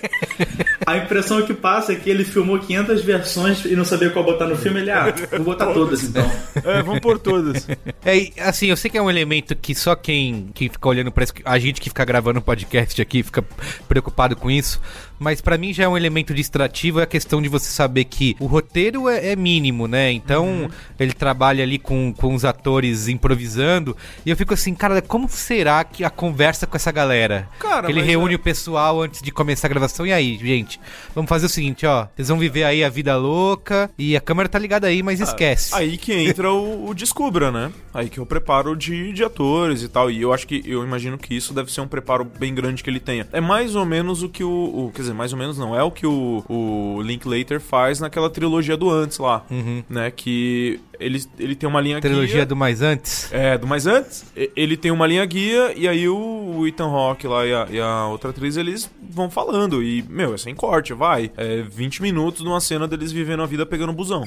A 0.86 0.96
impressão 0.96 1.42
que 1.42 1.54
passa 1.54 1.92
é 1.92 1.96
que 1.96 2.08
ele 2.10 2.24
filmou 2.24 2.58
500 2.58 3.02
versões 3.02 3.64
e 3.64 3.76
não 3.76 3.84
sabia 3.84 4.10
qual 4.10 4.24
botar 4.24 4.46
no 4.46 4.56
filme. 4.56 4.80
Ele, 4.80 4.90
ah, 4.90 5.12
vou 5.32 5.44
botar 5.44 5.66
todas, 5.72 6.02
então. 6.02 6.30
É, 6.64 6.82
vamos 6.82 7.00
por 7.00 7.18
todas. 7.18 7.66
É, 8.04 8.32
assim, 8.40 8.66
eu 8.66 8.76
sei 8.76 8.90
que 8.90 8.98
é 8.98 9.02
um 9.02 9.08
elemento 9.08 9.54
que 9.54 9.76
só 9.76 9.94
quem, 9.94 10.48
quem 10.54 10.68
fica 10.68 10.88
olhando, 10.88 11.12
parece 11.12 11.32
que 11.32 11.40
a 11.44 11.56
gente 11.56 11.80
que 11.80 11.88
fica 11.88 12.04
gravando 12.04 12.40
um 12.40 12.42
podcast 12.42 13.00
aqui 13.00 13.22
fica 13.22 13.44
preocupado 13.86 14.34
com 14.34 14.50
isso 14.50 14.80
mas 15.22 15.40
para 15.40 15.56
mim 15.56 15.72
já 15.72 15.84
é 15.84 15.88
um 15.88 15.96
elemento 15.96 16.34
distrativo 16.34 16.98
é 16.98 17.04
a 17.04 17.06
questão 17.06 17.40
de 17.40 17.48
você 17.48 17.70
saber 17.70 18.04
que 18.04 18.36
o 18.40 18.46
roteiro 18.46 19.08
é, 19.08 19.30
é 19.30 19.36
mínimo, 19.36 19.86
né? 19.86 20.10
Então 20.10 20.46
uhum. 20.46 20.68
ele 20.98 21.12
trabalha 21.12 21.62
ali 21.62 21.78
com, 21.78 22.12
com 22.12 22.34
os 22.34 22.44
atores 22.44 23.06
improvisando 23.06 23.96
e 24.26 24.30
eu 24.30 24.36
fico 24.36 24.52
assim, 24.52 24.74
cara, 24.74 25.00
como 25.00 25.28
será 25.28 25.84
que 25.84 26.02
a 26.02 26.10
conversa 26.10 26.66
com 26.66 26.76
essa 26.76 26.90
galera? 26.90 27.48
Cara, 27.60 27.88
ele 27.88 28.02
reúne 28.02 28.34
é... 28.34 28.36
o 28.36 28.40
pessoal 28.40 29.00
antes 29.00 29.22
de 29.22 29.30
começar 29.30 29.68
a 29.68 29.70
gravação 29.70 30.04
e 30.04 30.12
aí, 30.12 30.36
gente, 30.38 30.71
vamos 31.14 31.28
fazer 31.28 31.46
o 31.46 31.48
seguinte, 31.48 31.86
ó, 31.86 32.06
vocês 32.14 32.28
vão 32.28 32.38
viver 32.38 32.64
aí 32.64 32.82
a 32.82 32.88
vida 32.88 33.16
louca 33.16 33.90
e 33.96 34.16
a 34.16 34.20
câmera 34.20 34.48
tá 34.48 34.58
ligada 34.58 34.88
aí, 34.88 35.02
mas 35.02 35.20
ah, 35.20 35.24
esquece. 35.24 35.74
Aí 35.74 35.96
que 35.96 36.12
entra 36.12 36.52
o, 36.52 36.88
o 36.88 36.94
Descubra, 36.94 37.50
né? 37.50 37.72
Aí 37.94 38.08
que 38.08 38.18
eu 38.18 38.26
preparo 38.26 38.74
de, 38.74 39.12
de 39.12 39.22
atores 39.22 39.82
e 39.82 39.88
tal. 39.88 40.10
E 40.10 40.20
eu 40.20 40.32
acho 40.32 40.46
que, 40.46 40.62
eu 40.66 40.84
imagino 40.84 41.16
que 41.16 41.34
isso 41.34 41.54
deve 41.54 41.72
ser 41.72 41.80
um 41.80 41.88
preparo 41.88 42.24
bem 42.24 42.54
grande 42.54 42.82
que 42.82 42.90
ele 42.90 43.00
tenha. 43.00 43.26
É 43.32 43.40
mais 43.40 43.74
ou 43.74 43.84
menos 43.84 44.22
o 44.22 44.28
que 44.28 44.42
o, 44.42 44.50
o 44.50 44.92
quer 44.92 45.02
dizer, 45.02 45.12
dizer, 45.12 45.14
mais 45.14 45.32
ou 45.32 45.38
menos 45.38 45.58
não. 45.58 45.78
É 45.78 45.82
o 45.82 45.90
que 45.90 46.06
o, 46.06 46.44
o 46.48 47.02
Linklater 47.02 47.60
faz 47.60 48.00
naquela 48.00 48.28
trilogia 48.28 48.76
do 48.76 48.90
antes 48.90 49.18
lá. 49.18 49.44
Uhum. 49.50 49.84
Né? 49.88 50.10
Que 50.10 50.80
ele, 51.04 51.24
ele 51.38 51.54
tem 51.54 51.68
uma 51.68 51.80
linha 51.80 52.00
trilogia 52.00 52.36
guia. 52.36 52.46
do 52.46 52.56
mais 52.56 52.82
antes? 52.82 53.32
É, 53.32 53.58
do 53.58 53.66
mais 53.66 53.86
antes. 53.86 54.24
Ele 54.56 54.76
tem 54.76 54.90
uma 54.90 55.06
linha 55.06 55.24
guia 55.24 55.72
e 55.76 55.88
aí 55.88 56.08
o 56.08 56.66
Ethan 56.66 56.88
Hawke 56.88 57.26
lá 57.26 57.46
e 57.46 57.52
a, 57.52 57.66
e 57.70 57.80
a 57.80 58.06
outra 58.06 58.30
atriz 58.30 58.56
eles 58.56 58.90
vão 59.10 59.30
falando. 59.30 59.82
E, 59.82 60.02
meu, 60.08 60.34
é 60.34 60.38
sem 60.38 60.54
corte, 60.54 60.92
vai. 60.92 61.30
É 61.36 61.62
20 61.62 62.02
minutos 62.02 62.42
numa 62.42 62.60
cena 62.60 62.86
deles 62.86 63.12
vivendo 63.12 63.42
a 63.42 63.46
vida 63.46 63.66
pegando 63.66 63.92
busão. 63.92 64.24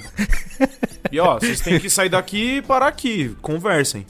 e 1.12 1.20
ó, 1.20 1.40
vocês 1.40 1.62
têm 1.62 1.80
que 1.80 1.90
sair 1.90 2.10
daqui 2.10 2.58
e 2.58 2.62
parar 2.62 2.88
aqui. 2.88 3.36
Conversem. 3.42 4.06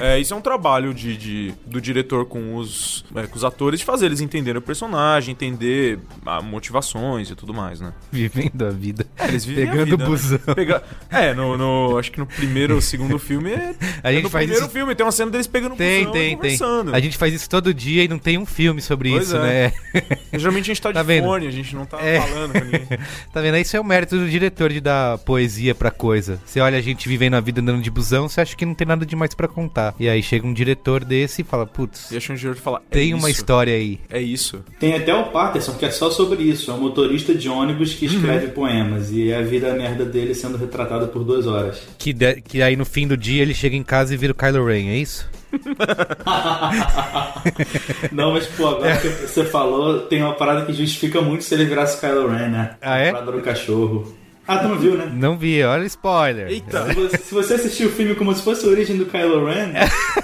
É, 0.00 0.18
isso 0.18 0.32
é 0.34 0.36
um 0.36 0.40
trabalho 0.40 0.92
de, 0.94 1.16
de- 1.16 1.54
do 1.66 1.80
diretor 1.80 2.26
com 2.26 2.56
os, 2.56 3.04
é, 3.14 3.26
com 3.26 3.36
os 3.36 3.44
atores 3.44 3.80
de 3.80 3.86
fazer 3.86 4.06
eles 4.06 4.20
entenderem 4.20 4.58
o 4.58 4.62
personagem, 4.62 5.32
entender 5.32 5.98
ah, 6.24 6.40
motivações 6.42 7.30
e 7.30 7.34
tudo 7.34 7.52
mais, 7.54 7.80
né? 7.80 7.92
Vivendo 8.10 8.64
a 8.66 8.70
vida. 8.70 9.06
É, 9.18 9.28
eles 9.28 9.44
vivem 9.44 9.66
Pegando 9.66 9.82
a 9.82 9.84
vida, 9.84 10.04
o 10.04 10.08
busão. 10.08 10.38
Né? 10.46 10.54
Pega- 10.54 10.82
É, 11.10 11.34
no, 11.34 11.56
no- 11.56 11.98
acho 11.98 12.10
que 12.12 12.18
no 12.18 12.26
primeiro 12.26 12.74
ou 12.74 12.80
segundo 12.80 13.18
filme 13.18 13.50
é. 13.52 13.74
A 14.02 14.10
é 14.10 14.14
gente 14.14 14.24
no 14.24 14.30
faz 14.30 14.44
primeiro 14.44 14.64
isso- 14.66 14.72
filme 14.72 14.94
tem 14.94 15.04
uma 15.06 15.12
cena 15.12 15.30
deles 15.30 15.46
pegando 15.46 15.76
Tem, 15.76 16.00
busão 16.00 16.12
tem, 16.12 16.22
e 16.22 16.26
tem. 16.28 16.36
conversando. 16.36 16.94
A 16.94 17.00
gente 17.00 17.16
faz 17.16 17.32
isso 17.34 17.48
todo 17.48 17.72
dia 17.72 18.04
e 18.04 18.08
não 18.08 18.18
tem 18.18 18.38
um 18.38 18.46
filme 18.46 18.80
sobre 18.80 19.10
Pois 19.10 19.26
isso, 19.28 19.36
é. 19.36 19.40
né? 19.40 19.72
Geralmente 20.32 20.64
a 20.70 20.74
gente 20.74 20.82
tá 20.82 20.88
de 20.90 20.94
Tá 20.94 21.02
vendo? 21.02 21.24
fone, 21.24 21.46
a 21.46 21.50
gente 21.50 21.74
não 21.74 21.84
tá 21.86 22.00
É. 22.00 22.20
falando 22.20 22.52
com 22.52 22.58
ninguém. 22.64 22.84
Tá 23.32 23.40
vendo? 23.40 23.56
Isso 23.58 23.76
é 23.76 23.80
o 23.80 23.84
mérito 23.84 24.16
do 24.16 24.28
diretor 24.28 24.70
de 24.72 24.80
dar 24.80 25.18
poesia 25.18 25.74
pra 25.74 25.90
coisa. 25.90 26.40
Você 26.44 26.60
olha 26.60 26.78
a 26.78 26.80
gente 26.80 27.08
vivendo 27.08 27.34
a 27.34 27.40
vida 27.40 27.60
andando 27.60 27.80
de 27.82 27.90
busão, 27.90 28.28
você 28.28 28.40
acha 28.40 28.54
que 28.56 28.64
não 28.66 28.74
tem 28.74 28.86
nada 28.86 29.04
demais 29.04 29.34
pra 29.34 29.48
contar. 29.48 29.63
E 29.98 30.08
aí 30.08 30.22
chega 30.22 30.46
um 30.46 30.52
diretor 30.52 31.04
desse 31.04 31.42
e 31.42 31.44
fala, 31.44 31.66
putz, 31.66 32.10
E 32.10 32.16
a 32.16 32.20
chance 32.20 32.40
de 32.46 32.54
falar. 32.54 32.78
é 32.90 32.94
tem 32.94 33.14
uma 33.14 33.30
isso, 33.30 33.40
história 33.40 33.74
aí. 33.74 33.98
É 34.10 34.20
isso. 34.20 34.62
Tem 34.78 34.94
até 34.94 35.14
o 35.14 35.24
Patterson, 35.30 35.74
que 35.74 35.84
é 35.84 35.90
só 35.90 36.10
sobre 36.10 36.42
isso. 36.42 36.70
É 36.70 36.74
um 36.74 36.80
motorista 36.80 37.34
de 37.34 37.48
ônibus 37.48 37.94
que 37.94 38.06
escreve 38.06 38.46
Uhum. 38.46 38.52
poemas. 38.52 39.10
E 39.10 39.30
é 39.30 39.36
a 39.38 39.42
vida 39.42 39.72
merda 39.74 40.04
dele 40.04 40.34
sendo 40.34 40.56
retratada 40.56 41.06
por 41.06 41.24
duas 41.24 41.46
horas. 41.46 41.82
Que, 41.98 42.12
de- 42.12 42.40
que 42.40 42.62
aí 42.62 42.76
no 42.76 42.84
fim 42.84 43.06
do 43.06 43.16
dia 43.16 43.42
ele 43.42 43.54
chega 43.54 43.76
em 43.76 43.82
casa 43.82 44.14
e 44.14 44.16
vira 44.16 44.32
o 44.32 44.36
Kylo 44.36 44.64
Ren, 44.66 44.88
é 44.90 44.96
isso? 44.96 45.28
Não, 48.12 48.32
mas 48.32 48.46
pô, 48.46 48.68
agora 48.68 48.96
que 48.96 49.08
você 49.08 49.44
falou, 49.44 50.00
tem 50.00 50.22
uma 50.22 50.34
parada 50.34 50.64
que 50.64 50.72
justifica 50.72 51.20
muito 51.20 51.44
se 51.44 51.54
ele 51.54 51.64
virasse 51.64 52.00
Kylo 52.00 52.28
Ren, 52.28 52.48
né? 52.48 52.76
Ah, 52.80 52.98
é? 52.98 53.10
A 53.10 53.12
parada 53.12 53.32
do 53.32 53.40
cachorro. 53.40 54.14
Ah, 54.46 54.58
tu 54.58 54.68
não 54.68 54.78
viu, 54.78 54.96
né? 54.96 55.10
Não 55.14 55.38
vi, 55.38 55.62
olha 55.62 55.82
o 55.82 55.86
spoiler. 55.86 56.48
Eita! 56.48 56.86
Se 56.86 56.94
você, 56.94 57.16
se 57.16 57.34
você 57.34 57.54
assistir 57.54 57.86
o 57.86 57.90
filme 57.90 58.14
como 58.14 58.34
se 58.34 58.42
fosse 58.42 58.66
a 58.66 58.68
origem 58.68 58.98
do 58.98 59.06
Kylo 59.06 59.46
Ren, 59.46 59.72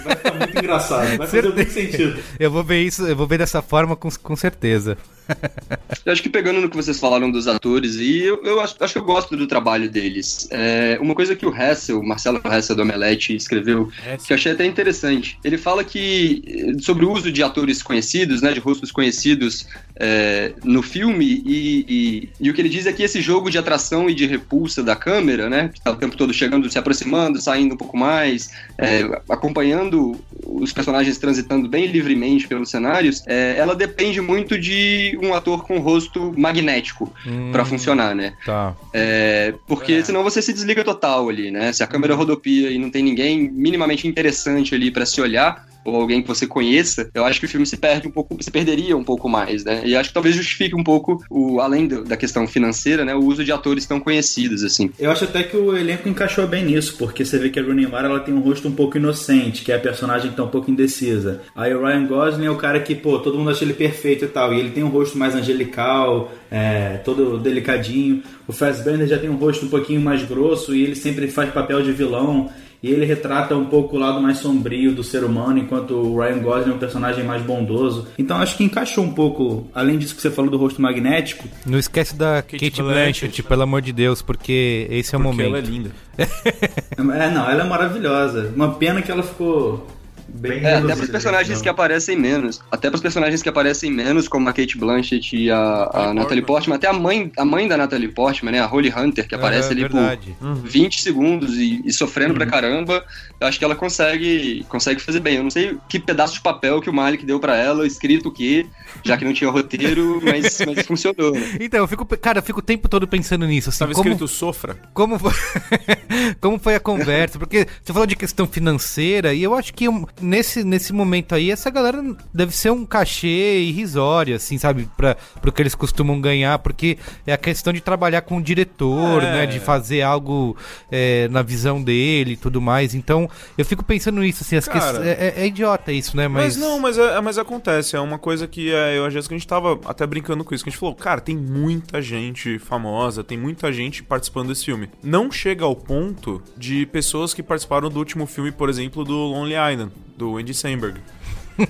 vai 0.05 0.17
ficar 0.17 0.35
muito 0.35 0.59
engraçado. 0.59 1.17
Vai 1.17 1.27
fazer 1.27 1.45
muito 1.45 1.71
sentido. 1.71 2.19
Eu 2.39 2.51
vou 2.51 2.63
ver 2.63 2.83
isso, 2.83 3.07
eu 3.07 3.17
vou 3.17 3.27
ver 3.27 3.39
dessa 3.39 3.63
forma 3.63 3.97
com, 3.97 4.11
com 4.11 4.37
certeza. 4.37 4.99
Eu 6.05 6.13
acho 6.13 6.23
que 6.23 6.29
pegando 6.31 6.61
no 6.61 6.71
que 6.71 6.77
vocês 6.77 6.99
falaram 6.99 7.31
dos 7.31 7.47
atores, 7.47 7.97
e 7.97 8.23
eu, 8.23 8.43
eu 8.45 8.61
acho, 8.61 8.75
acho 8.81 8.93
que 8.95 8.99
eu 8.99 9.05
gosto 9.05 9.37
do 9.37 9.47
trabalho 9.47 9.91
deles. 9.91 10.49
É, 10.51 10.99
uma 11.01 11.15
coisa 11.15 11.37
que 11.37 11.45
o 11.45 11.55
Hessel, 11.55 12.03
Marcelo 12.03 12.41
Hessel 12.45 12.75
do 12.77 12.83
Omelete, 12.83 13.35
escreveu, 13.37 13.89
que 14.25 14.33
eu 14.33 14.35
achei 14.37 14.53
até 14.53 14.65
interessante. 14.65 15.39
Ele 15.45 15.59
fala 15.59 15.85
que 15.85 16.43
eh, 16.47 16.81
sobre 16.81 17.05
o 17.05 17.13
uso 17.13 17.31
de 17.31 17.43
atores 17.43 17.83
conhecidos, 17.83 18.41
né, 18.41 18.53
de 18.53 18.61
rostos 18.61 18.91
conhecidos 18.91 19.67
é, 20.01 20.55
no 20.65 20.83
filme, 20.83 21.43
e, 21.45 21.85
e- 21.89 22.29
e 22.41 22.51
o 22.51 22.55
que 22.55 22.61
ele 22.63 22.69
diz 22.71 22.87
é 22.87 22.93
que 22.93 23.03
esse 23.03 23.21
jogo 23.21 23.51
de 23.51 23.59
atração 23.59 24.09
e 24.09 24.15
de 24.15 24.25
repulsa 24.27 24.83
da 24.83 24.97
câmera, 24.97 25.51
né, 25.51 25.71
que 25.75 25.83
tá 25.83 25.91
o 25.91 25.97
tempo 25.97 26.17
todo 26.17 26.33
chegando, 26.33 26.71
se 26.71 26.79
aproximando, 26.79 27.41
saindo 27.41 27.75
um 27.75 27.79
pouco 27.79 27.97
mais, 27.99 28.49
é, 28.81 29.03
acompanhando 29.29 30.19
os 30.47 30.73
personagens 30.73 31.19
transitando 31.19 31.69
bem 31.69 31.87
livremente 31.87 32.49
pelos 32.49 32.71
cenários, 32.71 33.23
ela 33.27 33.75
depende 33.75 34.21
muito 34.21 34.59
de 34.59 35.19
um 35.27 35.35
ator 35.35 35.65
com 35.65 35.79
rosto 35.79 36.33
magnético 36.37 37.13
Hum, 37.27 37.51
pra 37.53 37.65
funcionar, 37.65 38.15
né? 38.15 38.35
Tá. 38.45 38.75
É, 38.93 39.55
porque 39.67 40.03
senão 40.05 40.23
você 40.23 40.41
se 40.41 40.53
desliga 40.53 40.85
total 40.85 41.29
ali, 41.29 41.51
né? 41.51 41.73
Se 41.73 41.83
a 41.83 41.87
câmera 41.87 42.15
rodopia 42.15 42.71
e 42.71 42.79
não 42.79 42.91
tem 42.91 43.03
ninguém 43.03 43.51
minimamente 43.51 44.07
interessante 44.07 44.75
ali 44.75 44.91
pra 44.91 45.07
se 45.07 45.21
olhar, 45.21 45.67
ou 45.85 45.97
alguém 45.97 46.21
que 46.23 46.29
você 46.29 46.47
conheça, 46.47 47.11
eu 47.15 47.25
acho 47.25 47.41
que 47.41 47.47
o 47.47 47.49
filme 47.49 47.67
se 47.67 47.77
perde 47.77 48.07
um 48.07 48.11
pouco, 48.11 48.37
se 48.43 48.51
perderia 48.51 48.97
um 48.97 49.05
pouco 49.05 49.29
mais, 49.29 49.65
né? 49.65 49.83
E 49.85 49.97
acho 49.97 50.11
que 50.11 50.15
talvez 50.15 50.35
justifique 50.37 50.75
um 50.77 50.85
pouco, 50.85 51.23
o, 51.31 51.61
além 51.61 51.87
do- 51.87 52.05
da 52.05 52.17
questão 52.17 52.47
financeira, 52.47 53.05
né? 53.05 53.15
O 53.15 53.25
uso 53.25 53.45
de 53.45 53.51
atores 53.53 53.87
tão 53.87 53.99
conhecidos, 53.99 54.63
assim. 54.63 54.91
Eu 54.99 55.11
acho 55.11 55.25
até 55.25 55.43
que 55.43 55.57
o 55.57 55.77
elenco 55.77 56.09
encaixou 56.09 56.47
bem 56.47 56.65
nisso, 56.65 56.97
porque 56.99 57.25
você 57.25 57.39
vê 57.39 57.49
que 57.49 57.59
a 57.59 57.63
Rooney 57.63 57.87
Mara 57.87 58.09
ela 58.09 58.21
tem 58.21 58.35
um 58.35 58.41
rosto 58.41 58.69
um 58.69 58.73
pouco 58.73 58.97
inocente, 58.99 59.63
que 59.63 59.73
é 59.73 59.77
a 59.77 59.81
personagem 59.81 60.31
que 60.31 60.37
tá 60.37 60.45
um 60.45 60.49
pouco 60.49 60.71
indecisa. 60.71 61.41
Aí 61.55 61.75
o 61.75 61.81
Ryan 61.85 62.07
Gosling 62.07 62.47
é 62.47 62.51
o 62.51 62.57
cara 62.57 62.81
que, 62.81 62.95
pô, 62.95 63.19
todo 63.19 63.39
mundo 63.39 63.51
acha 63.51 63.65
ele 63.65 63.75
perfeito 63.75 64.25
e 64.25 64.29
tal, 64.29 64.53
e 64.53 64.59
ele 64.61 64.71
tem 64.71 64.83
um 64.85 64.89
rosto 64.89 65.17
mais 65.17 65.35
angelical, 65.35 66.33
é, 66.51 66.99
todo 67.05 67.39
delicadinho. 67.39 68.23
O 68.47 68.53
Fassbender 68.53 69.07
já 69.07 69.19
tem 69.19 69.31
um 69.31 69.37
rosto 69.37 69.67
um 69.67 69.69
pouquinho 69.69 70.01
mais 70.01 70.23
grosso 70.25 70.75
e 70.75 70.83
ele 70.83 70.95
sempre 70.95 71.29
faz 71.29 71.51
papel 71.53 71.83
de 71.83 71.93
vilão. 71.93 72.51
E 72.83 72.91
ele 72.91 73.05
retrata 73.05 73.55
um 73.55 73.67
pouco 73.67 73.97
o 73.97 73.99
lado 73.99 74.21
mais 74.23 74.39
sombrio 74.39 74.95
do 74.95 75.05
ser 75.05 75.23
humano, 75.23 75.59
enquanto 75.59 75.91
o 75.95 76.19
Ryan 76.19 76.39
Gosling 76.39 76.71
é 76.73 76.75
um 76.75 76.79
personagem 76.79 77.23
mais 77.25 77.43
bondoso. 77.43 78.09
Então 78.19 78.39
acho 78.39 78.57
que 78.57 78.65
encaixou 78.65 79.05
um 79.05 79.13
pouco, 79.13 79.69
além 79.75 79.99
disso 79.99 80.15
que 80.15 80.23
você 80.23 80.31
falou 80.31 80.51
do 80.51 80.57
rosto 80.57 80.81
magnético, 80.81 81.47
Não 81.67 81.79
esquece 81.79 82.15
da 82.17 82.41
Kate, 82.43 82.71
Kate 82.71 82.83
Blanchett, 82.83 83.21
Blanchett. 83.27 83.43
pelo 83.43 83.63
amor 83.63 83.83
de 83.83 83.93
Deus, 83.93 84.23
porque 84.23 84.87
esse 84.91 85.15
é 85.15 85.19
o 85.19 85.21
Porque 85.23 85.37
momento. 85.43 85.49
ela 85.57 85.59
é 85.59 85.61
linda. 85.71 85.91
É, 86.99 87.31
não, 87.31 87.49
ela 87.51 87.65
é 87.65 87.67
maravilhosa. 87.69 88.53
Uma 88.55 88.75
pena 88.75 89.01
que 89.03 89.11
ela 89.11 89.23
ficou 89.23 89.87
bem 90.35 90.53
É, 90.53 90.57
até 90.59 90.71
reduzida, 90.75 90.97
pros 90.97 91.11
personagens 91.11 91.51
então. 91.51 91.63
que 91.63 91.69
aparecem 91.69 92.17
menos. 92.17 92.61
Até 92.71 92.89
pros 92.91 93.03
personagens 93.03 93.43
que 93.43 93.49
aparecem 93.49 93.91
menos, 93.91 94.29
como 94.29 94.49
a 94.49 94.53
Kate 94.53 94.77
Blanchett 94.79 95.37
e 95.37 95.51
a, 95.51 95.91
a 95.93 96.15
Natalie 96.15 96.43
Portman. 96.43 96.77
Até 96.77 96.87
a 96.89 96.93
mãe, 96.93 97.31
a 97.37 97.45
mãe 97.45 97.67
da 97.69 97.77
Natalie 97.77 98.09
Portman, 98.09 98.53
né? 98.53 98.61
A 98.61 98.67
Holly 98.67 98.93
Hunter, 98.97 99.27
que 99.27 99.35
aparece 99.35 99.69
É, 99.69 99.73
ali 99.73 99.81
verdade. 99.83 100.37
por 100.39 100.55
20 100.57 101.03
segundos 101.03 101.57
e, 101.59 101.83
e 101.85 101.93
sofrendo 101.93 102.35
pra 102.35 102.47
caramba. 102.47 103.05
Eu 103.41 103.47
acho 103.47 103.59
que 103.59 103.65
ela 103.65 103.75
consegue, 103.75 104.65
consegue 104.69 105.01
fazer 105.01 105.21
bem. 105.21 105.37
Eu 105.37 105.43
não 105.43 105.51
sei 105.51 105.77
que 105.89 105.99
pedaço 105.99 106.35
de 106.35 106.41
papel 106.41 106.81
que 106.81 106.91
o 106.91 106.93
Malik 106.93 107.25
deu 107.25 107.41
pra 107.41 107.57
ela, 107.57 107.87
escrito 107.87 108.29
o 108.29 108.33
quê, 108.33 108.67
já 109.05 109.17
que 109.17 109.25
não 109.25 109.33
tinha 109.33 109.51
roteiro, 109.51 110.21
mas, 110.25 110.59
mas 110.67 110.87
funcionou. 110.87 111.33
né? 111.33 111.57
Então, 111.61 111.81
eu 111.81 111.89
fico, 111.89 112.05
cara, 112.19 112.39
eu 112.39 112.43
fico 112.43 112.59
o 112.61 112.63
tempo 112.63 112.89
todo 112.89 113.07
pensando 113.09 113.47
nisso, 113.47 113.71
assim, 113.71 113.79
Tava 113.81 113.93
como, 113.95 114.09
escrito 114.11 114.29
sofra. 114.29 114.77
como, 114.93 115.19
foi, 115.19 115.33
como 116.41 116.59
foi 116.59 116.75
a 116.75 116.81
conversa, 116.81 117.39
porque 117.39 117.67
você 117.83 117.93
falou 117.93 118.07
de 118.07 118.17
questão 118.17 118.47
financeira, 118.47 119.33
e 119.35 119.43
eu 119.43 119.55
acho 119.55 119.73
que 119.75 119.87
nesse, 120.21 120.63
nesse 120.65 120.93
momento 120.93 121.35
aí, 121.35 121.51
essa 121.51 121.71
galera 121.71 122.03
deve 122.33 122.55
ser 122.55 122.71
um 122.71 122.85
cachê 122.87 123.61
irrisório, 123.61 124.37
assim, 124.37 124.59
sabe, 124.59 124.89
pra, 124.97 125.17
pro 125.41 125.53
que 125.53 125.63
eles 125.63 125.75
costumam 125.75 126.21
ganhar, 126.21 126.59
porque 126.61 126.99
é 127.27 127.33
a 127.33 127.39
questão 127.39 127.73
de 127.73 127.81
trabalhar 127.81 128.23
com 128.23 128.37
o 128.39 128.43
diretor, 128.43 129.23
É. 129.23 129.33
né, 129.33 129.47
de 129.47 129.59
fazer 129.61 130.03
algo 130.03 130.57
é, 130.91 131.29
na 131.29 131.43
visão 131.43 131.83
dele 131.83 132.33
e 132.33 132.37
tudo 132.37 132.61
mais, 132.61 132.95
então 132.95 133.29
eu 133.57 133.65
fico 133.65 133.85
pensando 133.85 134.21
nisso, 134.21 134.43
assim, 134.43 134.57
as 134.57 134.67
Cara, 134.69 134.81
quest- 134.99 135.03
é, 135.07 135.11
é- 135.11 135.43
é 135.43 135.47
idiota 135.47 135.93
isso, 135.93 136.17
né, 136.17 136.29
Mas, 136.29 136.57
mas... 136.57 136.57
não, 136.57 136.79
mas, 136.79 136.99
é, 136.99 137.21
mas 137.21 137.39
acontece. 137.39 137.97
É 137.97 138.01
uma 138.01 138.19
coisa 138.19 138.47
que 138.47 138.73
é, 138.73 138.97
eu 138.99 139.05
e 139.05 139.07
a 139.07 139.11
Jéssica, 139.11 139.35
a 139.35 139.39
gente 139.39 139.47
tava 139.49 139.79
até 139.87 140.07
brincando 140.07 140.45
com 140.45 140.55
isso. 140.55 140.63
Que 140.65 140.71
a 140.71 140.73
gente 140.73 140.79
falou, 140.81 140.95
cara, 140.95 141.21
tem 141.21 141.37
muita 141.37 142.01
gente 142.03 142.59
famosa, 142.59 143.23
tem 143.25 143.37
muita 143.39 143.73
gente 143.73 144.03
participando 144.03 144.49
desse 144.49 144.65
filme. 144.65 144.89
Não 145.03 145.31
chega 145.31 145.65
ao 145.65 145.75
ponto 145.75 146.43
de 146.57 146.87
pessoas 146.87 147.33
que 147.35 147.43
participaram 147.43 147.89
do 147.89 147.99
último 147.99 148.27
filme, 148.27 148.53
por 148.53 148.69
exemplo, 148.69 149.05
do 149.05 149.13
Lonely 149.15 149.55
Island, 149.73 149.93
do 150.21 150.37
Andy 150.37 150.53
Samberg. 150.53 151.01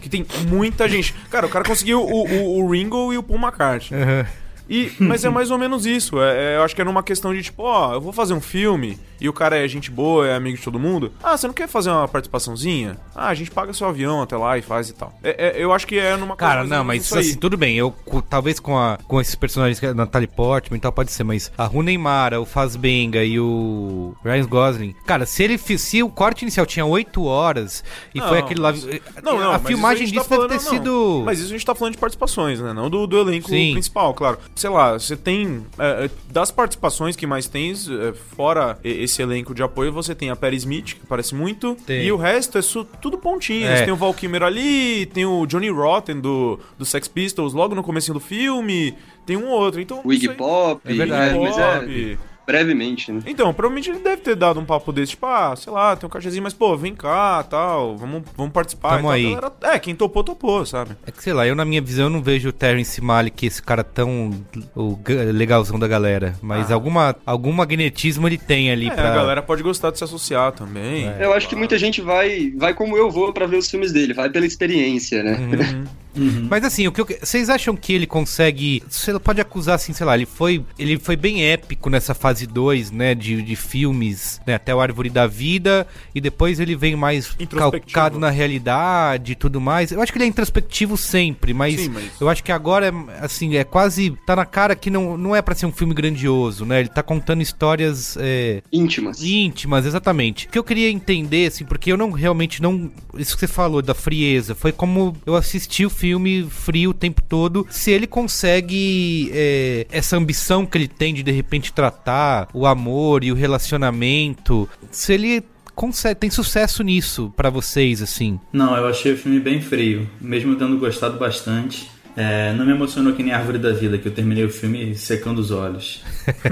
Que 0.01 0.09
tem 0.09 0.25
muita 0.49 0.89
gente. 0.89 1.13
Cara, 1.31 1.47
o 1.47 1.49
cara 1.49 1.65
conseguiu 1.65 2.01
o, 2.01 2.25
o, 2.25 2.65
o 2.65 2.71
Ringo 2.71 3.13
e 3.13 3.19
o 3.19 3.23
Paul 3.23 3.41
McCartney. 3.41 4.01
Aham. 4.01 4.27
E, 4.71 4.93
mas 5.01 5.25
é 5.25 5.29
mais 5.29 5.51
ou 5.51 5.59
menos 5.59 5.85
isso. 5.85 6.21
É, 6.23 6.55
é, 6.55 6.57
eu 6.57 6.63
acho 6.63 6.75
que 6.75 6.81
é 6.81 6.85
numa 6.85 7.03
questão 7.03 7.35
de 7.35 7.43
tipo, 7.43 7.65
ó, 7.65 7.95
eu 7.95 8.01
vou 8.01 8.13
fazer 8.13 8.33
um 8.33 8.41
filme 8.41 8.97
e 9.21 9.29
o 9.29 9.33
cara 9.33 9.59
é 9.63 9.69
gente 9.69 9.91
boa, 9.91 10.27
é 10.27 10.35
amigo 10.35 10.57
de 10.57 10.63
todo 10.63 10.79
mundo. 10.79 11.13
Ah, 11.23 11.37
você 11.37 11.47
não 11.47 11.53
quer 11.53 11.69
fazer 11.69 11.91
uma 11.91 12.09
participaçãozinha? 12.09 12.97
Ah, 13.15 13.29
a 13.29 13.35
gente 13.35 13.51
paga 13.51 13.73
seu 13.75 13.87
avião 13.87 14.23
até 14.23 14.37
lá 14.37 14.57
e 14.57 14.63
faz 14.63 14.89
e 14.89 14.95
tal. 14.95 15.13
É- 15.23 15.59
é- 15.59 15.63
eu 15.63 15.73
acho 15.73 15.87
que 15.87 15.99
é 15.99 16.17
numa 16.17 16.37
Cara, 16.37 16.65
não, 16.65 16.83
mas 16.85 17.13
assim, 17.13 17.37
tudo 17.37 17.57
bem. 17.57 17.77
Eu, 17.77 17.95
talvez 18.31 18.59
com, 18.61 18.79
a, 18.79 18.97
com 19.07 19.21
esses 19.21 19.35
personagens, 19.35 19.79
que 19.81 19.87
é 19.87 19.93
Natalie 19.93 20.29
Portman 20.29 20.79
e 20.79 20.81
tal, 20.81 20.93
pode 20.93 21.13
ser, 21.13 21.25
mas 21.25 21.53
a 21.59 21.65
Rooney 21.65 21.99
Mara, 21.99 22.41
o 22.41 22.47
Fazbenga 22.47 23.23
e 23.25 23.39
o 23.39 24.15
Ryan 24.25 24.47
Gosling. 24.47 24.95
Cara, 25.07 25.27
se 25.27 25.43
ele 25.43 25.59
se 25.59 26.03
o 26.03 26.09
corte 26.09 26.43
inicial 26.43 26.65
tinha 26.65 26.87
8 26.87 27.25
horas 27.25 27.83
e 28.15 28.21
Não, 28.21 28.29
foi 28.29 28.39
aquele 28.39 28.61
lá. 28.61 28.71
mas- 28.71 28.85
Não, 29.23 29.39
não, 29.39 29.53
a 29.53 29.59
filmagem 29.59 30.07
a 30.07 30.11
disso 30.11 30.29
tá 30.29 30.37
deve 30.37 30.49
ter 30.49 30.61
falando, 30.61 30.71
sido. 30.79 31.23
Mas 31.27 31.39
isso 31.41 31.49
a 31.49 31.53
gente 31.53 31.67
tá 31.67 31.75
falando 31.75 31.93
de 31.93 31.99
participações, 31.99 32.61
né? 32.61 32.73
Não 32.73 32.89
do, 32.89 33.07
do 33.07 33.19
elenco 33.19 33.49
Sim. 33.49 33.73
principal, 33.73 34.15
claro. 34.15 34.39
Sei 34.61 34.69
lá, 34.69 34.93
você 34.93 35.17
tem. 35.17 35.65
é, 35.79 36.05
é, 36.05 36.11
das 36.31 36.51
participações 36.51 37.17
que 37.17 37.27
mais 37.27 37.47
tem, 37.49 37.73
é, 37.73 38.13
fora 38.37 38.79
esse 38.85 39.23
elenco 39.23 39.55
de 39.55 39.63
apoio, 39.63 39.91
você 39.91 40.15
tem 40.15 40.29
a 40.29 40.37
Perry 40.37 40.57
Smith, 40.59 40.95
que 41.01 41.07
parece 41.07 41.35
muito. 41.35 41.75
Tem. 41.87 42.05
E 42.05 42.13
o 42.13 42.17
resto 42.19 42.59
é 42.59 42.63
su- 42.63 42.85
tudo 43.01 43.17
pontinhas. 43.17 43.81
É. 43.81 43.85
Tem 43.85 43.93
o 43.93 43.97
Val 43.97 44.13
Kilmer 44.13 44.43
ali, 44.43 45.07
tem 45.07 45.25
o 45.25 45.47
Johnny 45.47 45.71
Rotten 45.71 46.21
do, 46.21 46.61
do 46.79 46.85
Sex 46.85 47.09
Pistols 47.09 47.55
logo 47.55 47.75
no 47.75 47.83
comecinho 47.83 48.15
do 48.15 48.21
filme. 48.21 48.95
Tem 49.25 49.37
um 49.37 49.49
outro. 49.49 49.81
Então, 49.81 50.03
O 50.05 50.13
Iggy 50.13 50.29
Pop, 50.35 50.81
É 50.85 50.93
verdade. 50.93 51.39
né, 51.39 51.41
mas 51.43 51.57
é 51.59 51.79
Pop. 51.79 52.19
Brevemente, 52.51 53.13
né? 53.13 53.21
Então, 53.27 53.53
provavelmente 53.55 53.91
ele 53.91 54.01
deve 54.01 54.23
ter 54.23 54.35
dado 54.35 54.59
um 54.59 54.65
papo 54.65 54.93
desse, 54.93 55.11
tipo, 55.13 55.25
ah, 55.27 55.55
sei 55.57 55.73
lá, 55.73 55.95
tem 55.95 56.07
um 56.07 56.11
cachezinho, 56.11 56.43
mas 56.43 56.53
pô, 56.53 56.77
vem 56.77 56.95
cá, 56.95 57.43
tal, 57.49 57.97
vamos, 57.97 58.23
vamos 58.37 58.53
participar. 58.53 58.97
Tamo 58.97 59.11
e 59.13 59.15
aí. 59.15 59.35
Galera- 59.35 59.53
é, 59.63 59.79
quem 59.79 59.95
topou, 59.95 60.25
topou, 60.25 60.67
sabe? 60.67 60.97
É 61.07 61.11
que 61.13 61.23
sei 61.23 61.33
lá, 61.33 61.47
eu 61.47 61.55
na 61.55 61.65
minha 61.65 61.81
visão 61.81 62.11
não 62.11 62.21
vejo 62.23 62.49
o 62.49 62.53
Terrence 62.53 63.01
Malick, 63.01 63.47
esse 63.47 63.63
cara 63.63 63.85
tão 63.85 64.31
o 64.75 64.97
ga- 64.97 65.25
legalzão 65.33 65.79
da 65.79 65.87
galera. 65.87 66.35
Mas 66.43 66.71
alguma, 66.73 67.15
algum 67.25 67.53
magnetismo 67.53 68.27
ele 68.27 68.39
tem 68.39 68.71
ali 68.71 68.89
Ah. 68.89 68.93
É, 68.93 68.97
pra. 68.97 69.13
a 69.13 69.15
galera 69.15 69.43
pode 69.43 69.63
gostar 69.63 69.91
de 69.91 69.99
se 69.99 70.05
associar 70.05 70.53
também. 70.53 71.07
Eu 71.21 71.33
acho 71.33 71.49
que 71.49 71.55
muita 71.57 71.79
gente 71.79 72.01
vai, 72.01 72.53
vai 72.57 72.75
como 72.75 72.97
eu 72.97 73.11
vou 73.11 73.33
pra 73.33 73.47
ver 73.47 73.57
os 73.57 73.71
filmes 73.71 73.93
dele, 73.93 74.13
vai 74.15 74.29
pela 74.31 74.47
experiência, 74.47 75.23
né? 75.23 75.33
Uhum. 75.39 75.85
Mas 76.49 76.65
assim, 76.65 76.87
o 76.87 76.93
que 76.93 77.01
eu 77.01 77.07
vocês 77.23 77.49
acham 77.51 77.77
que 77.77 77.93
ele 77.93 78.07
consegue. 78.07 78.83
Você 78.89 79.19
pode 79.19 79.41
acusar 79.41 79.75
assim, 79.77 79.93
sei 79.93 80.07
lá, 80.07 80.15
ele 80.15 80.27
foi, 80.27 80.65
ele 80.79 80.99
foi 80.99 81.17
bem 81.17 81.45
épico 81.45 81.91
nessa 81.91 82.15
fase 82.15 82.47
2, 82.47 82.91
né? 82.91 83.15
De, 83.15 83.43
de 83.43 83.57
filmes, 83.57 84.41
né? 84.47 84.55
Até 84.55 84.75
o 84.75 84.81
Árvore 84.81 85.11
da 85.11 85.27
Vida. 85.27 85.87
E 86.15 86.21
depois 86.21 86.61
ele 86.61 86.75
vem 86.77 86.97
mais 86.97 87.37
calcado 87.57 88.19
na 88.19 88.31
realidade 88.31 89.33
e 89.33 89.35
tudo 89.35 89.61
mais. 89.61 89.93
Eu 89.93 90.01
acho 90.01 90.13
que 90.13 90.19
ele 90.19 90.25
é 90.25 90.29
introspectivo 90.29 90.97
sempre, 90.97 91.53
mas, 91.55 91.81
Sim, 91.81 91.89
mas- 91.91 92.11
eu 92.21 92.29
acho 92.29 92.43
que 92.43 92.53
agora 92.53 92.87
é 92.89 93.25
assim, 93.25 93.57
é 93.57 93.65
quase. 93.65 94.11
Tá 94.27 94.35
na 94.37 94.47
cara 94.47 94.75
que 94.75 94.91
não, 94.91 95.17
não 95.17 95.35
é 95.35 95.43
pra 95.43 95.55
ser 95.55 95.67
um 95.67 95.73
filme 95.73 95.95
grandioso, 95.95 96.65
né? 96.65 96.81
Ele 96.81 96.89
tá 96.89 97.03
contando 97.03 97.43
histórias. 97.43 98.17
é, 98.21 98.63
Íntimas. 98.73 99.23
íntimas, 99.23 99.87
exatamente. 99.87 100.47
O 100.47 100.51
que 100.51 100.59
eu 100.59 100.65
queria 100.65 100.91
entender, 100.91 101.47
assim, 101.47 101.65
porque 101.65 101.93
eu 101.93 101.97
não 101.97 102.11
realmente 102.11 102.63
não. 102.63 102.91
Isso 103.17 103.35
que 103.35 103.41
você 103.41 103.47
falou 103.49 103.83
da 103.83 103.95
frieza, 103.95 104.55
foi 104.55 104.73
como 104.73 105.17
eu 105.27 105.35
assisti 105.37 105.85
o 105.85 105.91
filme 106.01 106.47
frio 106.49 106.91
o 106.91 106.95
tempo 106.95 107.23
todo. 107.23 107.67
Se 107.69 107.91
ele 107.91 108.07
consegue 108.07 109.31
é, 109.35 109.87
essa 109.91 110.17
ambição 110.17 110.65
que 110.65 110.79
ele 110.79 110.89
tem 110.89 111.13
de 111.13 111.23
de 111.23 111.31
repente 111.31 111.73
tratar 111.73 112.49
o 112.55 112.67
amor 112.67 113.23
e 113.23 113.31
o 113.31 113.35
relacionamento, 113.35 114.67
se 114.91 115.13
ele 115.13 115.45
consegue, 115.75 116.19
tem 116.19 116.31
sucesso 116.31 116.83
nisso 116.83 117.33
pra 117.37 117.51
vocês, 117.51 118.01
assim. 118.01 118.41
Não, 118.51 118.75
eu 118.77 118.87
achei 118.87 119.13
o 119.13 119.17
filme 119.17 119.39
bem 119.39 119.61
frio, 119.61 120.09
mesmo 120.21 120.57
tendo 120.57 120.79
gostado 120.79 121.19
bastante. 121.19 121.91
É, 122.17 122.53
não 122.55 122.65
me 122.65 122.73
emocionou 122.73 123.13
que 123.13 123.23
nem 123.23 123.33
Árvore 123.33 123.59
da 123.59 123.73
Vida, 123.73 123.99
que 123.99 124.09
eu 124.09 124.13
terminei 124.13 124.45
o 124.45 124.51
filme 124.51 124.95
secando 124.95 125.39
os 125.39 125.51
olhos. 125.51 126.03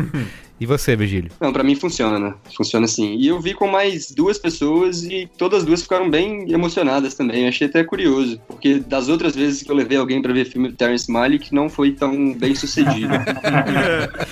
E 0.60 0.66
você, 0.66 0.96
Virgílio? 0.96 1.30
Não, 1.40 1.52
pra 1.52 1.62
mim 1.62 1.76
funciona. 1.76 2.34
Funciona 2.56 2.86
assim. 2.86 3.14
E 3.16 3.28
eu 3.28 3.40
vi 3.40 3.54
com 3.54 3.68
mais 3.68 4.10
duas 4.10 4.38
pessoas 4.38 5.04
e 5.04 5.28
todas 5.38 5.60
as 5.60 5.64
duas 5.64 5.82
ficaram 5.82 6.10
bem 6.10 6.50
emocionadas 6.52 7.14
também. 7.14 7.42
Eu 7.42 7.48
achei 7.48 7.68
até 7.68 7.84
curioso, 7.84 8.40
porque 8.48 8.80
das 8.80 9.08
outras 9.08 9.36
vezes 9.36 9.62
que 9.62 9.70
eu 9.70 9.76
levei 9.76 9.96
alguém 9.98 10.20
pra 10.20 10.32
ver 10.32 10.44
filme 10.46 10.68
do 10.68 10.74
Terrence 10.74 11.10
Malick, 11.10 11.54
não 11.54 11.68
foi 11.68 11.92
tão 11.92 12.32
bem 12.34 12.54
sucedido. 12.54 13.12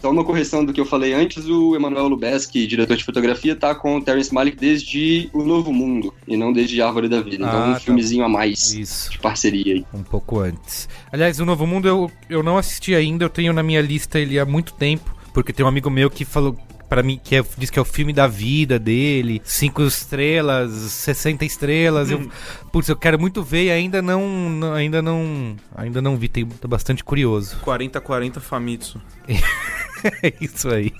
Só 0.00 0.10
uma 0.10 0.24
correção 0.24 0.64
do 0.64 0.72
que 0.72 0.80
eu 0.80 0.84
falei 0.86 1.12
antes, 1.12 1.46
o 1.46 1.74
Emanuel 1.74 2.08
Lubezki, 2.08 2.66
diretor 2.66 2.96
de 2.96 3.04
fotografia, 3.04 3.54
tá 3.56 3.74
com 3.74 3.96
o 3.96 4.02
Terrence 4.02 4.32
Malick 4.32 4.56
desde 4.56 5.28
O 5.32 5.42
Novo 5.42 5.72
Mundo, 5.72 6.12
e 6.26 6.36
não 6.36 6.52
desde 6.52 6.80
Árvore 6.82 7.08
da 7.08 7.20
Vida. 7.20 7.36
Então 7.46 7.50
Ah, 7.62 7.66
um 7.70 7.74
tá. 7.74 7.80
filmezinho 7.80 8.24
a 8.24 8.28
mais 8.28 8.72
Isso. 8.74 9.10
de 9.10 9.18
parceria 9.18 9.74
aí. 9.74 9.84
Um 9.92 10.02
pouco 10.02 10.40
antes. 10.40 10.88
Aliás, 11.12 11.40
o 11.40 11.44
Novo 11.44 11.66
Mundo 11.66 11.88
eu, 11.88 12.10
eu 12.28 12.42
não 12.42 12.56
assisti 12.56 12.94
ainda, 12.94 13.24
eu 13.24 13.30
tenho 13.30 13.52
na 13.52 13.62
minha 13.62 13.82
lista 13.82 14.18
ele 14.18 14.38
há 14.38 14.46
muito 14.46 14.72
tempo, 14.74 15.14
porque 15.34 15.52
tem 15.52 15.64
um 15.64 15.68
amigo 15.68 15.90
meu 15.90 16.08
que 16.08 16.24
falou 16.24 16.56
pra 16.90 17.02
mim 17.02 17.18
que 17.22 17.36
é, 17.36 17.44
diz 17.56 17.70
que 17.70 17.78
é 17.78 17.82
o 17.82 17.84
filme 17.86 18.12
da 18.12 18.26
vida 18.26 18.78
dele, 18.78 19.40
cinco 19.44 19.82
estrelas, 19.82 20.70
60 20.72 21.44
estrelas. 21.44 22.10
Eu, 22.10 22.28
putz, 22.72 22.88
eu 22.88 22.96
quero 22.96 23.18
muito 23.18 23.42
ver 23.42 23.64
e 23.66 23.70
ainda 23.70 24.02
não, 24.02 24.28
não- 24.50 24.72
ainda 24.74 25.00
não, 25.00 25.56
ainda 25.74 26.02
não 26.02 26.16
vi, 26.16 26.28
tem 26.28 26.44
tô 26.44 26.68
bastante 26.68 27.02
curioso. 27.02 27.56
40-40 27.64 28.40
Famitsu. 28.40 29.00
É 29.28 30.32
isso 30.40 30.68
aí. 30.68 30.92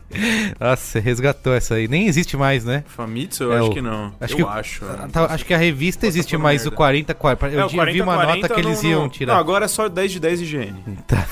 Nossa, 0.61 0.77
você 0.85 1.01
resgatou 1.01 1.55
essa 1.55 1.75
aí. 1.75 1.89
Nem 1.89 2.07
existe 2.07 2.37
mais, 2.37 2.65
né? 2.65 2.85
Famitsu? 2.87 3.45
Eu 3.45 3.53
É 3.53 3.59
acho 3.59 3.69
o- 3.69 3.75
que 3.75 3.81
não. 3.81 4.15
Acho 4.21 4.35
eu 4.35 4.37
que, 4.47 4.53
acho. 4.53 4.85
é. 4.85 5.09
tá- 5.09 5.25
acho 5.27 5.45
que 5.45 5.55
a 5.55 5.59
revista 5.59 6.07
existe 6.07 6.37
mais 6.37 6.63
o 6.63 6.65
merda. 6.67 6.77
40 6.77 7.15
40. 7.15 7.49
Eu 7.49 7.61
É, 7.61 7.65
o 7.65 7.69
di- 7.69 7.93
vi 7.93 8.03
uma 8.03 8.15
40, 8.15 8.37
nota 8.43 8.55
que 8.55 8.61
eles 8.61 8.83
não- 8.83 8.91
iam 8.91 9.09
tirar. 9.09 9.33
Não, 9.35 9.41
agora 9.41 9.65
é 9.65 9.69
só 9.69 9.89
10 9.89 10.13
de 10.13 10.21
10 10.21 10.41
higiene. 10.43 10.85
Tá, 11.07 11.27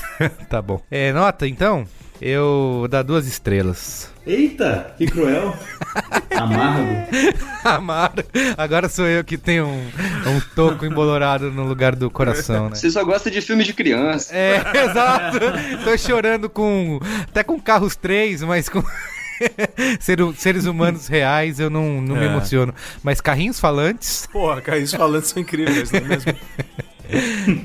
tá 0.49 0.61
bom. 0.61 0.81
É, 0.91 1.13
nota, 1.13 1.47
então? 1.47 1.85
Eu 2.21 2.77
vou 2.79 2.87
dar 2.87 3.01
duas 3.01 3.25
estrelas. 3.27 4.11
Eita, 4.27 4.93
que 4.97 5.05
cruel. 5.07 5.55
Amargo. 6.35 7.07
Amaro. 7.63 8.23
Agora 8.57 8.89
sou 8.89 9.05
eu 9.07 9.23
que 9.23 9.37
tenho 9.37 9.65
um, 9.65 9.87
um 10.27 10.39
toco 10.53 10.85
embolorado 10.85 11.49
no 11.51 11.63
lugar 11.63 11.95
do 11.95 12.09
coração, 12.11 12.69
né? 12.69 12.75
Você 12.75 12.91
só 12.91 13.03
gosta 13.03 13.31
de 13.31 13.41
filme 13.41 13.63
de 13.63 13.73
criança. 13.73 14.35
É, 14.35 14.57
exato. 14.85 15.39
Tô 15.83 15.97
chorando 15.97 16.49
com. 16.49 16.99
Até 17.23 17.43
com 17.43 17.59
carros 17.59 17.95
3, 17.95 18.43
mas 18.43 18.67
com. 18.69 18.83
ser- 19.99 20.19
seres 20.35 20.65
humanos 20.65 21.07
reais 21.07 21.59
eu 21.59 21.69
não, 21.69 22.01
não 22.01 22.15
me 22.17 22.23
É. 22.23 22.27
emociono. 22.27 22.73
Mas 23.01 23.21
carrinhos 23.21 23.59
falantes. 23.59 24.27
Porra, 24.31 24.59
Caís 24.61 24.93
falando 24.93 25.23
são 25.23 25.41
incríveis, 25.41 25.89
não 25.91 25.99
é 25.99 26.03
mesmo? 26.03 26.33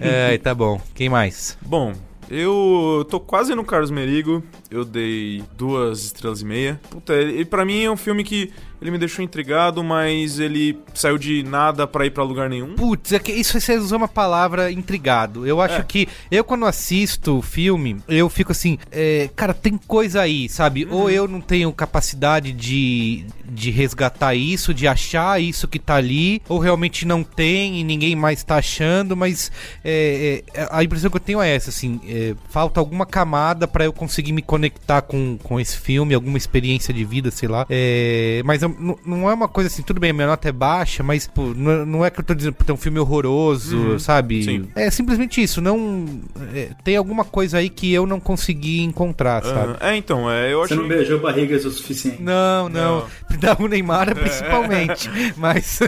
É, 0.01 0.39
tá 0.39 0.55
bom. 0.55 0.81
Quem 0.95 1.09
mais? 1.09 1.59
Bom, 1.61 1.93
eu 2.31 3.07
tô 3.11 3.21
quase 3.21 3.55
no 3.55 3.65
Carlos 3.65 3.91
Merigo. 3.91 4.43
Eu 4.71 4.85
dei 4.85 5.43
duas 5.57 6.05
estrelas 6.05 6.41
e 6.41 6.45
meia. 6.45 6.81
Puta, 6.91 7.15
ele, 7.15 7.45
pra 7.45 7.65
mim 7.65 7.83
é 7.83 7.91
um 7.91 7.97
filme 7.97 8.25
que 8.25 8.53
ele 8.85 8.91
me 8.91 8.99
deixou 8.99 9.25
intrigado, 9.25 9.83
mas 9.83 10.39
ele 10.39 10.79
saiu 10.93 11.17
de 11.17 11.43
nada 11.43 11.87
pra 11.87 12.05
ir 12.05 12.11
pra 12.11 12.23
lugar 12.23 12.51
nenhum. 12.51 12.75
Putz, 12.75 13.13
é 13.13 13.19
que 13.19 13.33
isso 13.33 13.59
você 13.59 13.79
usou 13.79 13.97
uma 13.97 14.07
palavra 14.07 14.71
intrigado. 14.71 15.47
Eu 15.47 15.59
acho 15.63 15.81
É. 15.81 15.83
que 15.83 16.07
eu, 16.31 16.45
quando 16.45 16.67
assisto 16.67 17.39
o 17.39 17.43
filme, 17.43 17.97
eu 18.07 18.29
fico 18.29 18.53
assim, 18.53 18.79
é, 18.93 19.31
cara, 19.35 19.55
tem 19.55 19.79
coisa 19.79 20.21
aí, 20.21 20.51
sabe? 20.51 20.87
Ou 20.91 21.09
eu 21.11 21.27
não 21.27 21.41
tenho 21.41 21.73
capacidade 21.73 22.53
de, 22.53 23.25
de 23.47 23.71
resgatar 23.71 24.35
isso, 24.35 24.75
de 24.75 24.87
achar 24.87 25.41
isso 25.41 25.67
que 25.67 25.79
tá 25.79 25.95
ali, 25.95 26.43
ou 26.47 26.59
realmente 26.59 27.07
não 27.07 27.23
tem 27.25 27.81
e 27.81 27.85
ninguém 27.85 28.15
mais 28.15 28.45
tá 28.45 28.57
achando, 28.57 29.17
mas 29.17 29.51
é, 29.83 30.43
é, 30.55 30.69
a 30.71 30.85
impressão 30.85 31.09
que 31.11 31.17
eu 31.17 31.21
tenho 31.21 31.41
é 31.41 31.49
essa, 31.55 31.71
assim, 31.71 32.01
é, 32.07 32.35
falta 32.51 32.81
alguma 32.81 33.07
camada 33.07 33.67
pra 33.67 33.87
eu 33.87 33.95
conseguir 33.95 34.33
me 34.33 34.43
conectar 34.43 35.01
com, 35.01 35.39
com 35.43 35.59
esse 35.59 35.79
filme, 35.79 36.13
alguma 36.15 36.37
experiência 36.37 36.93
de 36.93 37.03
vida, 37.03 37.31
sei 37.31 37.49
lá. 37.49 37.65
É, 37.71 38.43
mas 38.45 38.63
eu- 38.63 38.74
não- 38.79 38.99
não 39.05 39.31
é 39.31 39.35
uma 39.35 39.49
coisa 39.49 39.69
assim, 39.69 39.83
tudo 39.83 40.01
bem, 40.01 40.13
minha 40.13 40.27
nota 40.27 40.49
é 40.49 40.53
baixa, 40.53 41.03
mas 41.03 41.27
pô, 41.27 41.53
não, 41.55 41.71
é- 41.71 41.85
não 41.85 42.05
é 42.05 42.11
que 42.11 42.21
eu 42.21 42.25
tô 42.25 42.35
dizendo 42.35 42.55
que 42.55 42.71
é 42.71 42.75
um 42.75 42.77
filme 42.77 42.99
horroroso, 42.99 43.77
Uhum, 43.77 43.99
sabe? 43.99 44.43
sim. 44.45 44.69
É 44.75 44.91
simplesmente 44.91 45.43
isso, 45.43 45.61
não. 45.61 46.07
é, 46.55 46.71
tem 46.83 46.97
alguma 46.97 47.25
coisa 47.25 47.59
aí 47.59 47.69
que 47.69 47.93
eu 47.93 48.07
não 48.07 48.19
consegui 48.21 48.83
encontrar, 48.83 49.43
sabe? 49.45 49.77
Ah, 49.81 49.93
é, 49.93 49.97
então, 49.97 50.31
é, 50.31 50.53
eu 50.53 50.59
Você 50.61 50.75
achei... 50.75 50.77
não 50.77 50.89
beijou 50.89 51.19
barrigas 51.21 51.65
o 51.65 51.71
suficiente. 51.71 52.23
Não, 52.23 52.69
não. 52.69 53.07
Da 53.39 53.57
Neymar 53.69 54.15
principalmente. 54.15 55.11
Mas 55.37 55.79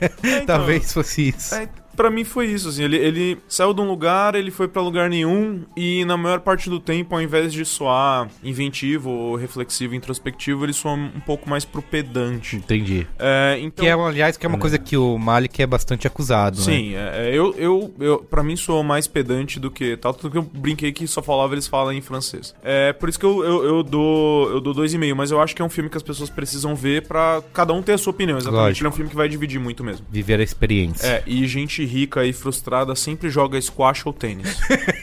talvez 0.46 0.92
fosse 0.92 1.28
isso. 1.28 1.54
É, 1.54 1.68
pra 1.96 2.10
mim 2.10 2.24
foi 2.24 2.46
isso, 2.46 2.68
assim, 2.68 2.84
ele, 2.84 2.96
ele 2.96 3.38
saiu 3.48 3.72
de 3.72 3.80
um 3.80 3.88
lugar, 3.88 4.34
ele 4.34 4.50
foi 4.50 4.68
pra 4.68 4.82
lugar 4.82 5.08
nenhum, 5.08 5.62
e 5.76 6.04
na 6.04 6.16
maior 6.16 6.40
parte 6.40 6.68
do 6.68 6.78
tempo, 6.78 7.14
ao 7.14 7.22
invés 7.22 7.52
de 7.52 7.64
soar 7.64 8.28
inventivo, 8.44 9.36
reflexivo, 9.36 9.94
introspectivo, 9.94 10.64
ele 10.64 10.72
soa 10.72 10.92
um 10.92 11.20
pouco 11.24 11.48
mais 11.48 11.64
pro 11.64 11.82
pedante. 11.82 12.56
Entendi. 12.56 13.06
É, 13.18 13.58
então... 13.60 13.84
Que 13.84 13.88
é, 13.88 13.92
aliás, 13.92 14.36
que 14.36 14.44
é 14.44 14.48
uma 14.48 14.58
coisa 14.58 14.78
que 14.78 14.96
o 14.96 15.18
Malik 15.18 15.62
é 15.62 15.66
bastante 15.66 16.06
acusado, 16.06 16.58
né? 16.58 16.64
Sim, 16.64 16.94
é, 16.94 17.28
é, 17.28 17.34
eu, 17.34 17.54
eu, 17.56 17.94
eu, 17.98 18.18
pra 18.18 18.42
mim 18.42 18.56
soou 18.56 18.82
mais 18.82 19.06
pedante 19.06 19.58
do 19.58 19.70
que 19.70 19.96
tal, 19.96 20.12
tanto 20.12 20.30
que 20.30 20.38
eu 20.38 20.42
brinquei 20.42 20.92
que 20.92 21.06
só 21.06 21.22
falava 21.22 21.54
eles 21.54 21.66
falam 21.66 21.92
em 21.92 22.00
francês. 22.00 22.54
É 22.62 22.92
por 22.92 23.08
isso 23.08 23.18
que 23.18 23.24
eu, 23.24 23.44
eu, 23.44 23.64
eu 23.64 23.82
dou 23.82 24.50
eu 24.50 24.60
dou 24.60 24.74
dois 24.74 24.92
e 24.92 24.98
meio, 24.98 25.16
mas 25.16 25.30
eu 25.30 25.40
acho 25.40 25.54
que 25.54 25.62
é 25.62 25.64
um 25.64 25.68
filme 25.68 25.88
que 25.88 25.96
as 25.96 26.02
pessoas 26.02 26.28
precisam 26.28 26.74
ver 26.74 27.06
pra 27.06 27.42
cada 27.52 27.72
um 27.72 27.82
ter 27.82 27.92
a 27.92 27.98
sua 27.98 28.10
opinião, 28.10 28.38
exatamente. 28.38 28.62
Lógico. 28.62 28.82
Ele 28.82 28.86
é 28.86 28.90
um 28.90 28.96
filme 28.96 29.10
que 29.10 29.16
vai 29.16 29.28
dividir 29.28 29.60
muito 29.60 29.84
mesmo. 29.84 30.06
Viver 30.10 30.40
a 30.40 30.42
experiência. 30.42 31.06
É, 31.06 31.22
e 31.26 31.46
gente 31.46 31.84
rica 31.86 32.24
e 32.26 32.32
frustrada 32.32 32.94
sempre 32.94 33.30
joga 33.30 33.58
squash 33.60 34.04
ou 34.04 34.12
tênis. 34.12 34.58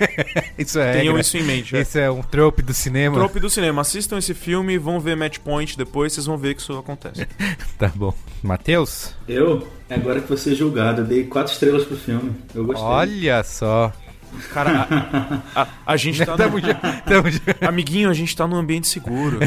Isso 0.57 0.79
é. 0.79 0.91
Tenham 0.93 1.05
regra. 1.15 1.21
isso 1.21 1.37
em 1.37 1.43
mente. 1.43 1.75
É. 1.75 1.81
Esse 1.81 1.99
é 1.99 2.11
um 2.11 2.21
trope 2.21 2.61
do 2.61 2.73
cinema. 2.73 3.15
Trope 3.15 3.39
do 3.39 3.49
cinema. 3.49 3.81
Assistam 3.81 4.17
esse 4.19 4.33
filme, 4.35 4.77
vão 4.77 4.99
ver 4.99 5.15
Match 5.15 5.39
Point 5.39 5.75
depois, 5.77 6.13
vocês 6.13 6.25
vão 6.27 6.37
ver 6.37 6.53
que 6.55 6.61
isso 6.61 6.77
acontece. 6.77 7.27
Tá 7.79 7.91
bom. 7.95 8.13
Matheus? 8.41 9.13
Eu, 9.27 9.67
agora 9.89 10.21
que 10.21 10.29
você 10.29 10.51
é 10.51 10.55
julgado, 10.55 11.01
eu 11.01 11.05
dei 11.05 11.23
quatro 11.25 11.51
estrelas 11.51 11.83
pro 11.85 11.97
filme. 11.97 12.31
Eu 12.53 12.65
gostei. 12.65 12.85
Olha 12.85 13.43
só. 13.43 13.91
Cara, 14.51 14.87
a, 15.55 15.61
a- 15.61 15.67
a 15.85 15.97
gente 15.97 16.23
tá 16.25 16.33
Tamo 16.37 16.57
no... 16.59 16.73
tamo 17.05 17.27
Amiguinho, 17.67 18.09
a 18.09 18.13
gente 18.13 18.35
tá 18.35 18.47
num 18.47 18.55
ambiente 18.55 18.87
seguro. 18.87 19.39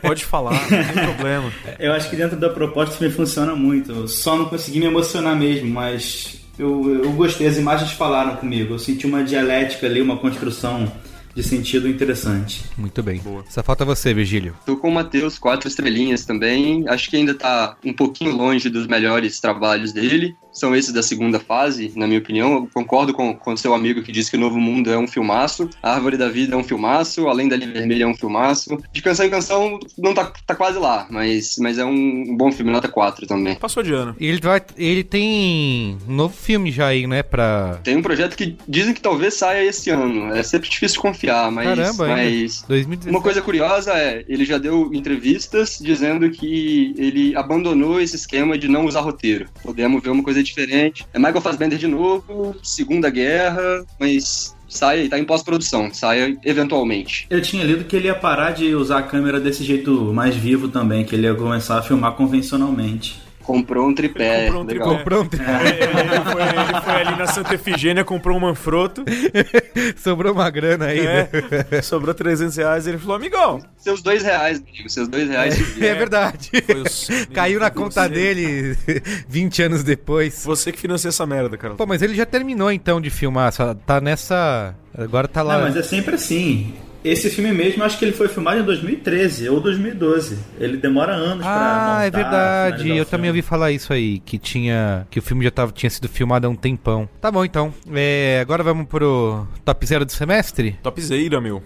Pode 0.00 0.24
falar, 0.24 0.52
não 0.52 0.68
tem 0.94 1.04
problema. 1.14 1.52
Eu 1.78 1.92
acho 1.92 2.08
que 2.08 2.16
dentro 2.16 2.36
da 2.38 2.48
proposta 2.48 2.96
filme 2.96 3.12
funciona 3.12 3.54
muito. 3.54 3.92
Eu 3.92 4.08
só 4.08 4.36
não 4.36 4.46
consegui 4.46 4.78
me 4.80 4.86
emocionar 4.86 5.36
mesmo, 5.36 5.68
mas 5.70 6.40
eu, 6.58 7.04
eu 7.04 7.12
gostei. 7.12 7.46
As 7.46 7.56
imagens 7.56 7.92
falaram 7.92 8.36
comigo. 8.36 8.74
Eu 8.74 8.78
senti 8.78 9.06
uma 9.06 9.22
dialética 9.22 9.86
ali, 9.86 10.00
uma 10.00 10.16
construção 10.16 10.90
de 11.34 11.42
sentido 11.42 11.88
interessante. 11.88 12.64
Muito 12.76 13.02
bem. 13.02 13.20
Só 13.48 13.62
falta 13.62 13.84
você, 13.84 14.14
Virgílio. 14.14 14.54
Tô 14.64 14.76
com 14.76 14.88
o 14.88 14.92
Matheus, 14.92 15.38
quatro 15.38 15.68
estrelinhas 15.68 16.24
também. 16.24 16.88
Acho 16.88 17.10
que 17.10 17.16
ainda 17.16 17.34
tá 17.34 17.76
um 17.84 17.92
pouquinho 17.92 18.36
longe 18.36 18.70
dos 18.70 18.86
melhores 18.86 19.40
trabalhos 19.40 19.92
dele. 19.92 20.36
São 20.54 20.74
esses 20.74 20.92
da 20.92 21.02
segunda 21.02 21.40
fase, 21.40 21.92
na 21.96 22.06
minha 22.06 22.20
opinião. 22.20 22.54
Eu 22.54 22.68
concordo 22.72 23.12
com, 23.12 23.34
com 23.34 23.56
seu 23.56 23.74
amigo 23.74 24.02
que 24.02 24.12
disse 24.12 24.30
que 24.30 24.36
o 24.36 24.40
Novo 24.40 24.58
Mundo 24.58 24.90
é 24.90 24.96
um 24.96 25.08
filmaço. 25.08 25.68
A 25.82 25.94
Árvore 25.94 26.16
da 26.16 26.28
Vida 26.28 26.54
é 26.54 26.56
um 26.56 26.64
filmaço. 26.64 27.28
Além 27.28 27.48
da 27.48 27.56
Linha 27.56 27.72
Vermelha 27.72 28.04
é 28.04 28.06
um 28.06 28.14
filmaço. 28.14 28.78
De 28.92 29.02
canção 29.02 29.26
em 29.26 29.30
canção, 29.30 29.80
não 29.98 30.14
tá, 30.14 30.32
tá 30.46 30.54
quase 30.54 30.78
lá, 30.78 31.06
mas, 31.10 31.56
mas 31.58 31.78
é 31.78 31.84
um 31.84 32.36
bom 32.36 32.52
filme, 32.52 32.70
nota 32.70 32.88
4 32.88 33.26
também. 33.26 33.56
Passou 33.56 33.82
de 33.82 33.92
ano. 33.92 34.14
E 34.20 34.26
ele, 34.26 34.40
vai, 34.40 34.62
ele 34.76 35.02
tem 35.02 35.98
um 36.08 36.14
novo 36.14 36.34
filme 36.34 36.70
já 36.70 36.86
aí, 36.86 37.06
né? 37.06 37.22
Pra. 37.22 37.80
Tem 37.82 37.96
um 37.96 38.02
projeto 38.02 38.36
que 38.36 38.56
dizem 38.68 38.94
que 38.94 39.00
talvez 39.00 39.34
saia 39.34 39.64
esse 39.64 39.90
ano. 39.90 40.32
É 40.34 40.42
sempre 40.42 40.68
difícil 40.68 41.00
confiar, 41.00 41.50
mas. 41.50 41.66
Caramba, 41.66 42.08
mas... 42.08 42.64
2017. 42.68 43.10
Uma 43.10 43.20
coisa 43.20 43.42
curiosa 43.42 43.92
é, 43.92 44.24
ele 44.28 44.44
já 44.44 44.58
deu 44.58 44.92
entrevistas 44.94 45.78
dizendo 45.80 46.30
que 46.30 46.94
ele 46.96 47.34
abandonou 47.36 48.00
esse 48.00 48.14
esquema 48.14 48.56
de 48.56 48.68
não 48.68 48.86
usar 48.86 49.00
roteiro. 49.00 49.46
Podemos 49.62 50.02
ver 50.02 50.10
uma 50.10 50.22
coisa 50.22 50.43
diferente. 50.44 51.06
É 51.12 51.18
Michael 51.18 51.40
Fassbender 51.40 51.78
de 51.78 51.86
novo, 51.86 52.54
Segunda 52.62 53.10
Guerra, 53.10 53.84
mas 53.98 54.54
sai, 54.68 55.08
tá 55.08 55.18
em 55.18 55.24
pós-produção, 55.24 55.92
sai 55.92 56.36
eventualmente. 56.44 57.26
Eu 57.30 57.40
tinha 57.40 57.64
lido 57.64 57.84
que 57.84 57.96
ele 57.96 58.08
ia 58.08 58.14
parar 58.14 58.52
de 58.52 58.74
usar 58.74 58.98
a 58.98 59.02
câmera 59.02 59.40
desse 59.40 59.62
jeito 59.64 60.12
mais 60.12 60.34
vivo 60.34 60.68
também, 60.68 61.04
que 61.04 61.14
ele 61.14 61.26
ia 61.26 61.34
começar 61.34 61.78
a 61.78 61.82
filmar 61.82 62.12
convencionalmente. 62.12 63.23
Comprou 63.44 63.86
um 63.88 63.94
tripé. 63.94 64.46
Comprou 64.46 64.62
um 64.62 64.66
legal. 64.66 64.88
tripé. 64.88 64.98
Comprou 65.02 65.22
um 65.22 65.26
tripé. 65.28 65.60
Ele, 65.60 66.00
ele 66.00 66.20
foi, 66.24 66.42
ele 66.42 66.80
foi 66.82 66.92
ali 66.94 67.16
na 67.18 67.26
Santa 67.26 67.54
Efigênia, 67.54 68.02
comprou 68.04 68.36
um 68.36 68.40
Manfrotto. 68.40 69.04
Sobrou 69.96 70.32
uma 70.32 70.48
grana 70.50 70.86
aí. 70.86 71.02
né? 71.04 71.28
É, 71.70 71.82
sobrou 71.82 72.14
300 72.14 72.56
reais. 72.56 72.86
Ele 72.86 72.98
falou, 72.98 73.16
amigão. 73.16 73.60
Seus 73.76 74.02
dois 74.02 74.22
reais, 74.22 74.62
amigo, 74.66 74.88
seus 74.88 75.08
dois 75.08 75.28
reais. 75.28 75.54
É 75.80 75.94
verdade. 75.94 76.50
Foi 76.64 76.80
os- 76.80 77.08
Caiu 77.34 77.60
na 77.60 77.70
conta 77.70 78.08
dele 78.08 78.76
20 79.28 79.62
anos 79.62 79.82
depois. 79.84 80.42
Você 80.44 80.72
que 80.72 80.78
financia 80.78 81.08
essa 81.08 81.26
merda, 81.26 81.56
cara. 81.56 81.74
Pô, 81.74 81.84
mas 81.86 82.00
ele 82.02 82.14
já 82.14 82.24
terminou 82.24 82.72
então 82.72 83.00
de 83.00 83.10
filmar, 83.10 83.52
tá 83.86 84.00
nessa. 84.00 84.74
Agora 84.96 85.28
tá 85.28 85.42
lá. 85.42 85.56
Não, 85.58 85.62
mas 85.64 85.76
é 85.76 85.82
sempre 85.82 86.14
assim. 86.14 86.72
Esse 87.04 87.28
filme 87.28 87.52
mesmo, 87.52 87.82
eu 87.82 87.86
acho 87.86 87.98
que 87.98 88.04
ele 88.06 88.12
foi 88.12 88.28
filmado 88.28 88.60
em 88.60 88.64
2013 88.64 89.50
ou 89.50 89.60
2012. 89.60 90.38
Ele 90.58 90.78
demora 90.78 91.12
anos 91.12 91.44
pra 91.44 91.98
Ah, 91.98 92.06
é 92.06 92.10
verdade. 92.10 92.96
Eu 92.96 93.04
também 93.04 93.28
ouvi 93.28 93.42
falar 93.42 93.72
isso 93.72 93.92
aí, 93.92 94.20
que 94.20 94.38
tinha. 94.38 95.06
Que 95.10 95.18
o 95.18 95.22
filme 95.22 95.44
já 95.44 95.50
tava, 95.50 95.70
tinha 95.70 95.90
sido 95.90 96.08
filmado 96.08 96.46
há 96.46 96.50
um 96.50 96.56
tempão. 96.56 97.06
Tá 97.20 97.30
bom 97.30 97.44
então. 97.44 97.74
É, 97.92 98.38
agora 98.40 98.62
vamos 98.62 98.86
pro 98.86 99.46
top 99.64 99.86
zero 99.86 100.06
do 100.06 100.12
semestre? 100.12 100.78
Topzera, 100.82 101.40
meu. 101.42 101.62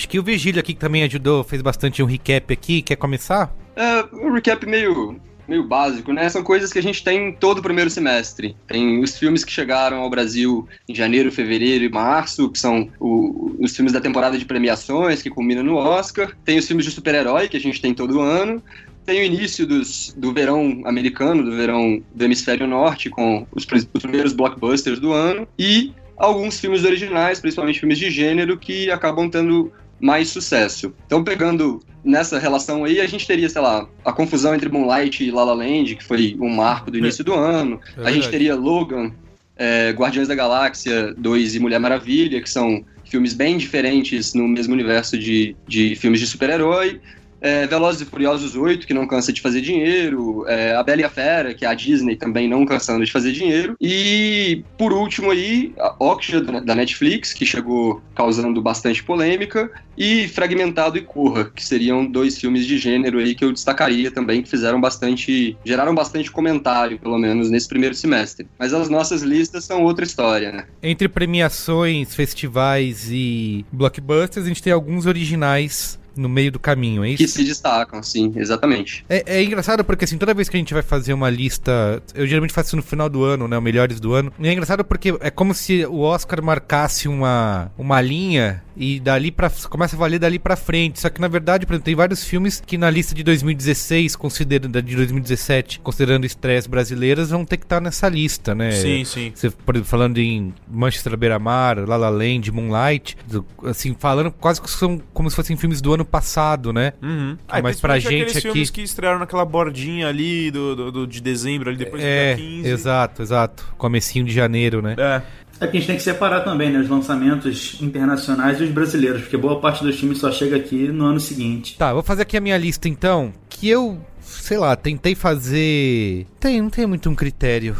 Acho 0.00 0.08
que 0.08 0.18
o 0.18 0.22
Vigílio 0.22 0.58
aqui 0.58 0.72
que 0.72 0.80
também 0.80 1.02
ajudou, 1.02 1.44
fez 1.44 1.60
bastante 1.60 2.02
um 2.02 2.06
recap 2.06 2.50
aqui. 2.50 2.80
Quer 2.80 2.96
começar? 2.96 3.54
É, 3.76 4.02
um 4.14 4.32
recap 4.32 4.64
meio, 4.64 5.20
meio 5.46 5.62
básico, 5.68 6.10
né? 6.10 6.26
São 6.30 6.42
coisas 6.42 6.72
que 6.72 6.78
a 6.78 6.82
gente 6.82 7.04
tem 7.04 7.34
todo 7.34 7.58
o 7.58 7.62
primeiro 7.62 7.90
semestre. 7.90 8.56
Tem 8.66 8.98
os 9.02 9.18
filmes 9.18 9.44
que 9.44 9.52
chegaram 9.52 9.98
ao 9.98 10.08
Brasil 10.08 10.66
em 10.88 10.94
janeiro, 10.94 11.30
fevereiro 11.30 11.84
e 11.84 11.90
março, 11.90 12.48
que 12.48 12.58
são 12.58 12.88
o- 12.98 13.54
os 13.60 13.76
filmes 13.76 13.92
da 13.92 14.00
temporada 14.00 14.38
de 14.38 14.46
premiações, 14.46 15.20
que 15.20 15.28
culminam 15.28 15.62
no 15.62 15.74
Oscar. 15.74 16.34
Tem 16.46 16.56
os 16.56 16.66
filmes 16.66 16.86
de 16.86 16.92
super-herói, 16.92 17.46
que 17.46 17.58
a 17.58 17.60
gente 17.60 17.78
tem 17.78 17.92
todo 17.92 18.22
ano. 18.22 18.62
Tem 19.04 19.20
o 19.20 19.24
início 19.24 19.66
dos, 19.66 20.14
do 20.16 20.32
verão 20.32 20.80
americano, 20.86 21.44
do 21.44 21.54
verão 21.54 22.02
do 22.14 22.24
hemisfério 22.24 22.66
norte, 22.66 23.10
com 23.10 23.46
os, 23.54 23.66
os 23.92 24.02
primeiros 24.02 24.32
blockbusters 24.32 24.98
do 24.98 25.12
ano. 25.12 25.46
E 25.58 25.92
alguns 26.16 26.58
filmes 26.58 26.84
originais, 26.84 27.38
principalmente 27.38 27.80
filmes 27.80 27.98
de 27.98 28.10
gênero, 28.10 28.56
que 28.56 28.90
acabam 28.90 29.28
tendo 29.28 29.70
mais 30.00 30.28
sucesso. 30.28 30.94
Então, 31.06 31.22
pegando 31.22 31.80
nessa 32.02 32.38
relação 32.38 32.84
aí, 32.84 33.00
a 33.00 33.06
gente 33.06 33.26
teria, 33.26 33.48
sei 33.48 33.60
lá, 33.60 33.86
a 34.04 34.12
confusão 34.12 34.54
entre 34.54 34.68
Moonlight 34.68 35.22
e 35.22 35.30
La 35.30 35.44
La 35.44 35.52
Land, 35.52 35.96
que 35.96 36.04
foi 36.04 36.36
um 36.40 36.48
marco 36.48 36.90
do 36.90 36.98
início 36.98 37.22
do 37.22 37.34
ano. 37.34 37.80
É 37.98 38.08
a 38.08 38.10
gente 38.10 38.28
teria 38.28 38.54
Logan, 38.54 39.12
é, 39.56 39.90
Guardiões 39.90 40.28
da 40.28 40.34
Galáxia 40.34 41.14
2 41.18 41.56
e 41.56 41.60
Mulher 41.60 41.78
Maravilha, 41.78 42.40
que 42.40 42.48
são 42.48 42.84
filmes 43.04 43.34
bem 43.34 43.58
diferentes 43.58 44.32
no 44.32 44.48
mesmo 44.48 44.72
universo 44.72 45.18
de, 45.18 45.54
de 45.66 45.94
filmes 45.96 46.20
de 46.20 46.26
super-herói. 46.26 47.00
É, 47.40 47.66
Velozes 47.66 48.02
e 48.02 48.04
Furiosos 48.04 48.54
8, 48.54 48.86
que 48.86 48.94
não 48.94 49.06
cansa 49.06 49.32
de 49.32 49.40
fazer 49.40 49.60
dinheiro. 49.60 50.44
É, 50.48 50.74
a 50.74 50.82
Bela 50.82 51.00
e 51.02 51.04
a 51.04 51.10
Fera, 51.10 51.54
que 51.54 51.64
é 51.64 51.68
a 51.68 51.74
Disney 51.74 52.16
também 52.16 52.48
não 52.48 52.64
cansando 52.64 53.04
de 53.04 53.12
fazer 53.12 53.32
dinheiro. 53.32 53.76
E, 53.80 54.62
por 54.78 54.92
último 54.92 55.30
aí, 55.30 55.72
a 55.78 55.94
Okja, 55.98 56.40
da 56.40 56.70
da 56.70 56.74
Netflix, 56.74 57.32
que 57.32 57.44
chegou 57.44 58.00
causando 58.14 58.62
bastante 58.62 59.02
polêmica. 59.02 59.70
E 59.98 60.28
Fragmentado 60.28 60.96
e 60.96 61.02
Corra, 61.02 61.50
que 61.54 61.64
seriam 61.64 62.06
dois 62.06 62.38
filmes 62.38 62.64
de 62.64 62.78
gênero 62.78 63.18
aí 63.18 63.34
que 63.34 63.44
eu 63.44 63.52
destacaria 63.52 64.10
também, 64.10 64.42
que 64.42 64.48
fizeram 64.48 64.80
bastante... 64.80 65.56
geraram 65.64 65.94
bastante 65.94 66.30
comentário, 66.30 66.98
pelo 66.98 67.18
menos, 67.18 67.50
nesse 67.50 67.68
primeiro 67.68 67.94
semestre. 67.94 68.46
Mas 68.58 68.72
as 68.72 68.88
nossas 68.88 69.22
listas 69.22 69.64
são 69.64 69.82
outra 69.82 70.04
história, 70.04 70.52
né? 70.52 70.64
Entre 70.82 71.08
premiações, 71.08 72.14
festivais 72.14 73.08
e 73.10 73.64
blockbusters, 73.72 74.46
a 74.46 74.48
gente 74.48 74.62
tem 74.62 74.72
alguns 74.72 75.06
originais 75.06 75.98
no 76.20 76.28
meio 76.28 76.52
do 76.52 76.58
caminho, 76.58 77.04
é 77.04 77.14
Que 77.14 77.24
isso? 77.24 77.34
se 77.38 77.44
destacam, 77.44 78.02
sim, 78.02 78.32
exatamente. 78.36 79.04
É, 79.08 79.38
é 79.38 79.42
engraçado 79.42 79.84
porque, 79.84 80.04
assim, 80.04 80.18
toda 80.18 80.34
vez 80.34 80.48
que 80.48 80.56
a 80.56 80.58
gente 80.60 80.74
vai 80.74 80.82
fazer 80.82 81.12
uma 81.12 81.30
lista, 81.30 82.02
eu 82.14 82.26
geralmente 82.26 82.52
faço 82.52 82.68
isso 82.68 82.76
no 82.76 82.82
final 82.82 83.08
do 83.08 83.24
ano, 83.24 83.48
né? 83.48 83.56
O 83.56 83.62
melhores 83.62 84.00
do 84.00 84.12
ano. 84.14 84.32
E 84.38 84.48
é 84.48 84.52
engraçado 84.52 84.84
porque 84.84 85.16
é 85.20 85.30
como 85.30 85.54
se 85.54 85.84
o 85.86 86.00
Oscar 86.00 86.42
marcasse 86.42 87.08
uma, 87.08 87.70
uma 87.78 88.00
linha 88.00 88.62
e 88.76 88.98
dali 88.98 89.30
pra. 89.30 89.50
começa 89.68 89.94
a 89.94 89.98
valer 89.98 90.18
dali 90.18 90.38
pra 90.38 90.56
frente. 90.56 91.00
Só 91.00 91.08
que, 91.10 91.20
na 91.20 91.28
verdade, 91.28 91.66
por 91.66 91.74
exemplo, 91.74 91.84
tem 91.84 91.94
vários 91.94 92.24
filmes 92.24 92.62
que 92.64 92.78
na 92.78 92.88
lista 92.90 93.14
de 93.14 93.22
2016, 93.22 94.16
considerando 94.16 94.72
da 94.72 94.80
de 94.80 94.96
2017, 94.96 95.80
considerando 95.80 96.24
estreias 96.24 96.66
brasileiras, 96.66 97.30
vão 97.30 97.44
ter 97.44 97.56
que 97.58 97.64
estar 97.64 97.80
nessa 97.80 98.08
lista, 98.08 98.54
né? 98.54 98.72
Sim, 98.72 99.04
sim. 99.04 99.32
Você, 99.34 99.50
por 99.50 99.74
exemplo, 99.74 99.90
falando 99.90 100.18
em 100.18 100.54
Manchester 100.68 101.16
Beira-Mar, 101.16 101.86
La 101.86 101.96
La 101.96 102.08
Land, 102.08 102.50
Moonlight, 102.50 103.16
assim, 103.64 103.94
falando 103.98 104.30
quase 104.32 104.60
que 104.60 104.70
são 104.70 105.00
como 105.12 105.28
se 105.28 105.36
fossem 105.36 105.56
filmes 105.56 105.80
do 105.80 105.92
ano 105.92 106.04
passado, 106.10 106.72
né? 106.72 106.92
Uhum. 107.02 107.36
Mas 107.62 107.80
pra 107.80 107.98
gente 107.98 108.30
aqui- 108.30 108.40
filmes 108.40 108.70
que 108.70 108.82
estrearam 108.82 109.18
naquela 109.18 109.44
bordinha 109.44 110.08
ali 110.08 110.50
do, 110.50 110.76
do- 110.76 110.92
do- 110.92 111.06
de 111.06 111.20
dezembro, 111.20 111.68
ali 111.70 111.78
depois 111.78 112.02
É, 112.02 112.34
do 112.34 112.36
dia 112.36 112.46
15. 112.46 112.68
exato, 112.68 113.22
exato. 113.22 113.74
Comecinho 113.78 114.24
de 114.24 114.32
janeiro, 114.32 114.82
né? 114.82 114.96
É. 114.98 115.22
É 115.62 115.66
que 115.66 115.76
a 115.76 115.80
gente 115.80 115.88
tem 115.88 115.96
que 115.96 116.02
separar 116.02 116.40
também, 116.40 116.70
né, 116.70 116.78
os 116.78 116.88
lançamentos 116.88 117.76
internacionais 117.82 118.58
e 118.60 118.64
os 118.64 118.70
brasileiros, 118.70 119.20
porque 119.22 119.36
boa 119.36 119.60
parte 119.60 119.84
dos 119.84 119.98
filmes 120.00 120.16
só 120.16 120.32
chega 120.32 120.56
aqui 120.56 120.88
no 120.88 121.04
ano 121.04 121.20
seguinte. 121.20 121.76
Tá, 121.76 121.92
vou 121.92 122.02
fazer 122.02 122.22
aqui 122.22 122.34
a 122.36 122.40
minha 122.40 122.56
lista 122.56 122.88
então, 122.88 123.30
que 123.46 123.68
eu, 123.68 124.00
sei 124.20 124.56
lá, 124.56 124.74
tentei 124.74 125.14
fazer... 125.14 126.26
Tem, 126.40 126.62
não 126.62 126.70
tem 126.70 126.86
muito 126.86 127.10
um 127.10 127.14
critério, 127.14 127.76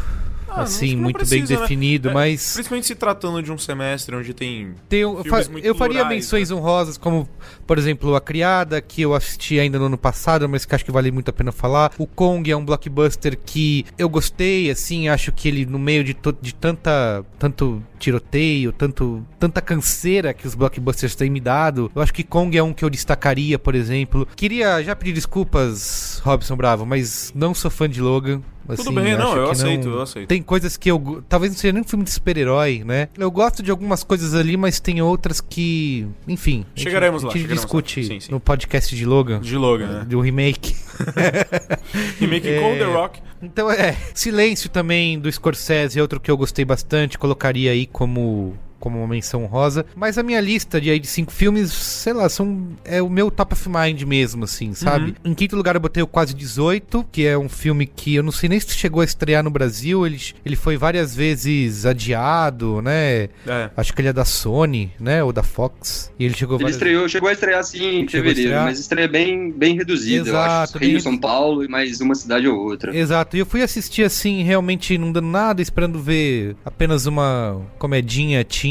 Ah, 0.53 0.63
assim, 0.63 0.95
muito 0.95 1.17
bem 1.17 1.41
precisa, 1.41 1.55
né? 1.55 1.61
definido, 1.61 2.09
É, 2.09 2.13
mas... 2.13 2.53
Principalmente 2.53 2.87
se 2.87 2.95
tratando 2.95 3.41
de 3.41 3.51
um 3.51 3.57
semestre 3.57 4.15
onde 4.15 4.33
tem. 4.33 4.73
Tem, 4.89 5.01
fa- 5.23 5.41
eu 5.63 5.73
faria 5.75 5.99
plurais, 5.99 6.07
menções 6.09 6.49
né? 6.49 6.55
honrosas, 6.55 6.97
como, 6.97 7.27
por 7.65 7.77
exemplo, 7.77 8.15
A 8.15 8.21
Criada, 8.21 8.81
que 8.81 9.01
eu 9.01 9.13
assisti 9.13 9.59
ainda 9.59 9.79
no 9.79 9.85
ano 9.85 9.97
passado, 9.97 10.47
mas 10.49 10.65
que 10.65 10.75
acho 10.75 10.83
que 10.85 10.91
vale 10.91 11.11
muito 11.11 11.29
a 11.29 11.33
pena 11.33 11.51
falar. 11.51 11.91
O 11.97 12.05
Kong 12.05 12.49
é 12.51 12.55
um 12.55 12.65
blockbuster 12.65 13.37
que 13.43 13.85
eu 13.97 14.09
gostei, 14.09 14.69
assim, 14.69 15.07
acho 15.07 15.31
que 15.31 15.47
ele, 15.47 15.65
no 15.65 15.79
meio 15.79 16.03
de, 16.03 16.15
de 16.41 16.53
tanta, 16.53 17.23
tanto 17.39 17.81
tiroteio, 17.97 18.71
tanto, 18.71 19.25
tanta 19.39 19.61
canseira 19.61 20.33
que 20.33 20.45
os 20.47 20.55
blockbusters 20.55 21.15
têm 21.15 21.29
me 21.29 21.39
dado, 21.39 21.91
eu 21.95 22.01
acho 22.01 22.13
que 22.13 22.23
Kong 22.23 22.57
é 22.57 22.63
um 22.63 22.73
que 22.73 22.83
eu 22.83 22.89
destacaria, 22.89 23.57
por 23.57 23.75
exemplo. 23.75 24.27
Queria 24.35 24.83
já 24.83 24.95
pedir 24.95 25.13
desculpas, 25.13 26.19
Robson 26.23 26.55
Bravo, 26.55 26.85
mas 26.85 27.31
não 27.35 27.53
sou 27.53 27.69
fã 27.71 27.89
de 27.89 28.01
Logan. 28.01 28.41
Tudo 28.67 28.81
assim, 28.81 28.93
bem, 28.93 29.17
não, 29.17 29.35
eu 29.35 29.49
aceito, 29.51 29.87
eu 29.89 30.01
aceito. 30.01 30.27
Tem 30.27 30.41
coisas 30.41 30.77
que 30.77 30.89
eu. 30.89 31.23
Talvez 31.27 31.51
não 31.51 31.59
seja 31.59 31.73
nem 31.73 31.81
um 31.81 31.85
filme 31.87 32.05
de 32.05 32.11
super-herói, 32.11 32.83
né? 32.85 33.09
Eu 33.17 33.29
gosto 33.31 33.61
de 33.61 33.71
algumas 33.71 34.03
coisas 34.03 34.33
ali, 34.33 34.55
mas 34.55 34.79
tem 34.79 35.01
outras 35.01 35.41
que. 35.41 36.07
Enfim. 36.27 36.65
a 36.75 36.79
gente- 36.79 36.83
Chegaremos 36.83 37.23
a 37.23 37.27
lá, 37.27 37.33
gente 37.33 37.41
chegaremos 37.41 37.63
discute 37.63 38.01
lá. 38.01 38.07
Sim, 38.07 38.19
sim. 38.19 38.31
no 38.31 38.39
podcast 38.39 38.95
de 38.95 39.05
Logan. 39.05 39.39
De 39.41 39.57
Logan, 39.57 39.87
né? 39.87 40.05
Do 40.05 40.19
remake. 40.21 40.75
Remake 42.19 42.59
com 42.59 42.77
The 42.77 42.85
Rock. 42.85 43.19
Então 43.41 43.71
é. 43.71 43.95
Silêncio 44.13 44.69
também 44.69 45.19
do 45.19 45.31
Scorsese 45.31 45.97
é 45.97 46.01
outro 46.01 46.19
que 46.19 46.29
eu 46.29 46.37
gostei 46.37 46.63
bastante. 46.63 47.17
Colocaria 47.17 47.71
aí 47.71 47.85
como. 47.85 48.55
Como 48.81 48.97
uma 48.97 49.07
menção 49.07 49.45
rosa. 49.45 49.85
Mas 49.95 50.17
a 50.17 50.23
minha 50.23 50.41
lista 50.41 50.81
de, 50.81 50.89
aí 50.89 50.99
de 50.99 51.07
cinco 51.07 51.31
filmes, 51.31 51.71
sei 51.71 52.13
lá, 52.13 52.27
são. 52.27 52.67
É 52.83 53.01
o 53.01 53.09
meu 53.09 53.29
top 53.31 53.53
of 53.53 53.69
mind 53.69 54.01
mesmo, 54.01 54.43
assim, 54.43 54.73
sabe? 54.73 55.15
Em 55.23 55.33
quinto 55.33 55.55
lugar 55.55 55.75
eu 55.75 55.81
botei 55.81 56.01
o 56.01 56.07
Quase 56.07 56.33
18, 56.33 57.05
que 57.11 57.25
é 57.25 57.37
um 57.37 57.47
filme 57.47 57.85
que 57.85 58.15
eu 58.15 58.23
não 58.23 58.31
sei 58.31 58.49
nem 58.49 58.59
se 58.59 58.73
chegou 58.73 59.01
a 59.01 59.05
estrear 59.05 59.43
no 59.43 59.51
Brasil. 59.51 60.05
Ele, 60.05 60.19
ele 60.43 60.55
foi 60.55 60.77
várias 60.77 61.15
vezes 61.15 61.85
adiado, 61.85 62.81
né? 62.81 63.29
É. 63.47 63.69
Acho 63.77 63.93
que 63.93 64.01
ele 64.01 64.09
é 64.09 64.13
da 64.13 64.25
Sony, 64.25 64.91
né? 64.99 65.23
Ou 65.23 65.31
da 65.31 65.43
Fox. 65.43 66.11
E 66.17 66.25
ele 66.25 66.33
chegou 66.33 66.55
Ele 66.55 66.63
várias 66.63 66.77
estreou, 66.77 67.07
chegou 67.07 67.29
a 67.29 67.33
estrear 67.33 67.59
assim 67.59 68.01
em 68.01 68.07
fevereiro, 68.07 68.39
estrear? 68.39 68.63
mas 68.65 68.79
estreia 68.79 69.07
bem, 69.07 69.51
bem 69.51 69.77
reduzida, 69.77 70.29
eu 70.29 70.39
acho. 70.39 70.77
Rio, 70.79 70.99
São 70.99 71.17
Paulo 71.17 71.63
e 71.63 71.67
mais 71.67 72.01
uma 72.01 72.15
cidade 72.15 72.47
ou 72.47 72.57
outra. 72.57 72.97
Exato, 72.97 73.37
e 73.37 73.39
eu 73.39 73.45
fui 73.45 73.61
assistir 73.61 74.03
assim, 74.03 74.41
realmente 74.41 74.97
não 74.97 75.11
dando 75.11 75.27
nada, 75.27 75.61
esperando 75.61 75.99
ver 75.99 76.55
apenas 76.65 77.05
uma 77.05 77.61
comedinha 77.77 78.43
teen 78.43 78.70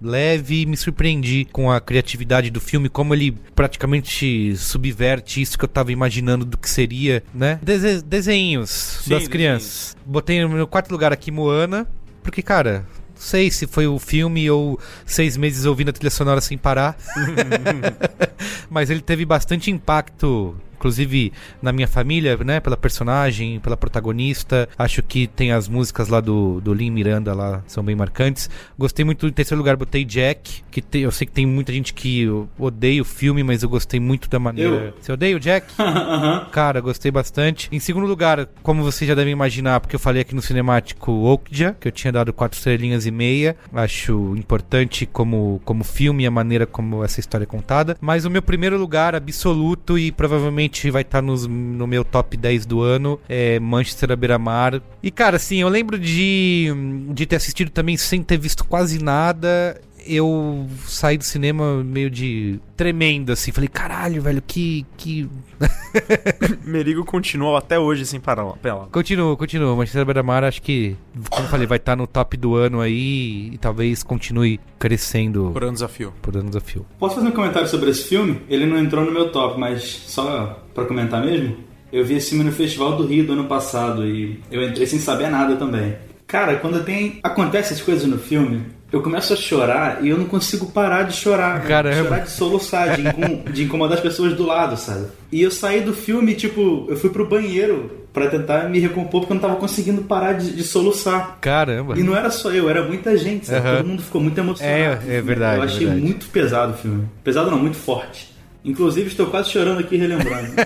leve 0.00 0.62
e 0.62 0.66
me 0.66 0.76
surpreendi 0.76 1.46
com 1.52 1.70
a 1.70 1.80
criatividade 1.80 2.50
do 2.50 2.60
filme, 2.60 2.88
como 2.88 3.14
ele 3.14 3.32
praticamente 3.54 4.56
subverte 4.56 5.40
isso 5.40 5.58
que 5.58 5.64
eu 5.64 5.68
tava 5.68 5.92
imaginando 5.92 6.44
do 6.44 6.56
que 6.56 6.68
seria, 6.68 7.22
né? 7.34 7.58
Dese 7.62 8.02
desenhos 8.02 8.70
Sim, 8.70 9.10
das 9.10 9.28
crianças. 9.28 9.96
Botei 10.04 10.42
no 10.42 10.48
meu 10.48 10.66
quarto 10.66 10.90
lugar 10.90 11.12
aqui 11.12 11.30
Moana, 11.30 11.86
porque, 12.22 12.42
cara, 12.42 12.86
não 13.14 13.20
sei 13.20 13.50
se 13.50 13.66
foi 13.66 13.86
o 13.86 13.98
filme 13.98 14.50
ou 14.50 14.78
seis 15.04 15.36
meses 15.36 15.64
ouvindo 15.64 15.90
a 15.90 15.92
trilha 15.92 16.10
sonora 16.10 16.40
sem 16.40 16.56
parar. 16.56 16.96
Mas 18.70 18.90
ele 18.90 19.00
teve 19.00 19.24
bastante 19.24 19.70
impacto 19.70 20.56
inclusive 20.80 21.30
na 21.60 21.72
minha 21.72 21.86
família, 21.86 22.38
né? 22.38 22.58
Pela 22.58 22.76
personagem, 22.76 23.60
pela 23.60 23.76
protagonista. 23.76 24.66
Acho 24.78 25.02
que 25.02 25.26
tem 25.26 25.52
as 25.52 25.68
músicas 25.68 26.08
lá 26.08 26.20
do, 26.20 26.60
do 26.62 26.72
Lin 26.72 26.90
Miranda 26.90 27.34
lá, 27.34 27.62
são 27.66 27.84
bem 27.84 27.94
marcantes. 27.94 28.48
Gostei 28.78 29.04
muito, 29.04 29.26
em 29.26 29.32
terceiro 29.32 29.58
lugar, 29.58 29.76
botei 29.76 30.04
Jack, 30.04 30.62
que 30.70 30.80
tem, 30.80 31.02
eu 31.02 31.12
sei 31.12 31.26
que 31.26 31.32
tem 31.32 31.44
muita 31.44 31.70
gente 31.72 31.92
que 31.92 32.26
odeia 32.58 33.02
o 33.02 33.04
filme, 33.04 33.42
mas 33.42 33.62
eu 33.62 33.68
gostei 33.68 34.00
muito 34.00 34.28
da 34.30 34.38
maneira. 34.38 34.70
Eu? 34.70 34.94
Você 35.00 35.12
odeia 35.12 35.36
o 35.36 35.40
Jack? 35.40 35.66
Cara, 36.50 36.80
gostei 36.80 37.10
bastante. 37.10 37.68
Em 37.70 37.78
segundo 37.78 38.06
lugar, 38.06 38.48
como 38.62 38.82
vocês 38.82 39.06
já 39.06 39.14
devem 39.14 39.32
imaginar, 39.32 39.80
porque 39.80 39.94
eu 39.94 40.00
falei 40.00 40.22
aqui 40.22 40.34
no 40.34 40.40
cinemático 40.40 41.12
Okja, 41.12 41.76
que 41.78 41.88
eu 41.88 41.92
tinha 41.92 42.12
dado 42.12 42.32
quatro 42.32 42.56
estrelinhas 42.56 43.04
e 43.04 43.10
meia. 43.10 43.54
Acho 43.74 44.34
importante 44.36 45.04
como, 45.04 45.60
como 45.64 45.84
filme 45.84 46.26
a 46.26 46.30
maneira 46.30 46.66
como 46.66 47.04
essa 47.04 47.20
história 47.20 47.44
é 47.44 47.46
contada. 47.46 47.96
Mas 48.00 48.24
o 48.24 48.30
meu 48.30 48.40
primeiro 48.40 48.78
lugar 48.78 49.14
absoluto 49.14 49.98
e 49.98 50.10
provavelmente 50.10 50.69
vai 50.90 51.02
estar 51.02 51.22
nos, 51.22 51.46
no 51.46 51.86
meu 51.86 52.04
top 52.04 52.36
10 52.36 52.66
do 52.66 52.82
ano 52.82 53.18
é 53.28 53.58
Manchester 53.58 54.12
à 54.12 54.16
beira-mar. 54.16 54.80
E 55.02 55.10
cara, 55.10 55.36
assim, 55.36 55.60
eu 55.60 55.68
lembro 55.68 55.98
de, 55.98 56.68
de 57.12 57.26
ter 57.26 57.36
assistido 57.36 57.70
também 57.70 57.96
sem 57.96 58.22
ter 58.22 58.38
visto 58.38 58.64
quase 58.64 59.02
nada 59.02 59.80
eu 60.06 60.66
saí 60.86 61.16
do 61.16 61.24
cinema 61.24 61.82
meio 61.82 62.10
de 62.10 62.60
tremendo, 62.76 63.32
assim. 63.32 63.52
Falei, 63.52 63.68
caralho, 63.68 64.22
velho, 64.22 64.42
que. 64.46 64.86
que... 64.96 65.28
Merigo 66.64 67.04
continuou 67.04 67.56
até 67.56 67.78
hoje 67.78 68.06
sem 68.06 68.18
parar. 68.18 68.44
Pela. 68.54 68.86
Continua, 68.86 69.36
continua. 69.36 69.76
Manchester 69.76 70.04
Beira-Mar, 70.04 70.44
acho 70.44 70.62
que, 70.62 70.96
como 71.28 71.46
eu 71.46 71.50
falei, 71.50 71.66
vai 71.66 71.76
estar 71.76 71.96
no 71.96 72.06
top 72.06 72.36
do 72.36 72.54
ano 72.54 72.80
aí 72.80 73.50
e 73.52 73.58
talvez 73.58 74.02
continue 74.02 74.60
crescendo. 74.78 75.50
Por 75.52 75.64
ano 75.64 75.74
desafio. 75.74 76.12
Por 76.22 76.36
ano 76.36 76.48
desafio. 76.48 76.86
Posso 76.98 77.16
fazer 77.16 77.28
um 77.28 77.32
comentário 77.32 77.68
sobre 77.68 77.90
esse 77.90 78.04
filme? 78.04 78.40
Ele 78.48 78.66
não 78.66 78.78
entrou 78.78 79.04
no 79.04 79.12
meu 79.12 79.30
top, 79.30 79.58
mas 79.58 79.82
só 79.82 80.64
pra 80.74 80.84
comentar 80.84 81.24
mesmo. 81.24 81.56
Eu 81.92 82.04
vi 82.04 82.14
esse 82.14 82.30
filme 82.30 82.44
no 82.44 82.52
Festival 82.52 82.96
do 82.96 83.06
Rio 83.06 83.26
do 83.26 83.32
ano 83.32 83.44
passado 83.44 84.06
e 84.06 84.40
eu 84.50 84.62
entrei 84.62 84.86
sem 84.86 84.98
saber 84.98 85.28
nada 85.28 85.56
também. 85.56 85.96
Cara, 86.26 86.56
quando 86.56 86.84
tem 86.84 87.18
acontece 87.24 87.72
as 87.72 87.80
coisas 87.80 88.06
no 88.06 88.16
filme, 88.16 88.64
eu 88.92 89.02
começo 89.02 89.32
a 89.32 89.36
chorar 89.36 90.04
e 90.04 90.08
eu 90.08 90.18
não 90.18 90.24
consigo 90.24 90.66
parar 90.72 91.04
de 91.04 91.12
chorar. 91.14 91.62
Caramba. 91.62 92.02
Chorar 92.08 92.18
de 92.20 92.30
soluçar, 92.30 92.96
de, 92.96 93.02
incom- 93.06 93.42
de 93.52 93.62
incomodar 93.64 93.98
as 93.98 94.02
pessoas 94.02 94.34
do 94.34 94.44
lado, 94.44 94.76
sabe? 94.76 95.06
E 95.30 95.40
eu 95.42 95.50
saí 95.50 95.80
do 95.80 95.92
filme, 95.94 96.34
tipo, 96.34 96.86
eu 96.88 96.96
fui 96.96 97.10
pro 97.10 97.26
banheiro 97.28 97.98
pra 98.12 98.28
tentar 98.28 98.68
me 98.68 98.80
recompor 98.80 99.20
porque 99.20 99.32
eu 99.32 99.34
não 99.36 99.40
tava 99.42 99.54
conseguindo 99.56 100.02
parar 100.02 100.32
de, 100.32 100.50
de 100.50 100.62
soluçar. 100.64 101.38
Caramba. 101.40 101.96
E 101.98 102.02
não 102.02 102.16
era 102.16 102.28
só 102.30 102.50
eu, 102.50 102.68
era 102.68 102.82
muita 102.82 103.16
gente, 103.16 103.46
sabe? 103.46 103.66
Aham. 103.68 103.76
Todo 103.76 103.86
mundo 103.86 104.02
ficou 104.02 104.20
muito 104.20 104.38
emocionado. 104.38 105.08
É, 105.08 105.16
é 105.16 105.20
verdade, 105.22 105.56
Eu 105.58 105.62
achei 105.62 105.76
é 105.78 105.80
verdade. 105.90 106.00
muito 106.02 106.26
pesado 106.26 106.72
o 106.72 106.76
filme. 106.76 107.04
Pesado 107.22 107.50
não, 107.50 107.58
muito 107.58 107.76
forte. 107.76 108.28
Inclusive, 108.64 109.08
estou 109.08 109.26
quase 109.26 109.50
chorando 109.50 109.78
aqui 109.80 109.96
relembrando. 109.96 110.48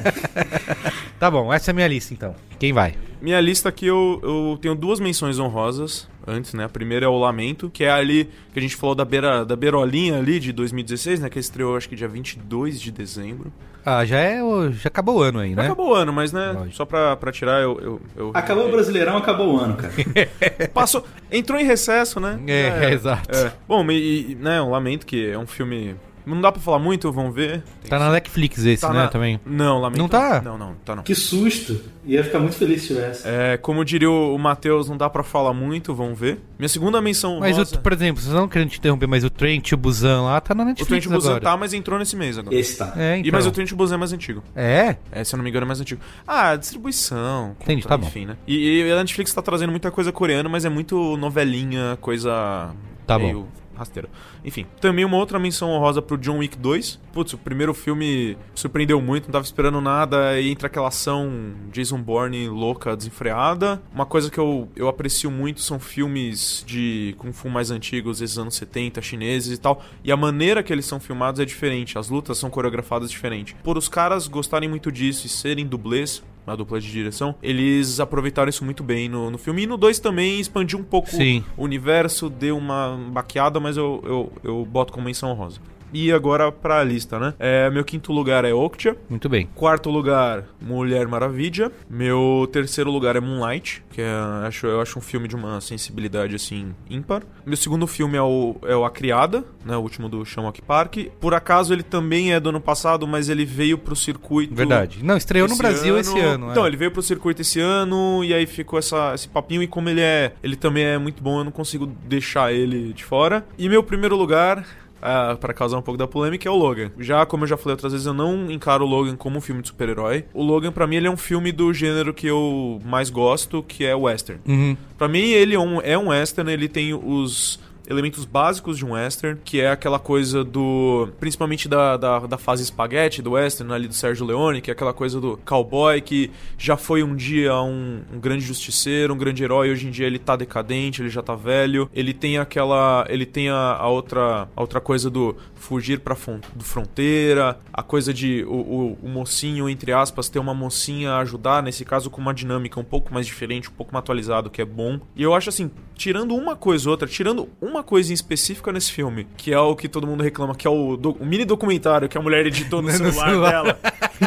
Tá 1.18 1.30
bom, 1.30 1.52
essa 1.52 1.70
é 1.70 1.72
a 1.72 1.74
minha 1.74 1.88
lista 1.88 2.12
então. 2.12 2.34
Quem 2.58 2.72
vai? 2.72 2.94
Minha 3.22 3.40
lista 3.40 3.68
aqui 3.68 3.86
eu, 3.86 4.20
eu 4.22 4.58
tenho 4.60 4.74
duas 4.74 5.00
menções 5.00 5.38
honrosas 5.38 6.06
antes, 6.26 6.54
né? 6.54 6.64
A 6.64 6.68
primeira 6.68 7.06
é 7.06 7.08
o 7.08 7.18
Lamento, 7.18 7.70
que 7.70 7.84
é 7.84 7.90
ali 7.90 8.28
que 8.52 8.58
a 8.58 8.62
gente 8.62 8.76
falou 8.76 8.94
da 8.94 9.04
beira 9.04 9.44
da 9.44 9.54
beirolinha 9.56 10.18
ali 10.18 10.38
de 10.40 10.52
2016, 10.52 11.20
né? 11.20 11.28
Que 11.30 11.38
estreou 11.38 11.76
acho 11.76 11.88
que 11.88 11.96
dia 11.96 12.08
22 12.08 12.80
de 12.80 12.90
dezembro. 12.90 13.52
Ah, 13.86 14.02
já 14.04 14.18
é. 14.18 14.42
o- 14.42 14.72
Já 14.72 14.88
acabou 14.88 15.18
o 15.18 15.22
ano 15.22 15.40
aí, 15.40 15.50
Já 15.50 15.56
né? 15.56 15.62
acabou 15.66 15.90
o 15.90 15.94
ano, 15.94 16.10
mas 16.12 16.32
né? 16.32 16.68
Só 16.72 16.84
pra, 16.86 17.14
pra 17.16 17.30
tirar, 17.30 17.60
eu. 17.60 17.78
eu, 17.82 18.00
eu 18.16 18.30
Acabou 18.32 18.66
o 18.68 18.70
Brasileirão, 18.70 19.16
acabou 19.18 19.54
o 19.54 19.58
ano, 19.60 19.76
cara. 19.76 19.92
Passou. 20.72 21.04
Entrou 21.30 21.60
em 21.60 21.64
recesso, 21.64 22.18
né? 22.18 22.40
É, 22.46 22.88
exato. 22.94 23.28
é. 23.36 23.52
Bom, 23.68 23.84
e, 23.90 24.32
e, 24.32 24.34
né, 24.36 24.60
o 24.60 24.70
Lamento, 24.70 25.04
que 25.04 25.28
é 25.30 25.38
um 25.38 25.46
filme. 25.46 25.94
Não 26.26 26.40
dá 26.40 26.50
pra 26.50 26.60
falar 26.60 26.78
muito, 26.78 27.12
vamos 27.12 27.34
ver. 27.34 27.62
Tem 27.82 27.90
Tá 27.90 27.98
na 27.98 28.10
Netflix 28.10 28.64
esse, 28.64 28.80
Tá 28.80 28.92
né? 28.92 29.02
na- 29.02 29.08
Também. 29.08 29.38
Não, 29.44 29.78
Lamento. 29.80 29.98
Não 29.98 30.08
tá? 30.08 30.40
Não, 30.42 30.56
não, 30.56 30.74
tá 30.84 30.96
não. 30.96 31.02
Que 31.02 31.14
susto. 31.14 31.80
Ia 32.06 32.22
ficar 32.24 32.38
muito 32.38 32.56
feliz 32.56 32.82
se 32.82 32.88
tivesse. 32.88 33.22
É, 33.26 33.56
como 33.56 33.84
diria 33.84 34.10
o, 34.10 34.34
o 34.34 34.38
Matheus, 34.38 34.88
não 34.88 34.96
dá 34.96 35.08
pra 35.10 35.22
falar 35.22 35.52
muito, 35.54 35.94
vamos 35.94 36.18
ver. 36.18 36.40
Minha 36.58 36.68
segunda 36.68 37.00
menção 37.00 37.40
Mas, 37.40 37.58
o, 37.72 37.78
por 37.78 37.92
exemplo, 37.92 38.22
vocês 38.22 38.34
não 38.34 38.48
querendo 38.48 38.70
te 38.70 38.78
interromper, 38.78 39.06
mas 39.06 39.24
o 39.24 39.30
Trent 39.30 39.70
e 39.70 39.74
o 39.74 39.76
Busan 39.78 40.22
lá 40.22 40.40
tá 40.40 40.54
na 40.54 40.62
O 40.62 40.66
Netflix 40.66 41.04
Trent 41.04 41.14
Busan 41.14 41.40
tá, 41.40 41.56
mas 41.56 41.72
entrou 41.74 41.98
nesse 41.98 42.16
mês 42.16 42.38
agora. 42.38 42.54
Esse 42.54 42.76
tá. 42.78 42.92
É, 42.96 43.16
E, 43.16 43.20
então. 43.20 43.32
mas 43.32 43.46
o 43.46 43.50
Trent 43.50 43.72
Busan 43.72 43.94
é 43.94 43.98
mais 43.98 44.12
antigo. 44.12 44.42
É? 44.54 44.96
É, 45.12 45.24
se 45.24 45.34
eu 45.34 45.36
não 45.38 45.44
me 45.44 45.50
engano, 45.50 45.64
é 45.64 45.68
mais 45.68 45.80
antigo. 45.80 46.00
Ah, 46.26 46.56
distribuição. 46.56 47.56
Entendi, 47.60 47.82
contra- 47.82 47.96
tá 47.96 48.02
bom. 48.02 48.06
Enfim, 48.06 48.26
né? 48.26 48.36
E, 48.46 48.82
e 48.82 48.90
a 48.92 48.96
Netflix 48.96 49.32
tá 49.32 49.40
trazendo 49.42 49.70
muita 49.70 49.90
coisa 49.90 50.12
coreana, 50.12 50.48
mas 50.48 50.64
é 50.64 50.68
muito 50.68 51.16
novelinha, 51.16 51.96
coisa. 52.00 52.70
Tá 53.06 53.18
meio 53.18 53.40
bom. 53.42 53.48
Rasteira. 53.76 54.08
Enfim, 54.44 54.66
também 54.80 55.04
uma 55.04 55.16
outra 55.16 55.38
menção 55.38 55.70
honrosa 55.70 56.00
pro 56.00 56.18
John 56.18 56.38
Wick 56.38 56.56
2. 56.56 57.00
Putz, 57.12 57.32
o 57.32 57.38
primeiro 57.38 57.74
filme 57.74 58.36
surpreendeu 58.54 59.00
muito, 59.00 59.26
não 59.26 59.32
tava 59.32 59.44
esperando 59.44 59.80
nada. 59.80 60.40
E 60.40 60.50
entra 60.50 60.66
aquela 60.66 60.88
ação 60.88 61.54
Jason 61.72 62.00
Bourne 62.00 62.48
louca, 62.48 62.96
desenfreada. 62.96 63.82
Uma 63.92 64.06
coisa 64.06 64.30
que 64.30 64.38
eu, 64.38 64.68
eu 64.76 64.88
aprecio 64.88 65.30
muito 65.30 65.60
são 65.60 65.78
filmes 65.78 66.64
de 66.66 67.14
Kung 67.18 67.32
Fu 67.32 67.48
mais 67.48 67.70
antigos, 67.70 68.20
esses 68.20 68.38
anos 68.38 68.54
70, 68.56 69.00
chineses 69.02 69.56
e 69.56 69.60
tal. 69.60 69.82
E 70.02 70.10
a 70.10 70.16
maneira 70.16 70.62
que 70.62 70.72
eles 70.72 70.84
são 70.86 71.00
filmados 71.00 71.40
é 71.40 71.44
diferente. 71.44 71.98
As 71.98 72.08
lutas 72.08 72.38
são 72.38 72.50
coreografadas 72.50 73.10
diferente. 73.10 73.54
Por 73.62 73.76
os 73.76 73.88
caras 73.88 74.26
gostarem 74.26 74.68
muito 74.68 74.90
disso 74.90 75.26
e 75.26 75.30
serem 75.30 75.66
dublês, 75.66 76.22
a 76.46 76.56
dupla 76.56 76.80
de 76.80 76.90
direção, 76.90 77.34
eles 77.42 78.00
aproveitaram 78.00 78.48
isso 78.48 78.64
muito 78.64 78.82
bem 78.82 79.08
no, 79.08 79.30
no 79.30 79.38
filme. 79.38 79.62
E 79.62 79.66
no 79.66 79.76
2 79.76 79.98
também 79.98 80.40
expandiu 80.40 80.78
um 80.78 80.84
pouco 80.84 81.10
Sim. 81.10 81.44
o 81.56 81.64
universo, 81.64 82.28
deu 82.28 82.56
uma 82.56 82.98
baqueada, 83.10 83.58
mas 83.58 83.76
eu, 83.76 84.02
eu, 84.04 84.32
eu 84.42 84.64
boto 84.64 84.92
como 84.92 85.06
menção 85.06 85.30
honrosa. 85.30 85.60
E 85.94 86.10
agora 86.10 86.50
pra 86.50 86.82
lista, 86.82 87.20
né? 87.20 87.34
É, 87.38 87.70
meu 87.70 87.84
quinto 87.84 88.12
lugar 88.12 88.44
é 88.44 88.52
Okja. 88.52 88.96
Muito 89.08 89.28
bem. 89.28 89.48
Quarto 89.54 89.90
lugar, 89.90 90.44
Mulher 90.60 91.06
Maravilha. 91.06 91.70
Meu 91.88 92.48
terceiro 92.50 92.90
lugar 92.90 93.14
é 93.14 93.20
Moonlight, 93.20 93.84
que 93.90 94.02
é, 94.02 94.10
acho, 94.44 94.66
eu 94.66 94.80
acho 94.80 94.98
um 94.98 95.02
filme 95.02 95.28
de 95.28 95.36
uma 95.36 95.60
sensibilidade, 95.60 96.34
assim, 96.34 96.74
ímpar. 96.90 97.22
Meu 97.46 97.56
segundo 97.56 97.86
filme 97.86 98.16
é 98.16 98.22
o, 98.22 98.56
é 98.64 98.74
o 98.74 98.84
A 98.84 98.90
Criada, 98.90 99.44
né? 99.64 99.76
O 99.76 99.80
último 99.80 100.08
do 100.08 100.24
Shamrock 100.24 100.60
Park. 100.62 100.96
Por 101.20 101.32
acaso 101.32 101.72
ele 101.72 101.84
também 101.84 102.32
é 102.32 102.40
do 102.40 102.48
ano 102.48 102.60
passado, 102.60 103.06
mas 103.06 103.28
ele 103.28 103.44
veio 103.44 103.78
pro 103.78 103.94
circuito... 103.94 104.52
Verdade. 104.52 104.98
Não, 105.00 105.16
estreou 105.16 105.46
no 105.46 105.56
Brasil 105.56 105.96
esse 105.96 106.18
ano. 106.18 106.50
Então, 106.50 106.64
é. 106.64 106.68
ele 106.68 106.76
veio 106.76 106.90
pro 106.90 107.02
circuito 107.02 107.42
esse 107.42 107.60
ano 107.60 108.24
e 108.24 108.34
aí 108.34 108.46
ficou 108.46 108.80
essa, 108.80 109.12
esse 109.14 109.28
papinho. 109.28 109.62
E 109.62 109.68
como 109.68 109.88
ele 109.88 110.00
é. 110.00 110.32
Ele 110.42 110.56
também 110.56 110.84
é 110.84 110.98
muito 110.98 111.22
bom, 111.22 111.38
eu 111.38 111.44
não 111.44 111.52
consigo 111.52 111.86
deixar 111.86 112.52
ele 112.52 112.92
de 112.92 113.04
fora. 113.04 113.46
E 113.56 113.68
meu 113.68 113.82
primeiro 113.82 114.16
lugar. 114.16 114.66
Ah, 115.06 115.36
pra 115.38 115.52
causar 115.52 115.76
um 115.76 115.82
pouco 115.82 115.98
da 115.98 116.08
polêmica, 116.08 116.48
é 116.48 116.50
o 116.50 116.56
Logan. 116.56 116.90
Já, 116.98 117.26
como 117.26 117.44
eu 117.44 117.48
já 117.48 117.58
falei 117.58 117.74
outras 117.74 117.92
vezes, 117.92 118.06
eu 118.06 118.14
não 118.14 118.50
encaro 118.50 118.86
o 118.86 118.88
Logan 118.88 119.14
como 119.16 119.36
um 119.36 119.40
filme 119.40 119.60
de 119.60 119.68
super-herói. 119.68 120.24
O 120.32 120.42
Logan, 120.42 120.72
pra 120.72 120.86
mim, 120.86 120.96
ele 120.96 121.06
é 121.06 121.10
um 121.10 121.16
filme 121.16 121.52
do 121.52 121.74
gênero 121.74 122.14
que 122.14 122.26
eu 122.26 122.80
mais 122.82 123.10
gosto, 123.10 123.62
que 123.62 123.84
é 123.84 123.94
o 123.94 124.02
western. 124.02 124.40
Uhum. 124.46 124.74
Pra 124.96 125.06
mim, 125.06 125.20
ele 125.20 125.54
é 125.54 125.58
um, 125.58 125.78
é 125.82 125.98
um 125.98 126.08
western, 126.08 126.50
ele 126.50 126.68
tem 126.68 126.94
os 126.94 127.60
elementos 127.86 128.24
básicos 128.24 128.78
de 128.78 128.84
um 128.84 128.92
western, 128.92 129.40
que 129.44 129.60
é 129.60 129.70
aquela 129.70 129.98
coisa 129.98 130.42
do... 130.42 131.08
Principalmente 131.20 131.68
da, 131.68 131.96
da, 131.96 132.18
da 132.20 132.38
fase 132.38 132.62
espaguete 132.62 133.22
do 133.22 133.32
western, 133.32 133.72
ali 133.72 133.88
do 133.88 133.94
Sérgio 133.94 134.26
Leone, 134.26 134.60
que 134.60 134.70
é 134.70 134.72
aquela 134.72 134.92
coisa 134.92 135.20
do 135.20 135.38
cowboy 135.44 136.00
que 136.00 136.30
já 136.58 136.76
foi 136.76 137.02
um 137.02 137.14
dia 137.14 137.54
um, 137.56 138.02
um 138.12 138.18
grande 138.18 138.44
justiceiro, 138.44 139.14
um 139.14 139.18
grande 139.18 139.42
herói, 139.44 139.70
hoje 139.70 139.86
em 139.86 139.90
dia 139.90 140.06
ele 140.06 140.18
tá 140.18 140.36
decadente, 140.36 141.02
ele 141.02 141.10
já 141.10 141.22
tá 141.22 141.34
velho. 141.34 141.88
Ele 141.92 142.12
tem 142.12 142.38
aquela... 142.38 143.04
Ele 143.08 143.26
tem 143.26 143.48
a, 143.48 143.76
a 143.76 143.88
outra, 143.88 144.48
a 144.54 144.60
outra 144.60 144.80
coisa 144.80 145.10
do 145.10 145.36
fugir 145.54 146.00
pra 146.00 146.14
do 146.54 146.64
fronteira, 146.64 147.58
a 147.72 147.82
coisa 147.82 148.12
de 148.12 148.44
o, 148.44 148.54
o, 148.54 148.98
o 149.02 149.08
mocinho, 149.08 149.68
entre 149.68 149.92
aspas, 149.92 150.28
ter 150.28 150.38
uma 150.38 150.54
mocinha 150.54 151.12
a 151.12 151.18
ajudar, 151.20 151.62
nesse 151.62 151.84
caso 151.84 152.10
com 152.10 152.20
uma 152.20 152.34
dinâmica 152.34 152.78
um 152.78 152.84
pouco 152.84 153.12
mais 153.12 153.26
diferente, 153.26 153.68
um 153.68 153.72
pouco 153.72 153.92
mais 153.92 154.02
atualizado, 154.02 154.50
que 154.50 154.60
é 154.60 154.64
bom. 154.64 155.00
E 155.16 155.22
eu 155.22 155.34
acho 155.34 155.48
assim, 155.48 155.70
tirando 155.94 156.34
uma 156.34 156.54
coisa 156.54 156.88
ou 156.88 156.92
outra, 156.92 157.08
tirando 157.08 157.48
uma 157.74 157.82
coisa 157.84 158.10
em 158.10 158.14
específica 158.14 158.72
nesse 158.72 158.90
filme, 158.92 159.26
que 159.36 159.52
é 159.52 159.58
o 159.58 159.74
que 159.76 159.88
todo 159.88 160.06
mundo 160.06 160.22
reclama, 160.22 160.54
que 160.54 160.66
é 160.66 160.70
o, 160.70 160.96
do- 160.96 161.12
o 161.12 161.24
mini 161.26 161.44
documentário 161.44 162.08
que 162.08 162.16
a 162.16 162.20
mulher 162.22 162.46
editou 162.46 162.80
no, 162.82 162.90
celular, 162.92 163.28
celular. 163.28 163.50
dela. 163.50 163.78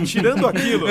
tirando 0.06 0.46
aquilo, 0.48 0.86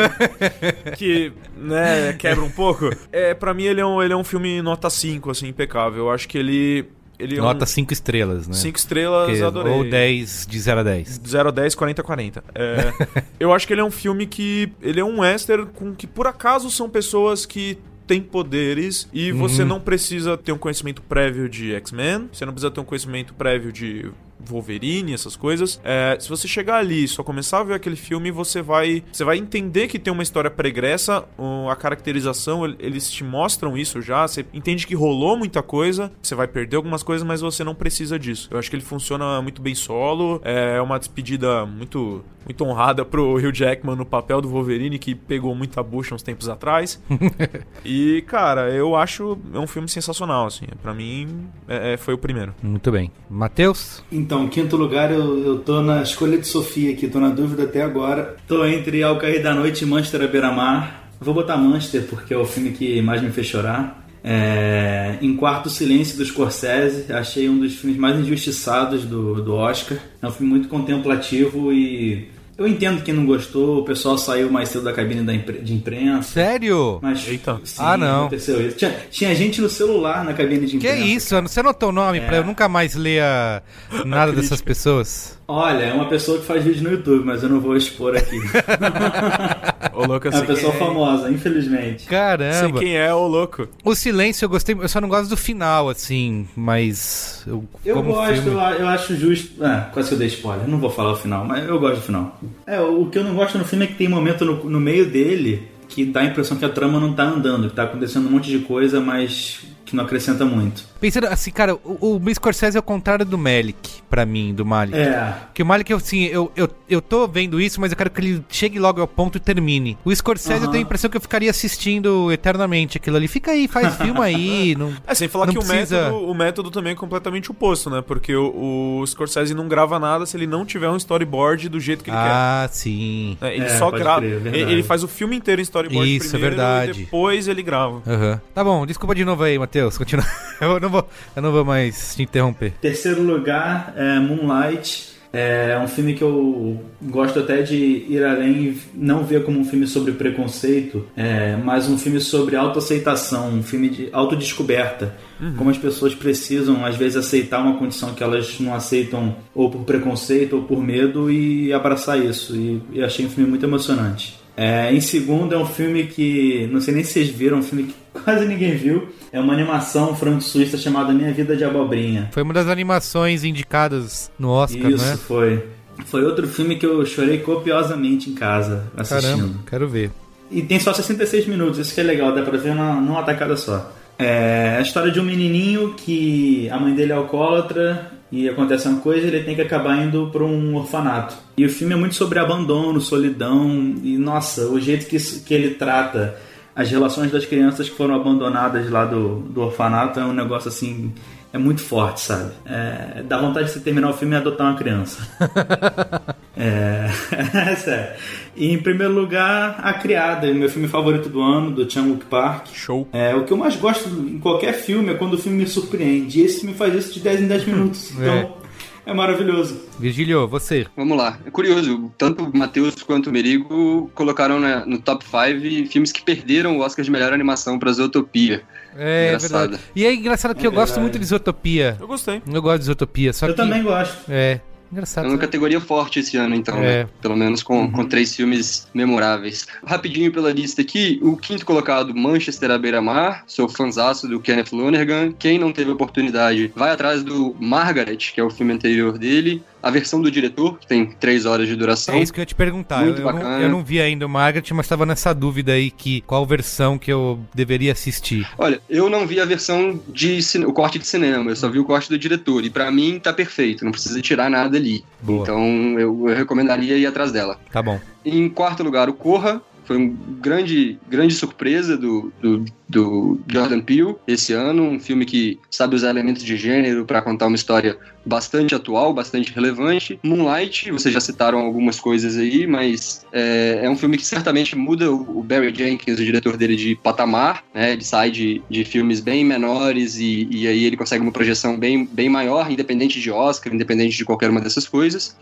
que, 0.97 1.33
né, 1.57 2.13
quebra 2.19 2.45
um 2.45 2.51
pouco, 2.51 2.91
é, 3.13 3.35
pra 3.35 3.53
mim 3.55 3.65
ele 3.65 3.81
é 3.81 3.87
um, 3.87 4.03
ele 4.03 4.13
é 4.13 4.17
um 4.17 4.25
filme 4.25 4.61
nota 4.63 4.89
5, 4.91 5.31
assim, 5.31 5.49
impecável. 5.49 6.05
Eu 6.05 6.11
acho 6.11 6.29
que 6.29 6.39
ele... 6.39 6.87
ele 7.19 7.37
é 7.37 7.41
Nota 7.41 7.65
um, 7.65 7.67
5 7.67 7.93
estrelas, 7.93 8.49
né? 8.49 8.55
5 8.55 8.79
estrelas, 8.79 9.31
Que- 9.37 9.43
adorei. 9.43 9.73
Ou 9.73 9.85
10 9.89 10.47
de 10.49 10.59
0 10.61 10.81
a 10.81 10.83
10. 10.83 11.21
0 11.27 11.49
a 11.49 11.53
10, 11.53 11.75
40 11.75 12.01
a 12.01 12.05
40. 12.05 12.45
É, 12.55 12.93
eu 13.39 13.53
acho 13.53 13.67
que 13.67 13.73
ele 13.75 13.81
é 13.81 13.85
um 13.85 13.91
filme 13.91 14.27
que. 14.27 14.73
Ele 14.83 15.01
é 15.01 15.05
um 15.05 15.21
western 15.21 15.67
com 15.75 15.95
que 15.95 16.07
por 16.07 16.27
acaso 16.27 16.71
são 16.71 16.89
pessoas 16.89 17.45
que 17.47 17.79
têm 18.07 18.21
poderes 18.23 19.09
e 19.13 19.33
você 19.33 19.63
Uhum. 19.63 19.69
não 19.69 19.81
precisa 19.81 20.37
ter 20.37 20.53
um 20.53 20.59
conhecimento 20.59 21.03
prévio 21.03 21.49
de 21.49 21.75
X-Men, 21.75 22.29
você 22.33 22.45
não 22.47 22.53
precisa 22.53 22.71
ter 22.71 22.81
um 22.81 22.85
conhecimento 22.85 23.35
prévio 23.35 23.73
de 23.73 24.11
Wolverine, 24.41 25.13
essas 25.15 25.37
coisas. 25.37 25.81
É, 25.85 26.17
se 26.21 26.29
você 26.29 26.47
chegar 26.47 26.77
ali 26.77 27.05
e 27.05 27.09
só 27.09 27.23
começar 27.23 27.61
a 27.61 27.65
ver 27.65 27.75
aquele 27.75 27.97
filme, 27.97 28.31
você 28.31 28.63
vai, 28.63 29.03
você 29.13 29.25
vai 29.25 29.39
entender 29.39 29.89
que 29.89 29.99
tem 29.99 30.13
uma 30.13 30.23
história 30.23 30.51
pregressa, 30.51 31.25
a 31.71 31.77
caracterização, 31.77 32.65
el- 32.65 32.77
eles 32.79 33.11
te 33.11 33.25
mostram 33.25 33.77
isso 33.77 34.01
já, 34.03 34.27
você 34.27 34.45
entende 34.53 34.87
que 34.87 34.95
rolou 34.95 35.37
muita 35.37 35.63
coisa, 35.63 36.13
você 36.23 36.35
vai 36.35 36.47
perder 36.47 36.77
algumas 36.77 37.03
coisas, 37.03 37.27
mas 37.27 37.41
você 37.41 37.65
não 37.65 37.75
precisa 37.75 38.19
disso. 38.19 38.49
Eu 38.51 38.59
acho 38.59 38.69
que 38.71 38.77
ele 38.77 38.85
funciona 38.85 39.41
muito 39.43 39.61
bem 39.63 39.75
solo, 39.75 40.41
é 40.45 40.81
uma 40.81 40.99
despedida 40.99 41.65
muito, 41.67 42.25
muito 42.45 42.65
honrada 42.65 43.05
pro 43.05 43.35
Hugh 43.37 43.53
Jackman 43.53 43.97
no 43.97 44.07
papel 44.07 44.41
do 44.41 44.49
Wolverine, 44.49 44.99
que 44.99 45.15
pegou 45.15 45.55
muita 45.55 45.83
bucha 45.83 46.15
uns 46.15 46.23
tempos 46.23 46.49
atrás. 46.49 47.01
e, 47.85 48.23
cara, 48.27 48.71
eu 48.71 48.95
acho 48.97 49.39
é 49.55 49.59
um 49.59 49.67
filme 49.67 49.89
sensacional, 49.89 50.47
assim. 50.47 50.67
Pra 50.83 50.93
mim, 50.95 51.47
é- 51.69 51.95
é, 51.95 51.97
foi 51.97 52.15
o 52.15 52.19
primeiro. 52.19 52.55
Muito 52.63 52.91
bem. 52.93 53.11
Matheus? 53.29 54.03
Então, 54.11 54.26
em 54.35 54.49
quinto 54.49 54.77
lugar, 54.77 55.13
eu, 55.13 55.45
eu 55.45 55.59
tô 55.61 55.81
na 55.81 56.03
escolha 56.03 56.37
de 56.39 56.47
Sofia 56.47 56.93
aqui, 56.93 57.07
tô 57.09 57.21
na 57.21 57.29
dúvida 57.29 57.65
até 57.65 57.83
agora. 57.83 58.37
Tô 58.49 58.65
entre 58.65 59.03
Ao 59.03 59.17
Cair 59.19 59.43
da 59.43 59.55
Noite 59.55 59.85
e 59.85 59.87
Manchester 59.87 60.23
à 60.23 60.27
Beira-Mar. 60.27 61.11
Vou 61.21 61.33
botar 61.33 61.57
Manchester 61.57 62.03
porque 62.09 62.35
é 62.35 62.37
o 62.37 62.45
filme 62.45 62.73
que 62.73 63.01
mais 63.01 63.23
me 63.23 63.31
fez 63.31 63.47
chorar. 63.47 64.05
É, 64.23 65.19
em 65.23 65.37
quarto, 65.37 65.71
Silêncio 65.71 66.19
do 66.19 66.25
Scorsese. 66.25 67.13
Achei 67.13 67.49
um 67.49 67.59
dos 67.59 67.77
filmes 67.77 67.99
mais 67.99 68.19
injustiçados 68.19 69.05
do, 69.05 69.41
do 69.43 69.55
Oscar. 69.55 69.99
É 70.21 70.27
um 70.27 70.33
filme 70.33 70.51
muito 70.51 70.69
contemplativo 70.69 71.73
e 71.73 72.29
eu 72.59 72.67
entendo 72.67 73.03
quem 73.03 73.13
não 73.15 73.27
gostou. 73.27 73.79
O 73.81 73.85
pessoal 73.85 74.17
saiu 74.17 74.51
mais 74.51 74.69
cedo 74.71 74.85
da 74.85 74.93
cabine 74.93 75.23
da 75.23 75.35
impre- 75.35 75.61
de 75.61 75.75
imprensa. 75.75 76.33
Sério? 76.33 76.99
Mas, 77.03 77.27
Eita. 77.29 77.61
sim, 77.65 77.77
Ah, 77.79 77.97
não. 77.97 78.21
Aconteceu 78.27 78.67
isso. 78.67 78.77
Tinha, 78.77 78.97
tinha 79.11 79.35
gente 79.35 79.61
no 79.61 79.69
celular 79.69 80.25
na 80.25 80.33
cabine 80.33 80.67
de 80.67 80.79
Que 80.79 80.89
imprensa. 80.89 81.05
isso? 81.05 81.43
Você 81.43 81.61
anotou 81.61 81.91
o 81.91 81.93
nome 81.93 82.21
pra 82.21 82.37
É. 82.37 82.39
eu 82.41 82.45
nunca 82.45 82.69
mais 82.69 82.95
ler 82.95 83.23
a- 83.23 83.63
nada 84.05 84.33
dessas 84.33 84.61
pessoas? 84.61 85.36
Olha, 85.49 85.85
é 85.85 85.93
uma 85.93 86.07
pessoa 86.09 86.39
que 86.39 86.45
faz 86.45 86.65
vídeo 86.65 86.83
no 86.83 86.91
YouTube, 86.91 87.25
mas 87.25 87.43
eu 87.43 87.49
não 87.49 87.61
vou 87.61 87.77
expor 87.77 88.17
aqui. 88.17 88.37
Ô, 89.95 90.05
louco, 90.05 90.27
eu 90.27 90.33
É 90.33 90.35
uma 90.35 90.45
sei 90.45 90.55
pessoa 90.55 90.75
é. 90.75 90.77
famosa, 90.79 91.31
infelizmente. 91.31 92.03
Sei 92.03 92.11
Caramba. 92.11 92.79
quem 92.81 92.97
é, 92.97 93.15
ô 93.15 93.27
louco. 93.27 93.69
O 93.85 93.95
silêncio 93.95 94.45
eu 94.45 94.49
gostei, 94.49 94.75
eu 94.79 94.89
só 94.89 95.01
não 95.01 95.09
gosto 95.09 95.29
do 95.31 95.37
final, 95.37 95.89
assim, 95.89 96.47
mas. 96.57 97.43
Eu, 97.47 97.65
Eu 97.85 97.95
como 97.97 98.13
gosto, 98.13 98.43
filme- 98.43 98.59
eu, 98.79 98.89
acho 98.89 99.17
justo. 99.17 99.65
É, 99.65 99.87
quase 99.93 100.09
que 100.09 100.15
eu 100.15 100.19
dei 100.19 100.29
spoiler, 100.29 100.69
não 100.69 100.79
vou 100.79 100.91
falar 100.91 101.13
o 101.13 101.17
final, 101.17 101.45
mas 101.45 101.67
eu 101.67 101.79
gosto 101.79 101.97
do 101.97 102.03
final. 102.03 102.39
É, 102.67 102.81
o, 102.81 103.03
o 103.03 103.11
que 103.11 103.19
eu 103.19 103.25
não 103.25 103.35
gosto 103.35 103.57
no 103.57 103.65
filme 103.65 103.85
é 103.85 103.89
que 103.89 103.95
tem 103.95 104.09
momento 104.09 104.45
no, 104.45 104.65
no 104.69 104.81
meio 104.81 105.07
dele 105.09 105.69
que 105.89 106.05
dá 106.05 106.21
a 106.21 106.25
impressão 106.25 106.57
que 106.57 106.65
a 106.65 106.69
trama 106.69 106.99
não 107.01 107.13
tá 107.15 107.23
andando, 107.23 107.71
que 107.71 107.77
tá 107.77 107.85
acontecendo 107.85 108.27
um 108.27 108.31
monte 108.33 108.51
de 108.51 108.59
coisa, 108.59 109.01
mas 109.01 109.61
que 109.85 109.95
não 109.95 110.03
acrescenta 110.05 110.45
muito. 110.45 110.85
Pensando 111.01 111.27
assim, 111.27 111.51
cara, 111.51 111.75
o, 111.75 112.21
o 112.25 112.35
Scorsese 112.35 112.77
é 112.77 112.81
o 112.81 112.83
contrário 112.83 113.25
do 113.25 113.37
Malik, 113.37 114.03
pra 114.09 114.25
mim, 114.25 114.55
do 114.55 114.65
Malik. 114.65 114.97
É. 114.97 115.35
Porque 115.47 115.63
o 115.63 115.67
Malik, 115.67 115.93
assim, 115.93 116.25
eu, 116.25 116.51
eu, 116.57 116.69
eu 116.89 117.03
tô 117.03 117.27
vendo 117.29 117.61
isso, 117.61 117.81
mas 117.81 117.91
eu 117.93 117.97
quero 117.97 118.11
que 118.11 118.21
ele 118.21 118.45
chegue 118.49 118.79
logo 118.79 119.01
ao 119.01 119.07
ponto 119.07 119.37
e 119.37 119.41
termine. 119.41 119.97
O 120.05 120.15
Scorsese, 120.15 120.53
eu 120.61 120.63
Aham. 120.65 120.71
tenho 120.73 120.83
a 120.83 120.87
impressão 120.87 121.11
que 121.11 121.17
eu 121.17 121.21
ficaria 121.21 121.51
assistindo 121.51 122.31
eternamente 122.33 122.97
aquilo 122.97 123.17
ali. 123.17 123.29
Fica 123.29 123.51
aí, 123.51 123.69
faz 123.69 123.95
filme 123.99 124.21
aí. 124.21 124.75
Não... 124.77 124.93
É, 125.07 125.15
sem 125.15 125.29
falar 125.29 125.47
Não 125.47 125.53
que 125.53 125.59
o, 125.59 125.63
precisa- 125.63 126.05
método, 126.05 126.31
o 126.31 126.35
método 126.35 126.71
também 126.71 126.93
é 126.93 126.97
completamente 126.97 127.51
oposto, 127.51 127.91
né? 127.91 128.03
Porque 128.07 128.35
o, 128.35 129.01
o 129.01 129.07
Scorsese 129.07 129.55
não 129.55 129.69
grava 129.69 129.99
nada 129.99 130.25
se 130.27 130.37
ele 130.37 130.47
não 130.47 130.65
tiver 130.65 130.89
um 130.89 130.97
storyboard 130.97 131.69
do 131.69 131.79
jeito 131.81 132.03
que 132.03 132.11
ele 132.11 132.17
Ah, 132.19 132.69
sim. 132.73 133.37
quer. 133.41 133.47
É, 133.53 133.55
ele 133.57 133.65
É, 133.67 133.79
só 133.79 133.91
grava. 133.91 134.21
crer, 134.21 134.47
é 134.55 134.59
ele 134.59 134.83
faz 134.83 135.03
o 135.03 135.09
filme 135.09 135.37
inteiro 135.37 135.61
em 135.61 135.65
storyboard 135.65 136.17
Isso, 136.17 136.27
é 136.27 136.31
primeiro 136.31 136.57
verdade. 136.57 136.91
e 137.01 137.05
depois 137.05 137.49
ele 137.49 137.63
grava. 137.63 138.03
Aham. 138.07 138.41
Tá 138.55 138.65
bom, 138.65 138.87
desculpa 138.87 139.15
de 139.15 139.25
novo 139.25 139.43
aí, 139.43 139.59
Matheus. 139.59 139.99
Continua. 139.99 140.25
Eu 140.61 140.81
não 140.81 140.86
vou, 140.91 141.09
eu 141.35 141.43
não 141.43 141.53
vou 141.53 141.65
mais 141.65 142.15
te 142.15 142.23
interromper. 142.23 142.73
Terceiro 142.81 143.23
lugar 143.23 143.93
é 143.97 144.19
Moonlight. 144.19 145.17
É 145.33 145.79
um 145.79 145.87
filme 145.87 146.15
que 146.15 146.23
eu 146.23 146.81
gosto 147.03 147.41
até 147.41 147.61
de 147.61 147.77
ir 147.77 148.25
além 148.25 148.53
e 148.53 148.81
não 148.95 149.23
ver 149.23 149.45
como 149.45 149.61
um 149.61 149.65
filme 149.67 149.87
sobre 149.87 150.13
preconceito, 150.13 151.05
é, 151.15 151.57
mas 151.63 151.91
um 151.91 151.99
filme 151.99 152.21
sobre 152.21 152.57
autoaceitação, 152.57 153.51
um 153.51 153.63
filme 153.63 153.91
de 153.91 154.09
autodescoberta. 154.13 155.15
Como 155.59 155.69
as 155.69 155.77
pessoas 155.77 156.15
precisam, 156.15 156.87
às 156.87 156.97
vezes, 156.97 157.19
aceitar 157.19 157.61
uma 157.61 157.77
condição 157.77 158.15
que 158.15 158.23
elas 158.23 158.59
não 158.59 158.75
aceitam 158.75 159.37
ou 159.55 159.71
por 159.71 159.83
preconceito 159.83 160.57
ou 160.57 160.63
por 160.63 160.83
medo 160.83 161.31
e 161.31 161.71
abraçar 161.71 162.19
isso. 162.19 162.57
E, 162.57 162.81
e 162.93 163.03
achei 163.03 163.27
um 163.27 163.29
filme 163.29 163.51
muito 163.51 163.67
emocionante. 163.67 164.46
É, 164.57 164.93
em 164.93 165.01
segundo, 165.01 165.55
é 165.55 165.59
um 165.59 165.67
filme 165.67 166.07
que, 166.07 166.67
não 166.73 166.81
sei 166.81 166.95
nem 166.95 167.05
se 167.05 167.13
vocês 167.13 167.29
viram, 167.29 167.59
um 167.59 167.63
filme 167.63 167.85
que 167.85 167.95
quase 168.25 168.47
ninguém 168.47 168.75
viu. 168.75 169.09
É 169.31 169.39
uma 169.39 169.53
animação 169.53 170.17
franco-suíça 170.17 170.79
chamada 170.79 171.13
Minha 171.13 171.33
Vida 171.33 171.55
de 171.55 171.65
Abobrinha. 171.65 172.31
Foi 172.33 172.43
uma 172.43 172.55
das 172.55 172.69
animações 172.69 173.45
indicadas 173.45 174.31
no 174.39 174.49
Oscar, 174.49 174.91
Isso, 174.91 175.05
né? 175.05 175.17
foi. 175.17 175.63
Foi 176.07 176.25
outro 176.25 176.47
filme 176.47 176.77
que 176.77 176.87
eu 176.87 177.05
chorei 177.07 177.39
copiosamente 177.39 178.31
em 178.31 178.35
casa 178.35 178.85
assistindo. 178.97 179.37
Caramba, 179.37 179.59
quero 179.69 179.89
ver. 179.89 180.11
E 180.51 180.63
tem 180.63 180.79
só 180.79 180.93
66 180.93 181.47
minutos, 181.47 181.79
isso 181.79 181.95
que 181.95 182.01
é 182.01 182.05
legal, 182.05 182.35
dá 182.35 182.43
pra 182.43 182.57
ver 182.57 182.75
numa, 182.75 183.01
numa 183.01 183.23
tacada 183.23 183.57
só. 183.57 183.93
É 184.19 184.77
a 184.79 184.81
história 184.81 185.11
de 185.11 185.21
um 185.21 185.25
menininho 185.25 185.95
que 185.95 186.69
a 186.71 186.79
mãe 186.79 186.95
dele 186.95 187.13
é 187.13 187.15
alcoólatra 187.15 188.13
e 188.31 188.49
acontece 188.49 188.89
uma 188.89 189.01
coisa 189.01 189.27
ele 189.27 189.45
tem 189.45 189.55
que 189.55 189.63
acabar 189.63 189.97
indo 190.05 190.29
pra 190.31 190.45
um 190.45 190.75
orfanato. 190.75 191.37
E 191.57 191.65
o 191.65 191.71
filme 191.71 191.95
é 191.95 191.97
muito 191.97 192.15
sobre 192.15 192.39
abandono, 192.39 193.01
solidão 193.01 193.95
e, 194.03 194.19
nossa, 194.19 194.67
o 194.67 194.81
jeito 194.81 195.07
que, 195.07 195.19
que 195.19 195.55
ele 195.55 195.75
trata 195.75 196.37
as 196.75 196.91
relações 196.91 197.31
das 197.31 197.47
crianças 197.47 197.89
que 197.89 197.97
foram 197.97 198.15
abandonadas 198.15 198.91
lá 198.91 199.05
do, 199.07 199.41
do 199.41 199.63
orfanato 199.63 200.21
é 200.21 200.25
um 200.25 200.33
negócio 200.33 200.69
assim. 200.69 201.13
É 201.53 201.59
muito 201.59 201.81
forte, 201.81 202.21
sabe? 202.21 202.53
É, 202.65 203.23
dá 203.23 203.41
vontade 203.41 203.67
de 203.67 203.73
você 203.73 203.81
terminar 203.81 204.11
o 204.11 204.13
filme 204.13 204.35
e 204.35 204.37
adotar 204.37 204.67
uma 204.67 204.77
criança. 204.77 205.27
É, 206.59 207.11
é 207.71 207.77
sério. 207.77 208.17
E 208.57 208.73
em 208.73 208.79
primeiro 208.79 209.13
lugar, 209.13 209.79
A 209.83 209.93
Criada, 209.93 210.53
meu 210.55 210.69
filme 210.71 210.89
favorito 210.89 211.29
do 211.29 211.43
ano, 211.43 211.71
do 211.71 211.91
Chan-wook 211.91 212.25
Park. 212.25 212.69
Show. 212.73 213.07
É, 213.13 213.35
o 213.35 213.45
que 213.45 213.53
eu 213.53 213.57
mais 213.57 213.77
gosto 213.77 214.09
em 214.09 214.39
qualquer 214.39 214.73
filme 214.73 215.13
é 215.13 215.15
quando 215.15 215.35
o 215.35 215.39
filme 215.39 215.59
me 215.59 215.67
surpreende. 215.67 216.41
E 216.41 216.45
esse 216.45 216.61
filme 216.61 216.75
faz 216.75 216.95
isso 216.95 217.13
de 217.13 217.21
10 217.21 217.43
em 217.43 217.47
10 217.47 217.65
minutos. 217.67 218.13
Então, 218.27 218.57
é, 219.05 219.15
maravilhoso. 219.15 219.83
Virgílio, 220.01 220.49
você. 220.49 220.87
Vamos 220.97 221.17
lá. 221.17 221.39
É 221.47 221.51
curioso, 221.51 222.11
tanto 222.19 222.43
o 222.43 222.57
Matheus 222.57 222.95
quanto 223.03 223.31
o 223.31 223.33
Merigo 223.33 224.11
colocaram 224.15 224.59
né, 224.59 224.83
no 224.85 224.99
top 224.99 225.25
5 225.25 225.89
filmes 225.93 226.11
que 226.11 226.23
perderam 226.23 226.77
o 226.77 226.81
Oscar 226.81 227.05
de 227.05 227.11
melhor 227.11 227.33
animação 227.33 227.79
pra 227.79 227.93
Zootopia. 227.93 228.65
É, 228.99 229.29
Engraçado. 229.29 229.61
verdade. 229.71 229.83
E 229.95 230.05
é 230.05 230.15
engraçado 230.15 230.55
que 230.55 230.65
É 230.65 230.67
eu 230.67 230.73
gosto 230.73 230.95
verdade. 230.95 231.01
muito 231.03 231.19
de 231.19 231.25
Isotopia. 231.25 231.97
Eu 232.01 232.07
gostei. 232.07 232.43
Eu 232.51 232.63
gosto 232.63 232.79
de 232.79 232.83
Isotopia, 232.85 233.33
só 233.33 233.47
Eu 233.47 233.51
que... 233.55 233.57
também 233.57 233.83
gosto. 233.83 234.17
É, 234.29 234.61
É 234.89 234.93
engraçado. 234.93 235.29
uma 235.29 235.37
categoria 235.39 235.81
forte 235.81 236.21
esse 236.21 236.37
ano, 236.37 236.55
então, 236.55 236.79
É. 236.79 237.03
né? 237.05 237.09
Pelo 237.21 237.37
menos 237.37 237.63
com, 237.63 237.91
com 237.91 238.05
três 238.05 238.35
filmes 238.37 238.87
memoráveis. 238.95 239.67
Rapidinho 239.85 240.33
pela 240.33 240.53
lista 240.53 240.81
aqui, 240.83 241.19
o 241.23 241.37
quinto 241.37 241.67
colocado, 241.67 242.15
Manchester 242.15 242.71
à 242.71 242.79
beira-mar. 242.79 243.43
Sou 243.47 243.69
fãzaço 243.69 244.29
do 244.29 244.39
Kenneth 244.41 244.73
Lonergan. 244.73 245.33
Quem 245.39 245.59
não 245.59 245.73
teve 245.73 245.91
oportunidade, 245.91 246.73
vai 246.75 246.91
atrás 246.93 247.23
do 247.25 247.55
Margaret, 247.61 248.17
que 248.33 248.41
é 248.41 248.45
o 248.45 248.51
filme 248.51 248.73
anterior 248.73 249.19
dele. 249.19 249.63
A 249.87 249.91
versão 249.91 250.21
do 250.21 250.31
diretor, 250.31 250.79
que 250.79 250.87
tem 250.87 251.07
três 251.07 251.47
horas 251.47 251.69
de 251.69 251.77
duração. 251.77 252.17
É 252.17 252.23
isso 252.23 252.33
que 252.33 252.41
eu 252.41 252.43
ia 252.43 252.47
te 252.47 252.55
perguntar. 252.55 253.05
Muito 253.05 253.21
eu, 253.21 253.27
eu 253.27 253.33
não, 253.33 253.39
bacana. 253.39 253.63
eu 253.63 253.69
não 253.69 253.85
vi 253.85 254.01
ainda 254.01 254.27
o 254.27 254.29
Margaret, 254.29 254.65
mas 254.73 254.87
estava 254.87 255.07
nessa 255.07 255.33
dúvida 255.33 255.73
aí 255.73 255.91
que 255.91 256.23
qual 256.23 256.45
versão 256.45 256.99
que 256.99 257.13
eu 257.13 257.39
deveria 257.55 257.93
assistir. 257.93 258.49
Olha, 258.59 258.81
eu 258.91 259.09
não 259.09 259.27
vi 259.27 259.41
a 259.41 259.45
versão 259.45 260.01
de 260.09 260.41
o 260.67 260.73
corte 260.73 260.99
de 260.99 261.07
cinema, 261.07 261.51
eu 261.51 261.57
só 261.57 261.69
vi 261.69 261.79
o 261.79 261.85
corte 261.85 262.09
do 262.09 262.19
diretor. 262.19 262.65
E 262.65 262.71
pra 262.71 262.91
mim 262.91 263.21
tá 263.23 263.33
perfeito, 263.33 263.85
não 263.85 263.93
precisa 263.93 264.21
tirar 264.21 264.51
nada 264.51 264.77
ali. 264.77 265.05
Boa. 265.21 265.43
Então 265.43 265.99
eu, 265.99 266.29
eu 266.29 266.35
recomendaria 266.37 266.97
ir 266.97 267.07
atrás 267.07 267.31
dela. 267.31 267.59
Tá 267.71 267.81
bom. 267.83 268.01
Em 268.25 268.49
quarto 268.49 268.83
lugar, 268.83 269.09
o 269.09 269.15
Corra. 269.15 269.63
Foi 269.85 269.97
uma 269.97 270.17
grande, 270.41 270.99
grande 271.09 271.33
surpresa 271.33 271.97
do, 271.97 272.33
do, 272.43 272.65
do 272.89 273.41
Jordan 273.49 273.81
Peele 273.81 274.17
esse 274.27 274.53
ano. 274.53 274.83
Um 274.83 275.01
filme 275.01 275.25
que 275.25 275.59
sabe 275.71 275.97
usar 275.97 276.11
elementos 276.11 276.43
de 276.43 276.57
gênero 276.57 277.05
para 277.05 277.23
contar 277.23 277.47
uma 277.47 277.57
história 277.57 277.99
bastante 278.27 278.75
atual, 278.75 279.15
bastante 279.15 279.53
relevante. 279.53 280.19
Moonlight, 280.23 280.91
vocês 280.91 281.15
já 281.15 281.21
citaram 281.21 281.61
algumas 281.61 282.01
coisas 282.01 282.37
aí, 282.37 282.67
mas 282.67 283.25
é, 283.33 283.81
é 283.85 283.91
um 283.91 283.97
filme 283.97 284.17
que 284.17 284.27
certamente 284.27 284.75
muda 284.77 285.13
o, 285.13 285.43
Barry 285.43 285.73
Jenkins, 285.73 286.19
o 286.19 286.25
diretor 286.25 286.57
dele, 286.57 286.75
de 286.75 286.97
patamar. 286.97 287.65
Né? 287.73 287.93
Ele 287.93 288.05
sai 288.05 288.31
de, 288.31 288.61
de 288.69 288.85
filmes 288.85 289.21
bem 289.21 289.45
menores 289.45 290.17
e, 290.17 290.49
e 290.51 290.67
aí 290.67 290.85
ele 290.85 290.97
consegue 290.97 291.23
uma 291.23 291.31
projeção 291.31 291.79
bem, 291.79 292.05
bem 292.05 292.29
maior, 292.29 292.71
independente 292.71 293.21
de 293.21 293.31
Oscar, 293.31 293.73
independente 293.73 294.17
de 294.17 294.25
qualquer 294.25 294.51
uma 294.51 294.61
dessas 294.61 294.89
coisas. 294.89 295.37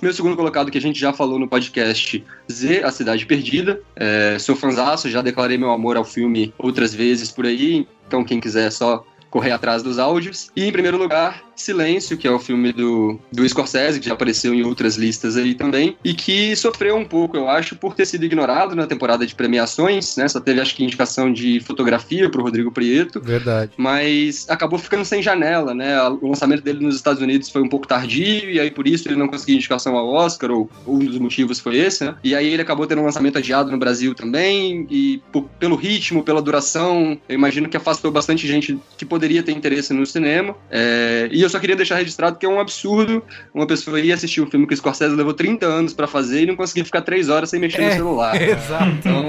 Meu 0.00 0.12
segundo 0.12 0.34
colocado, 0.34 0.70
que 0.70 0.78
a 0.78 0.80
gente 0.80 0.98
já 0.98 1.12
falou 1.12 1.38
no 1.38 1.46
podcast, 1.46 2.24
Z, 2.50 2.82
A 2.82 2.90
Cidade 2.90 3.26
Perdida. 3.26 3.80
É, 3.94 4.38
sou 4.38 4.56
fanzaço, 4.56 5.10
já 5.10 5.20
declarei 5.20 5.58
meu 5.58 5.70
amor 5.70 5.98
ao 5.98 6.04
filme 6.04 6.54
outras 6.56 6.89
vezes 6.94 7.30
por 7.30 7.46
aí, 7.46 7.86
então 8.06 8.24
quem 8.24 8.40
quiser 8.40 8.66
é 8.66 8.70
só 8.70 9.04
correr 9.30 9.52
atrás 9.52 9.82
dos 9.82 9.98
áudios. 9.98 10.50
E 10.54 10.64
em 10.64 10.72
primeiro 10.72 10.98
lugar, 10.98 11.42
Silêncio, 11.60 12.16
que 12.16 12.26
é 12.26 12.30
o 12.30 12.38
filme 12.38 12.72
do, 12.72 13.18
do 13.32 13.48
Scorsese, 13.48 14.00
que 14.00 14.06
já 14.06 14.14
apareceu 14.14 14.54
em 14.54 14.62
outras 14.62 14.96
listas 14.96 15.36
aí 15.36 15.54
também, 15.54 15.96
e 16.04 16.14
que 16.14 16.54
sofreu 16.56 16.96
um 16.96 17.04
pouco, 17.04 17.36
eu 17.36 17.48
acho, 17.48 17.76
por 17.76 17.94
ter 17.94 18.06
sido 18.06 18.24
ignorado 18.24 18.74
na 18.74 18.86
temporada 18.86 19.26
de 19.26 19.34
premiações, 19.34 20.16
né? 20.16 20.28
Só 20.28 20.40
teve, 20.40 20.60
acho 20.60 20.74
que, 20.74 20.84
indicação 20.84 21.32
de 21.32 21.60
fotografia 21.60 22.28
pro 22.30 22.42
Rodrigo 22.42 22.72
Prieto. 22.72 23.20
Verdade. 23.20 23.72
Mas 23.76 24.46
acabou 24.48 24.78
ficando 24.78 25.04
sem 25.04 25.22
janela, 25.22 25.74
né? 25.74 26.00
O 26.08 26.28
lançamento 26.28 26.62
dele 26.62 26.84
nos 26.84 26.96
Estados 26.96 27.22
Unidos 27.22 27.50
foi 27.50 27.62
um 27.62 27.68
pouco 27.68 27.86
tardio, 27.86 28.50
e 28.50 28.58
aí 28.58 28.70
por 28.70 28.86
isso 28.86 29.08
ele 29.08 29.16
não 29.16 29.28
conseguiu 29.28 29.56
indicação 29.56 29.96
ao 29.96 30.08
Oscar, 30.08 30.50
ou 30.50 30.70
um 30.86 30.98
dos 30.98 31.18
motivos 31.18 31.60
foi 31.60 31.76
esse, 31.76 32.04
né? 32.04 32.14
E 32.24 32.34
aí 32.34 32.48
ele 32.48 32.62
acabou 32.62 32.86
tendo 32.86 33.02
um 33.02 33.04
lançamento 33.04 33.38
adiado 33.38 33.70
no 33.70 33.78
Brasil 33.78 34.14
também, 34.14 34.86
e 34.90 35.22
por, 35.30 35.44
pelo 35.58 35.76
ritmo, 35.76 36.22
pela 36.22 36.40
duração, 36.40 37.18
eu 37.28 37.34
imagino 37.34 37.68
que 37.68 37.76
afastou 37.76 38.10
bastante 38.10 38.46
gente 38.46 38.78
que 38.96 39.04
poderia 39.04 39.42
ter 39.42 39.52
interesse 39.52 39.92
no 39.92 40.06
cinema. 40.06 40.56
É, 40.70 41.28
e 41.30 41.42
eu 41.42 41.49
só 41.50 41.58
queria 41.58 41.76
deixar 41.76 41.96
registrado 41.96 42.38
que 42.38 42.46
é 42.46 42.48
um 42.48 42.60
absurdo 42.60 43.22
uma 43.52 43.66
pessoa 43.66 44.00
ir 44.00 44.12
assistir 44.12 44.40
um 44.40 44.50
filme 44.50 44.66
que 44.66 44.74
o 44.74 44.76
Scorsese 44.76 45.14
levou 45.14 45.34
30 45.34 45.66
anos 45.66 45.92
pra 45.92 46.06
fazer 46.06 46.42
e 46.42 46.46
não 46.46 46.56
conseguir 46.56 46.84
ficar 46.84 47.02
3 47.02 47.28
horas 47.28 47.50
sem 47.50 47.60
mexer 47.60 47.82
É, 47.82 47.88
no 47.90 47.92
celular. 47.94 48.40
exato. 48.40 48.86
Então, 48.86 49.24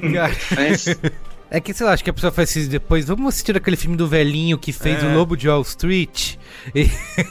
mas, 0.56 0.86
É 1.48 1.60
que, 1.60 1.72
sei 1.72 1.86
lá, 1.86 1.92
acho 1.92 2.02
que 2.02 2.10
a 2.10 2.12
pessoa 2.12 2.32
faz 2.32 2.54
isso 2.56 2.68
depois. 2.68 3.06
Vamos 3.06 3.28
assistir 3.28 3.56
aquele 3.56 3.76
filme 3.76 3.96
do 3.96 4.08
velhinho 4.08 4.58
que 4.58 4.72
fez 4.72 5.02
É. 5.02 5.06
o 5.06 5.14
Lobo 5.14 5.36
de 5.36 5.48
Wall 5.48 5.62
Street. 5.62 6.34
E- 6.74 6.90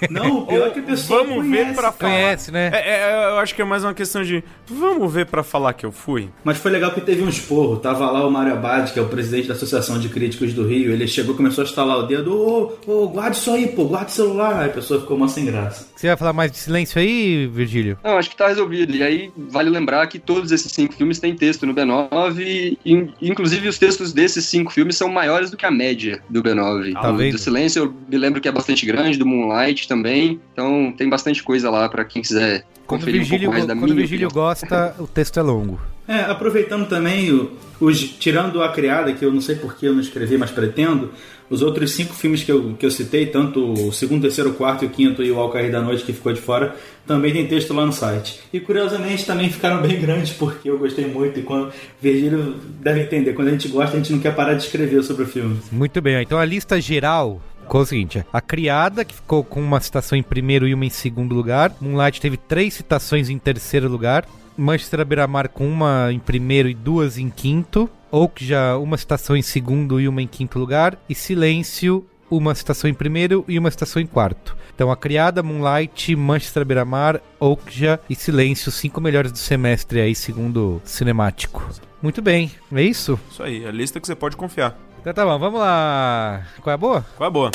Não, 0.10 0.40
o 0.40 0.46
pior 0.48 0.68
é 0.68 0.70
que 0.72 0.80
a 0.80 0.84
pessoa 0.84 1.24
Vamos 1.24 1.44
conhece. 1.44 1.66
ver 1.66 1.74
pra 1.76 1.92
falar. 1.92 2.12
Conhece, 2.14 2.52
né? 2.52 2.70
É, 2.74 2.90
é, 2.90 3.26
eu 3.32 3.38
acho 3.40 3.54
que 3.54 3.62
é 3.62 3.66
mais 3.66 3.84
uma 3.84 3.94
questão 3.94 4.24
de. 4.24 4.42
Vamos 4.68 5.12
ver 5.14 5.26
pra 5.26 5.44
falar 5.44 5.74
que 5.74 5.86
eu 5.86 5.92
fui. 5.92 6.30
Mas 6.44 6.58
foi 6.58 6.72
legal 6.72 6.92
que 6.92 7.02
teve 7.02 7.22
um 7.24 7.30
esporro. 7.30 7.76
Tava 7.78 8.10
lá 8.10 8.26
o 8.26 8.32
Mário 8.32 8.54
Abad, 8.54 8.92
que 8.94 9.00
é 9.00 9.02
o 9.02 9.08
presidente 9.10 9.48
da 9.50 9.54
Associação 9.54 10.00
de 10.00 10.08
Críticos 10.10 10.54
do 10.54 10.66
Rio. 10.66 10.94
Ele 10.94 11.08
chegou 11.08 11.34
e 11.34 11.38
começou 11.38 11.62
a 11.64 11.66
estalar 11.66 11.98
o 11.98 12.04
dedo. 12.04 12.34
Ô, 12.34 12.74
ô, 12.88 13.08
guarda 13.10 13.36
isso 13.36 13.52
aí, 13.52 13.68
pô, 13.68 13.84
guarda 13.86 14.08
o 14.08 14.12
celular. 14.12 14.62
Aí 14.62 14.70
a 14.70 14.74
pessoa 14.74 15.02
ficou 15.02 15.18
mó 15.18 15.28
sem 15.28 15.46
graça. 15.46 15.90
Você 15.96 16.08
vai 16.08 16.16
falar 16.18 16.32
mais 16.34 16.52
de 16.52 16.58
silêncio 16.58 17.00
aí, 17.02 17.48
Virgílio? 17.48 17.98
Não, 18.04 18.18
acho 18.18 18.30
que 18.30 18.38
tá 18.38 18.48
resolvido. 18.48 18.96
E 18.96 19.04
aí 19.04 19.30
vale 19.38 19.70
lembrar 19.70 20.08
que 20.08 20.20
todos 20.20 20.52
esses 20.54 20.72
cinco 20.72 20.94
filmes 20.94 21.20
têm 21.20 21.36
texto 21.36 21.66
no 21.66 21.74
B9, 21.74 22.40
e 22.40 22.78
in- 22.86 23.14
inclusive 23.22 23.68
os 23.68 23.78
textos 23.78 24.05
desses 24.14 24.46
cinco 24.46 24.72
filmes 24.72 24.96
são 24.96 25.10
maiores 25.10 25.50
do 25.50 25.58
que 25.58 25.66
a 25.66 25.72
média 25.72 26.22
do 26.30 26.42
B9. 26.44 26.94
Tá 26.94 27.12
do, 27.12 27.32
do 27.32 27.38
Silêncio 27.38 27.84
eu 27.84 27.94
me 28.10 28.18
lembro 28.18 28.42
que 28.42 28.48
é 28.48 28.52
bastante 28.52 28.86
grande, 28.86 29.18
do 29.18 29.26
Moonlight 29.26 29.88
também. 29.88 30.40
Então 30.54 30.94
tem 30.98 31.10
bastante 31.10 31.44
coisa 31.44 31.70
lá 31.70 31.88
pra 31.90 32.06
quem 32.06 32.22
quiser 32.22 32.66
Quando 32.86 33.02
conferir 33.02 33.22
um 33.22 33.24
Virgílio, 33.24 33.50
pouco 33.52 33.54
mais 33.54 33.66
da 33.68 33.74
quando 33.76 33.92
o 33.92 33.94
minha 33.94 33.98
Virgílio 33.98 34.28
opinião. 34.28 34.46
gosta, 34.48 34.96
o 35.00 35.08
texto 35.08 35.40
é 35.40 35.44
longo. 35.44 35.80
É, 36.08 36.22
aproveitando 36.22 36.88
também, 36.88 37.32
o- 37.32 37.52
os, 37.80 38.00
tirando 38.00 38.62
a 38.62 38.70
criada, 38.70 39.12
que 39.14 39.26
eu 39.26 39.32
não 39.32 39.42
sei 39.42 39.56
porque 39.56 39.88
eu 39.88 39.94
não 39.94 40.00
escrevi, 40.02 40.38
mas 40.38 40.52
pretendo, 40.52 41.10
os 41.50 41.62
outros 41.62 41.92
cinco 41.92 42.14
filmes 42.14 42.44
que 42.44 42.52
eu, 42.52 42.76
que 42.80 42.86
eu 42.86 42.92
citei, 42.92 43.26
tanto 43.28 43.74
o 43.74 43.92
segundo, 43.92 44.22
terceiro, 44.22 44.54
quarto 44.54 44.84
e 44.84 44.88
o 44.88 44.90
quinto 44.90 45.22
e 45.24 45.32
o 45.32 45.40
Ao 45.40 45.50
Cair 45.50 45.72
da 45.72 45.82
Noite, 45.82 46.04
que 46.04 46.14
ficou 46.14 46.32
de 46.34 46.40
fora, 46.42 46.76
também 47.06 47.34
tem 47.34 47.46
texto 47.48 47.74
lá 47.74 47.86
no 47.86 47.92
site. 47.94 48.40
E 48.54 48.60
curiosamente 48.60 49.26
também 49.26 49.50
ficaram 49.50 49.82
bem 49.82 50.00
grandes, 50.00 50.32
porque 50.34 50.70
eu 50.70 50.78
gostei 50.80 51.06
muito. 51.06 51.40
E 51.40 51.44
quando 51.44 51.72
Virgílio 52.02 52.56
deve 52.82 53.02
entender, 53.02 53.34
quando 53.34 53.50
a 53.50 53.52
gente 53.52 53.68
gosta, 53.68 53.96
a 53.96 54.00
gente 54.00 54.12
não 54.12 54.20
quer 54.20 54.34
parar 54.36 54.54
de 54.56 54.64
escrever 54.64 55.04
sobre 55.04 55.24
o 55.24 55.28
filme. 55.28 55.60
Muito 55.72 56.02
bem, 56.02 56.22
então 56.22 56.38
a 56.40 56.46
lista 56.46 56.80
geral 56.82 57.42
ficou 57.62 57.82
o 57.82 57.86
seguinte: 57.86 58.24
a 58.34 58.42
Criada, 58.42 59.04
que 59.06 59.14
ficou 59.14 59.44
com 59.44 59.60
uma 59.62 59.80
citação 59.80 60.18
em 60.18 60.24
primeiro 60.24 60.68
e 60.68 60.74
uma 60.74 60.86
em 60.86 60.90
segundo 60.90 61.36
lugar. 61.36 61.74
Moonlight 61.80 62.20
teve 62.22 62.38
três 62.38 62.74
citações 62.76 63.30
em 63.30 63.38
terceiro 63.38 63.88
lugar. 63.90 64.26
Manchester 64.58 65.06
beira-mar 65.06 65.50
com 65.50 65.68
uma 65.68 66.10
em 66.12 66.20
primeiro 66.20 66.70
e 66.70 66.74
duas 66.74 67.18
em 67.18 67.30
quinto. 67.30 67.90
Oakja, 68.12 68.78
uma 68.78 68.98
citação 68.98 69.36
em 69.36 69.42
segundo 69.42 70.00
e 70.00 70.08
uma 70.08 70.22
em 70.22 70.28
quinto 70.28 70.58
lugar. 70.58 70.98
E 71.10 71.16
Silêncio, 71.16 72.06
uma 72.30 72.56
citação 72.56 72.90
em 72.90 72.94
primeiro 72.94 73.44
e 73.48 73.60
uma 73.60 73.70
citação 73.72 74.02
em 74.02 74.06
quarto. 74.06 74.56
Então, 74.74 74.92
A 74.92 74.98
Criada, 74.98 75.42
Moonlight, 75.42 76.16
Manchester 76.16 76.66
beira-mar, 76.66 77.22
Oakja 77.40 78.00
e 78.10 78.16
Silêncio, 78.16 78.72
cinco 78.72 79.00
melhores 79.00 79.32
do 79.32 79.38
semestre 79.38 80.02
aí, 80.02 80.14
segundo 80.14 80.82
Cinemático. 80.84 81.64
Muito 82.02 82.22
bem, 82.22 82.52
é 82.74 82.82
isso? 82.82 83.20
Isso 83.32 83.42
aí, 83.42 83.66
a 83.66 83.72
lista 83.72 84.00
que 84.00 84.08
você 84.08 84.16
pode 84.16 84.36
confiar. 84.36 84.78
Então 85.00 85.14
tá 85.14 85.26
bom, 85.26 85.38
vamos 85.40 85.60
lá. 85.60 86.46
Qual 86.62 86.72
é 86.72 86.74
a 86.74 86.78
boa? 86.78 87.06
Qual 87.16 87.26
é 87.26 87.28
a 87.28 87.32
boa? 87.32 87.52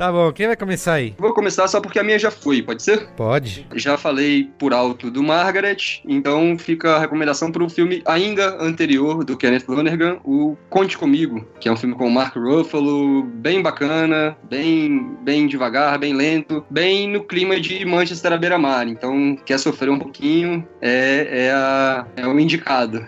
Tá 0.00 0.10
bom, 0.10 0.32
quem 0.32 0.46
vai 0.46 0.56
começar 0.56 0.94
aí? 0.94 1.14
Vou 1.18 1.34
começar 1.34 1.68
só 1.68 1.78
porque 1.78 1.98
a 1.98 2.02
minha 2.02 2.18
já 2.18 2.30
foi, 2.30 2.62
pode 2.62 2.82
ser? 2.82 3.08
Pode. 3.08 3.66
Já 3.74 3.98
falei 3.98 4.50
por 4.58 4.72
alto 4.72 5.10
do 5.10 5.22
Margaret, 5.22 6.00
então 6.06 6.56
fica 6.58 6.96
a 6.96 6.98
recomendação 6.98 7.52
para 7.52 7.62
o 7.62 7.68
filme 7.68 8.02
ainda 8.06 8.56
anterior 8.64 9.22
do 9.22 9.36
Kenneth 9.36 9.64
Lonergan, 9.68 10.18
o 10.24 10.56
Conte 10.70 10.96
Comigo, 10.96 11.46
que 11.60 11.68
é 11.68 11.72
um 11.72 11.76
filme 11.76 11.94
com 11.94 12.06
o 12.06 12.10
Mark 12.10 12.34
Ruffalo, 12.34 13.24
bem 13.24 13.60
bacana, 13.60 14.34
bem, 14.48 15.18
bem 15.22 15.46
devagar, 15.46 15.98
bem 15.98 16.14
lento, 16.14 16.64
bem 16.70 17.06
no 17.06 17.22
clima 17.22 17.60
de 17.60 17.84
Manchester 17.84 18.32
à 18.32 18.38
beira-mar. 18.38 18.88
Então, 18.88 19.36
quer 19.44 19.58
sofrer 19.58 19.90
um 19.90 19.98
pouquinho, 19.98 20.66
é, 20.80 21.28
é, 21.30 21.52
a, 21.52 22.06
é 22.16 22.26
o 22.26 22.40
indicado. 22.40 23.04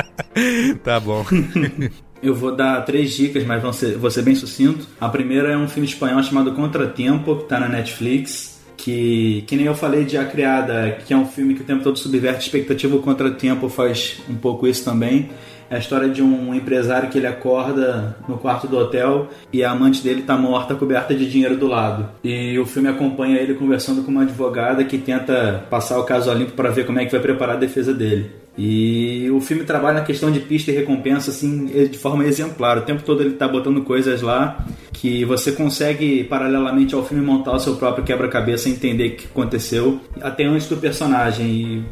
tá 0.82 0.98
bom. 0.98 1.26
Eu 2.22 2.34
vou 2.34 2.54
dar 2.54 2.80
três 2.82 3.14
dicas, 3.14 3.44
mas 3.44 3.60
vão 3.62 3.72
ser, 3.72 3.96
vou 3.96 4.10
ser 4.10 4.22
bem 4.22 4.34
sucinto. 4.34 4.86
A 5.00 5.08
primeira 5.08 5.52
é 5.52 5.56
um 5.56 5.68
filme 5.68 5.88
espanhol 5.88 6.22
chamado 6.22 6.52
Contratempo, 6.52 7.36
que 7.36 7.44
tá 7.44 7.60
na 7.60 7.68
Netflix. 7.68 8.56
Que, 8.76 9.42
que 9.46 9.56
nem 9.56 9.66
eu 9.66 9.74
falei 9.74 10.04
de 10.04 10.18
A 10.18 10.24
Criada, 10.24 10.98
que 11.06 11.12
é 11.12 11.16
um 11.16 11.26
filme 11.26 11.54
que 11.54 11.62
o 11.62 11.64
tempo 11.64 11.82
todo 11.82 11.98
subverte 11.98 12.44
expectativa, 12.44 12.94
o 12.94 13.00
Contratempo 13.00 13.68
faz 13.68 14.20
um 14.28 14.34
pouco 14.34 14.66
isso 14.66 14.84
também. 14.84 15.30
É 15.70 15.76
a 15.76 15.78
história 15.78 16.08
de 16.08 16.22
um 16.22 16.54
empresário 16.54 17.08
que 17.08 17.18
ele 17.18 17.26
acorda 17.26 18.16
no 18.28 18.38
quarto 18.38 18.68
do 18.68 18.78
hotel 18.78 19.28
e 19.52 19.64
a 19.64 19.72
amante 19.72 20.02
dele 20.02 20.22
tá 20.22 20.36
morta, 20.36 20.74
coberta 20.74 21.14
de 21.14 21.28
dinheiro 21.28 21.56
do 21.56 21.66
lado. 21.66 22.08
E 22.22 22.58
o 22.58 22.66
filme 22.66 22.88
acompanha 22.88 23.38
ele 23.38 23.54
conversando 23.54 24.02
com 24.02 24.10
uma 24.10 24.22
advogada 24.22 24.84
que 24.84 24.98
tenta 24.98 25.64
passar 25.68 25.98
o 25.98 26.04
caso 26.04 26.30
a 26.30 26.34
limpo 26.34 26.52
para 26.52 26.70
ver 26.70 26.86
como 26.86 27.00
é 27.00 27.04
que 27.04 27.12
vai 27.12 27.20
preparar 27.20 27.56
a 27.56 27.58
defesa 27.58 27.92
dele. 27.92 28.30
E 28.58 29.30
o 29.30 29.40
filme 29.40 29.64
trabalha 29.64 29.98
na 29.98 30.04
questão 30.04 30.30
de 30.30 30.40
pista 30.40 30.70
e 30.70 30.74
recompensa 30.74 31.30
assim 31.30 31.66
de 31.66 31.98
forma 31.98 32.24
exemplar. 32.24 32.78
O 32.78 32.82
tempo 32.82 33.02
todo 33.02 33.22
ele 33.22 33.34
tá 33.34 33.46
botando 33.46 33.82
coisas 33.82 34.22
lá 34.22 34.64
que 34.92 35.24
você 35.26 35.52
consegue 35.52 36.24
paralelamente 36.24 36.94
ao 36.94 37.04
filme 37.04 37.22
montar 37.22 37.52
o 37.52 37.58
seu 37.58 37.76
próprio 37.76 38.02
quebra-cabeça 38.02 38.70
entender 38.70 39.08
o 39.08 39.16
que 39.16 39.26
aconteceu 39.26 40.00
até 40.22 40.44
antes 40.44 40.68
do 40.68 40.78
personagem. 40.78 41.46
E 41.46 41.82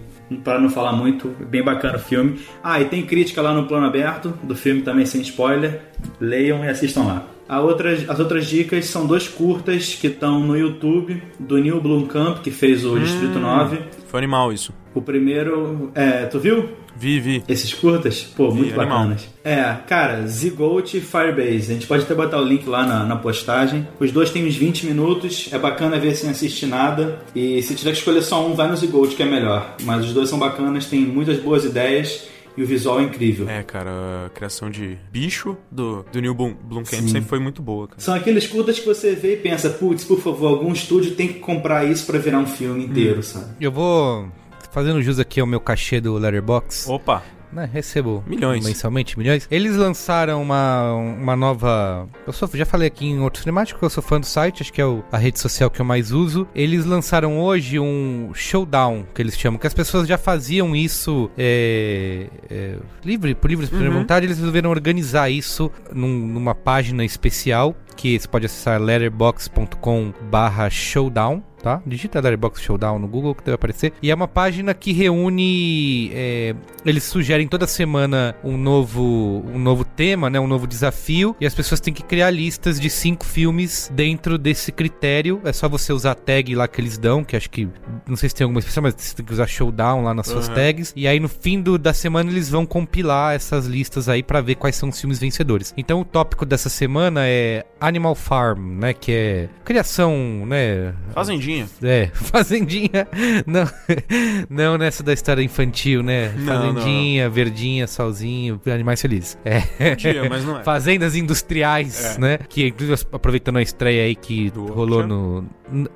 para 0.42 0.58
não 0.58 0.70
falar 0.70 0.92
muito, 0.92 1.28
bem 1.48 1.62
bacana 1.62 1.96
o 1.96 2.00
filme. 2.00 2.40
Ah, 2.62 2.80
e 2.80 2.86
tem 2.86 3.04
crítica 3.04 3.42
lá 3.42 3.52
no 3.52 3.66
plano 3.66 3.86
aberto 3.86 4.30
do 4.42 4.54
filme 4.54 4.82
também 4.82 5.06
sem 5.06 5.20
spoiler. 5.20 5.82
Leiam 6.20 6.64
e 6.64 6.68
assistam 6.68 7.04
lá. 7.04 7.26
A 7.48 7.60
outras, 7.60 8.08
as 8.08 8.18
outras 8.18 8.46
dicas 8.46 8.86
são 8.86 9.06
dois 9.06 9.28
curtas 9.28 9.94
que 9.94 10.06
estão 10.06 10.40
no 10.40 10.56
YouTube 10.56 11.22
do 11.38 11.58
Neil 11.58 11.80
Blomkamp, 11.80 12.38
que 12.38 12.50
fez 12.50 12.84
o 12.86 12.98
Distrito 12.98 13.38
9. 13.38 13.78
Foi 14.06 14.18
animal 14.18 14.52
isso. 14.52 14.72
O 14.94 15.02
primeiro. 15.02 15.90
É, 15.94 16.26
tu 16.26 16.38
viu? 16.38 16.68
Vi, 16.96 17.18
vi. 17.18 17.42
Esses 17.48 17.74
curtas? 17.74 18.22
Pô, 18.36 18.50
Vi, 18.50 18.58
muito 18.58 18.80
animal. 18.80 18.98
bacanas. 19.00 19.28
É, 19.42 19.76
cara, 19.88 20.26
Zigote 20.28 20.98
e 20.98 21.00
Firebase. 21.00 21.72
A 21.72 21.74
gente 21.74 21.86
pode 21.88 22.04
até 22.04 22.14
botar 22.14 22.40
o 22.40 22.44
link 22.44 22.66
lá 22.68 22.86
na, 22.86 23.04
na 23.04 23.16
postagem. 23.16 23.86
Os 23.98 24.12
dois 24.12 24.30
têm 24.30 24.46
uns 24.46 24.54
20 24.56 24.86
minutos. 24.86 25.48
É 25.52 25.58
bacana 25.58 25.98
ver 25.98 26.14
sem 26.14 26.30
assistir 26.30 26.66
nada. 26.66 27.18
E 27.34 27.60
se 27.62 27.74
tiver 27.74 27.90
que 27.90 27.98
escolher 27.98 28.22
só 28.22 28.46
um, 28.46 28.54
vai 28.54 28.68
no 28.68 28.76
Zigote, 28.76 29.16
que 29.16 29.22
é 29.22 29.26
melhor. 29.26 29.74
Mas 29.82 30.04
os 30.04 30.12
dois 30.12 30.28
são 30.28 30.38
bacanas, 30.38 30.86
tem 30.86 31.00
muitas 31.00 31.38
boas 31.38 31.64
ideias. 31.64 32.28
E 32.56 32.62
o 32.62 32.66
visual 32.66 33.00
é 33.00 33.02
incrível. 33.02 33.48
É, 33.48 33.64
cara, 33.64 34.26
a 34.26 34.30
criação 34.30 34.70
de 34.70 34.96
bicho 35.10 35.56
do, 35.72 36.04
do 36.12 36.20
Neil 36.20 36.32
Blum- 36.36 36.54
Blomkamp 36.62 37.00
Sim. 37.02 37.08
sempre 37.08 37.28
foi 37.28 37.40
muito 37.40 37.60
boa, 37.60 37.88
cara. 37.88 38.00
São 38.00 38.14
aqueles 38.14 38.46
curtas 38.46 38.78
que 38.78 38.86
você 38.86 39.12
vê 39.16 39.32
e 39.32 39.36
pensa, 39.38 39.70
putz, 39.70 40.04
por 40.04 40.20
favor, 40.20 40.46
algum 40.46 40.72
estúdio 40.72 41.16
tem 41.16 41.26
que 41.26 41.40
comprar 41.40 41.84
isso 41.84 42.06
pra 42.06 42.16
virar 42.16 42.38
um 42.38 42.46
filme 42.46 42.84
inteiro, 42.84 43.18
Hum. 43.18 43.22
sabe? 43.24 43.46
Eu 43.60 43.72
vou 43.72 44.28
fazendo 44.74 45.00
jus 45.00 45.18
aqui 45.18 45.40
ao 45.40 45.46
meu 45.46 45.60
cachê 45.60 45.98
do 46.00 46.12
Letterbox. 46.14 46.86
Opa! 46.88 47.22
Né, 47.52 47.68
recebo 47.72 48.24
Milhões. 48.26 48.64
mensalmente, 48.66 49.16
milhões. 49.16 49.46
Eles 49.48 49.76
lançaram 49.76 50.42
uma, 50.42 50.92
uma 50.92 51.36
nova. 51.36 52.08
Eu 52.26 52.32
sou, 52.32 52.48
já 52.52 52.66
falei 52.66 52.88
aqui 52.88 53.06
em 53.06 53.20
outro 53.20 53.40
cinemático 53.40 53.78
que 53.78 53.84
eu 53.84 53.90
sou 53.90 54.02
fã 54.02 54.18
do 54.18 54.26
site, 54.26 54.62
acho 54.64 54.72
que 54.72 54.80
é 54.80 54.84
o- 54.84 55.04
a 55.12 55.16
rede 55.16 55.38
social 55.38 55.70
que 55.70 55.80
eu 55.80 55.84
mais 55.84 56.10
uso. 56.10 56.48
Eles 56.52 56.84
lançaram 56.84 57.38
hoje 57.38 57.78
um 57.78 58.32
showdown, 58.34 59.06
que 59.14 59.22
eles 59.22 59.38
chamam, 59.38 59.56
que 59.56 59.68
as 59.68 59.74
pessoas 59.74 60.08
já 60.08 60.18
faziam 60.18 60.74
isso 60.74 61.30
é, 61.38 62.26
é, 62.50 62.74
livre, 63.04 63.36
por 63.36 63.48
livre 63.48 63.68
Uhum. 63.72 63.92
vontade. 64.00 64.26
Eles 64.26 64.38
resolveram 64.38 64.70
organizar 64.70 65.30
isso 65.30 65.70
num- 65.92 66.26
numa 66.26 66.56
página 66.56 67.04
especial 67.04 67.72
que 67.96 68.18
você 68.18 68.26
pode 68.26 68.46
acessar 68.46 68.82
letterbox.com/showdown. 68.82 71.40
tá? 71.64 71.80
Digita 71.86 72.20
Letterboxd 72.20 72.62
Showdown 72.66 72.98
no 72.98 73.08
Google 73.08 73.34
que 73.34 73.42
deve 73.42 73.54
aparecer. 73.54 73.94
E 74.02 74.10
é 74.10 74.14
uma 74.14 74.28
página 74.28 74.74
que 74.74 74.92
reúne. 74.92 76.10
é, 76.12 76.54
eles 76.84 77.02
sugerem 77.04 77.48
toda 77.48 77.66
semana 77.66 78.36
um 78.44 78.58
novo, 78.58 79.42
um 79.52 79.58
novo 79.58 79.84
tema, 79.84 80.28
né? 80.28 80.38
Um 80.38 80.46
novo 80.46 80.66
desafio. 80.66 81.34
E 81.40 81.46
as 81.46 81.54
pessoas 81.54 81.80
têm 81.80 81.94
que 81.94 82.02
criar 82.02 82.30
listas 82.30 82.78
de 82.78 82.90
cinco 82.90 83.24
filmes 83.24 83.90
dentro 83.94 84.36
desse 84.36 84.70
critério. 84.70 85.40
É 85.44 85.52
só 85.52 85.68
você 85.68 85.92
usar 85.92 86.10
a 86.12 86.14
tag 86.14 86.54
lá 86.54 86.68
que 86.68 86.80
eles 86.80 86.98
dão, 86.98 87.24
que 87.24 87.34
acho 87.36 87.48
que. 87.48 87.66
Não 88.06 88.16
sei 88.16 88.28
se 88.28 88.34
tem 88.34 88.44
alguma 88.44 88.60
especial, 88.60 88.82
mas 88.82 88.94
você 88.98 89.14
tem 89.16 89.24
que 89.24 89.32
usar 89.32 89.46
Showdown 89.46 90.02
lá 90.04 90.12
nas 90.12 90.26
suas 90.26 90.48
Uhum. 90.48 90.54
tags. 90.54 90.92
E 90.94 91.08
aí 91.08 91.18
no 91.18 91.28
fim 91.28 91.62
do, 91.62 91.78
da 91.78 91.94
semana 91.94 92.30
eles 92.30 92.50
vão 92.50 92.66
compilar 92.66 93.34
essas 93.34 93.64
listas 93.66 94.08
aí 94.08 94.22
pra 94.22 94.40
ver 94.42 94.56
quais 94.56 94.76
são 94.76 94.90
os 94.90 95.00
filmes 95.00 95.18
vencedores. 95.18 95.72
Então 95.76 96.00
o 96.00 96.04
tópico 96.04 96.44
dessa 96.44 96.68
semana 96.68 97.22
é 97.26 97.64
Animal 97.80 98.14
Farm, 98.14 98.78
né? 98.78 98.92
Que 98.92 99.12
é 99.12 99.48
criação, 99.64 100.44
né? 100.46 100.92
Fazendinha. 101.14 101.53
É, 101.82 102.10
fazendinha. 102.14 103.06
Não, 103.46 103.68
não 104.48 104.78
nessa 104.78 105.02
da 105.02 105.12
história 105.12 105.42
infantil, 105.42 106.02
né? 106.02 106.32
Não, 106.36 106.46
Fazendinha, 106.74 107.28
verdinha, 107.28 107.86
solzinho, 107.86 108.60
animais 108.66 109.00
felizes. 109.00 109.38
É. 109.44 109.90
Podia, 109.90 110.28
mas 110.28 110.44
não 110.44 110.58
é. 110.60 110.64
Fazendas 110.64 111.14
industriais, 111.14 112.16
É. 112.16 112.20
né? 112.20 112.38
Que 112.48 112.68
inclusive 112.68 113.06
aproveitando 113.12 113.56
a 113.58 113.62
estreia 113.62 114.04
aí 114.04 114.14
que 114.14 114.52
rolou 114.56 114.98
Okja. 115.00 115.06
no. 115.06 115.44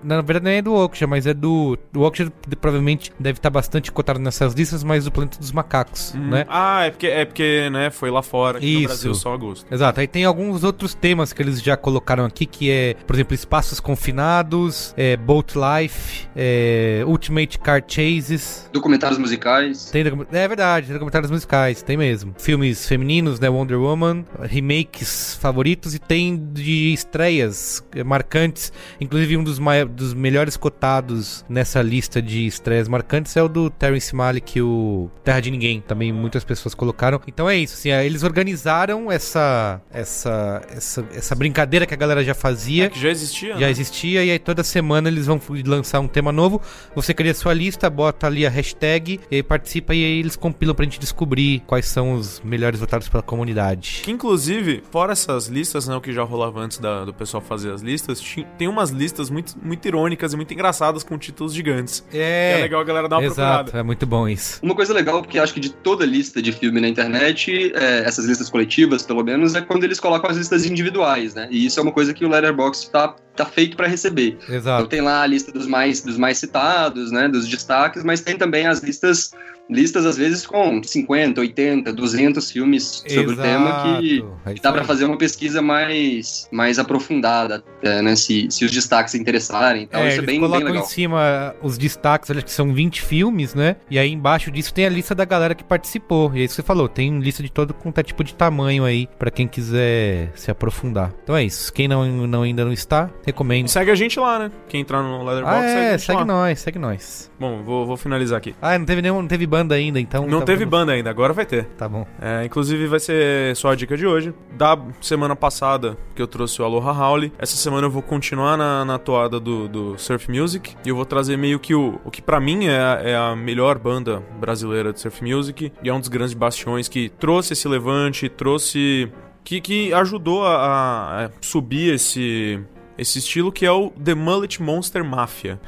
Na 0.02 0.20
verdade 0.22 0.44
não 0.44 0.50
é 0.50 0.62
do 0.62 0.74
Okja, 0.74 1.06
mas 1.06 1.26
é 1.26 1.34
do. 1.34 1.78
O 1.94 2.00
Okja 2.00 2.32
provavelmente 2.60 3.12
deve 3.18 3.38
estar 3.38 3.50
bastante 3.50 3.92
cotado 3.92 4.18
nessas 4.18 4.54
listas, 4.54 4.82
mas 4.82 5.04
do 5.04 5.12
Planeta 5.12 5.38
dos 5.38 5.52
Macacos, 5.52 6.14
Uhum. 6.14 6.28
né? 6.30 6.46
Ah, 6.48 6.84
é 6.86 6.90
porque, 6.90 7.06
é 7.06 7.24
porque 7.24 7.68
né, 7.70 7.90
foi 7.90 8.10
lá 8.10 8.22
fora, 8.22 8.58
aqui 8.58 8.66
no 8.72 8.78
Isso. 8.80 8.88
Brasil 8.88 9.14
só 9.14 9.34
agosto. 9.34 9.66
Exato. 9.72 10.00
Aí 10.00 10.06
tem 10.06 10.24
alguns 10.24 10.64
outros 10.64 10.94
temas 10.94 11.32
que 11.32 11.42
eles 11.42 11.62
já 11.62 11.76
colocaram 11.76 12.24
aqui, 12.24 12.46
que 12.46 12.70
é, 12.70 12.94
por 13.06 13.14
exemplo, 13.14 13.34
espaços 13.34 13.78
confinados, 13.80 14.94
é, 14.96 15.16
Boat 15.16 15.47
Life, 15.54 16.26
é, 16.34 17.02
Ultimate 17.06 17.58
Car 17.58 17.82
Chases. 17.86 18.68
Documentários 18.72 19.18
musicais. 19.18 19.90
Tem 19.90 20.04
é 20.32 20.48
verdade, 20.48 20.86
tem 20.86 20.94
documentários 20.94 21.30
musicais, 21.30 21.82
tem 21.82 21.96
mesmo. 21.96 22.34
Filmes 22.38 22.86
femininos, 22.86 23.40
né? 23.40 23.48
Wonder 23.48 23.78
Woman, 23.78 24.24
remakes 24.40 25.38
favoritos 25.40 25.94
e 25.94 25.98
tem 25.98 26.36
de 26.52 26.92
estreias 26.92 27.84
marcantes. 28.04 28.72
Inclusive, 29.00 29.36
um 29.36 29.44
dos, 29.44 29.58
dos 29.90 30.14
melhores 30.14 30.56
cotados 30.56 31.44
nessa 31.48 31.82
lista 31.82 32.20
de 32.20 32.46
estreias 32.46 32.88
marcantes 32.88 33.36
é 33.36 33.42
o 33.42 33.48
do 33.48 33.70
Terrence 33.70 34.14
Malick, 34.14 34.60
o 34.60 35.10
Terra 35.24 35.40
de 35.40 35.50
Ninguém. 35.50 35.80
Também 35.80 36.12
muitas 36.12 36.44
pessoas 36.44 36.74
colocaram. 36.74 37.20
Então 37.26 37.48
é 37.48 37.56
isso, 37.56 37.74
assim, 37.74 37.90
eh, 37.90 38.04
eles 38.04 38.22
organizaram 38.22 39.10
essa, 39.10 39.80
essa, 39.90 40.62
essa, 40.74 41.04
essa 41.14 41.34
brincadeira 41.34 41.86
que 41.86 41.94
a 41.94 41.96
galera 41.96 42.24
já 42.24 42.34
fazia. 42.34 42.86
É 42.86 42.88
que 42.88 43.00
já 43.00 43.10
existia, 43.10 43.54
Já 43.54 43.60
né? 43.60 43.70
existia, 43.70 44.24
e 44.24 44.30
aí 44.30 44.38
toda 44.38 44.62
semana 44.62 45.08
eles 45.08 45.26
vão 45.28 45.40
lançar 45.66 46.00
um 46.00 46.08
tema 46.08 46.32
novo. 46.32 46.60
Você 46.94 47.14
cria 47.14 47.32
sua 47.34 47.54
lista, 47.54 47.88
bota 47.88 48.26
ali 48.26 48.44
a 48.46 48.50
hashtag, 48.50 49.20
e 49.30 49.36
aí 49.36 49.42
participa 49.42 49.94
e 49.94 50.04
aí 50.04 50.18
eles 50.18 50.34
compilam 50.36 50.74
pra 50.74 50.84
gente 50.84 50.98
descobrir 50.98 51.60
quais 51.66 51.86
são 51.86 52.14
os 52.14 52.40
melhores 52.44 52.80
votados 52.80 53.08
pela 53.08 53.22
comunidade. 53.22 54.00
Que 54.02 54.10
inclusive, 54.10 54.82
fora 54.90 55.12
essas 55.12 55.46
listas, 55.46 55.86
né, 55.86 55.94
o 55.94 56.00
que 56.00 56.12
já 56.12 56.22
rolava 56.22 56.60
antes 56.60 56.78
da- 56.78 57.04
do 57.04 57.14
pessoal 57.14 57.40
fazer 57.42 57.72
as 57.72 57.80
listas, 57.82 58.20
tem 58.56 58.66
umas 58.68 58.90
listas 58.90 59.30
muito, 59.30 59.54
muito 59.62 59.86
irônicas 59.86 60.32
e 60.32 60.36
muito 60.36 60.52
engraçadas 60.52 61.02
com 61.04 61.16
títulos 61.18 61.54
gigantes. 61.54 62.04
É, 62.12 62.58
é 62.58 62.62
legal 62.62 62.80
a 62.80 62.84
galera 62.84 63.08
dar 63.08 63.18
uma 63.18 63.24
Exato, 63.26 63.64
procurada. 63.64 63.78
é 63.78 63.82
muito 63.82 64.06
bom 64.06 64.28
isso. 64.28 64.58
Uma 64.62 64.74
coisa 64.74 64.92
legal, 64.94 65.20
porque 65.22 65.38
acho 65.38 65.52
que 65.54 65.60
de 65.60 65.70
toda 65.70 66.04
lista 66.06 66.40
de 66.42 66.50
filme 66.52 66.80
na 66.80 66.88
internet, 66.88 67.72
é, 67.74 68.00
essas 68.06 68.24
listas 68.24 68.48
coletivas, 68.48 69.02
pelo 69.04 69.22
menos, 69.22 69.54
é 69.54 69.60
quando 69.60 69.84
eles 69.84 70.00
colocam 70.00 70.30
as 70.30 70.36
listas 70.36 70.64
individuais, 70.64 71.34
né? 71.34 71.48
E 71.50 71.66
isso 71.66 71.78
é 71.78 71.82
uma 71.82 71.92
coisa 71.92 72.14
que 72.14 72.24
o 72.24 72.28
Letterboxd 72.28 72.90
tá, 72.90 73.14
tá 73.38 73.46
feito 73.46 73.76
pra 73.76 73.86
receber. 73.86 74.38
Exato. 74.48 74.82
Então 74.82 74.86
tem 74.86 75.00
lá 75.00 75.22
a 75.22 75.26
lista 75.26 75.50
dos 75.50 75.66
mais, 75.66 76.00
dos 76.00 76.16
mais 76.16 76.38
citados, 76.38 77.10
né? 77.10 77.28
Dos 77.28 77.48
destaques, 77.48 78.04
mas 78.04 78.20
tem 78.20 78.36
também 78.36 78.66
as 78.66 78.80
listas, 78.80 79.32
listas 79.70 80.06
às 80.06 80.16
vezes 80.16 80.46
com 80.46 80.82
50, 80.82 81.40
80, 81.40 81.92
200 81.92 82.50
filmes 82.50 83.04
sobre 83.06 83.34
o 83.34 83.36
tema 83.36 83.98
que, 84.00 84.24
é 84.46 84.54
que 84.54 84.60
dá 84.60 84.72
pra 84.72 84.80
aí. 84.82 84.86
fazer 84.86 85.04
uma 85.04 85.18
pesquisa 85.18 85.60
mais, 85.60 86.48
mais 86.50 86.78
aprofundada, 86.78 87.62
até, 87.78 88.00
né? 88.02 88.16
Se, 88.16 88.48
se 88.50 88.64
os 88.64 88.70
destaques 88.70 89.14
interessarem. 89.14 89.82
Então 89.82 90.00
é, 90.00 90.08
isso 90.08 90.20
é 90.20 90.22
bem, 90.22 90.40
bem 90.40 90.50
legal. 90.50 90.76
em 90.76 90.86
cima 90.86 91.54
os 91.62 91.76
destaques, 91.76 92.30
olha 92.30 92.42
que 92.42 92.50
são 92.50 92.72
20 92.72 93.02
filmes, 93.02 93.54
né? 93.54 93.76
E 93.90 93.98
aí 93.98 94.10
embaixo 94.12 94.50
disso 94.50 94.72
tem 94.72 94.86
a 94.86 94.88
lista 94.88 95.14
da 95.14 95.24
galera 95.24 95.54
que 95.54 95.64
participou. 95.64 96.32
E 96.34 96.40
é 96.40 96.44
isso 96.44 96.54
que 96.56 96.62
você 96.62 96.66
falou, 96.66 96.88
tem 96.88 97.18
lista 97.18 97.42
de 97.42 97.50
todo 97.50 97.74
quanto 97.74 97.98
é 97.98 98.02
tipo 98.02 98.24
de 98.24 98.34
tamanho 98.34 98.84
aí, 98.84 99.08
pra 99.18 99.30
quem 99.30 99.46
quiser 99.46 100.30
se 100.34 100.50
aprofundar. 100.50 101.12
Então 101.22 101.36
é 101.36 101.44
isso. 101.44 101.72
Quem 101.72 101.86
não, 101.88 102.06
não 102.26 102.42
ainda 102.42 102.64
não 102.64 102.72
está, 102.72 103.10
recomendo. 103.24 103.66
E 103.66 103.70
segue 103.70 103.90
a 103.90 103.94
gente 103.94 104.18
lá, 104.18 104.38
né? 104.38 104.50
Quem 104.68 104.80
entrar 104.80 105.02
no 105.02 105.22
Letterboxd, 105.24 105.58
Ah, 105.66 105.68
segue 105.68 105.86
é, 105.94 105.98
segue 105.98 106.18
lá. 106.20 106.24
nós, 106.24 106.58
segue 106.60 106.78
nós. 106.78 107.27
Bom, 107.38 107.62
vou, 107.62 107.86
vou 107.86 107.96
finalizar 107.96 108.38
aqui. 108.38 108.54
Ah, 108.60 108.76
não 108.78 108.84
teve 108.84 109.00
nenhum, 109.00 109.20
não 109.20 109.28
teve 109.28 109.46
banda 109.46 109.74
ainda, 109.74 110.00
então. 110.00 110.26
Não 110.26 110.40
tá 110.40 110.46
teve 110.46 110.64
bom. 110.64 110.70
banda 110.72 110.92
ainda, 110.92 111.08
agora 111.08 111.32
vai 111.32 111.46
ter. 111.46 111.64
Tá 111.76 111.88
bom. 111.88 112.06
É, 112.20 112.44
inclusive 112.44 112.86
vai 112.88 112.98
ser 112.98 113.54
só 113.54 113.70
a 113.70 113.74
dica 113.76 113.96
de 113.96 114.06
hoje. 114.06 114.34
Da 114.56 114.76
semana 115.00 115.36
passada 115.36 115.96
que 116.16 116.20
eu 116.22 116.26
trouxe 116.26 116.60
o 116.60 116.64
Aloha 116.64 116.90
Howley, 116.92 117.32
essa 117.38 117.56
semana 117.56 117.86
eu 117.86 117.90
vou 117.90 118.02
continuar 118.02 118.56
na, 118.56 118.84
na 118.84 118.98
toada 118.98 119.38
do, 119.38 119.68
do 119.68 119.98
Surf 119.98 120.30
Music 120.30 120.74
e 120.84 120.88
eu 120.88 120.96
vou 120.96 121.04
trazer 121.04 121.36
meio 121.36 121.60
que 121.60 121.74
o, 121.74 122.00
o 122.04 122.10
que 122.10 122.20
pra 122.20 122.40
mim 122.40 122.66
é, 122.66 122.76
a- 122.78 123.00
é 123.04 123.16
a 123.16 123.36
melhor 123.36 123.78
banda 123.78 124.20
brasileira 124.40 124.92
de 124.92 125.00
Surf 125.00 125.22
Music 125.24 125.72
e 125.82 125.88
é 125.88 125.94
um 125.94 126.00
dos 126.00 126.08
grandes 126.08 126.34
bastiões 126.34 126.88
que 126.88 127.08
trouxe 127.08 127.52
esse 127.52 127.68
levante, 127.68 128.28
trouxe. 128.28 129.08
que, 129.44 129.60
que 129.60 129.94
ajudou 129.94 130.44
a- 130.44 131.26
a 131.26 131.30
subir 131.40 131.94
esse. 131.94 132.58
Esse 132.98 133.20
estilo 133.20 133.52
que 133.52 133.64
é 133.64 133.70
o 133.70 133.90
The 133.90 134.14
Mullet 134.14 134.60
Monster 134.60 135.04
Mafia. 135.04 135.60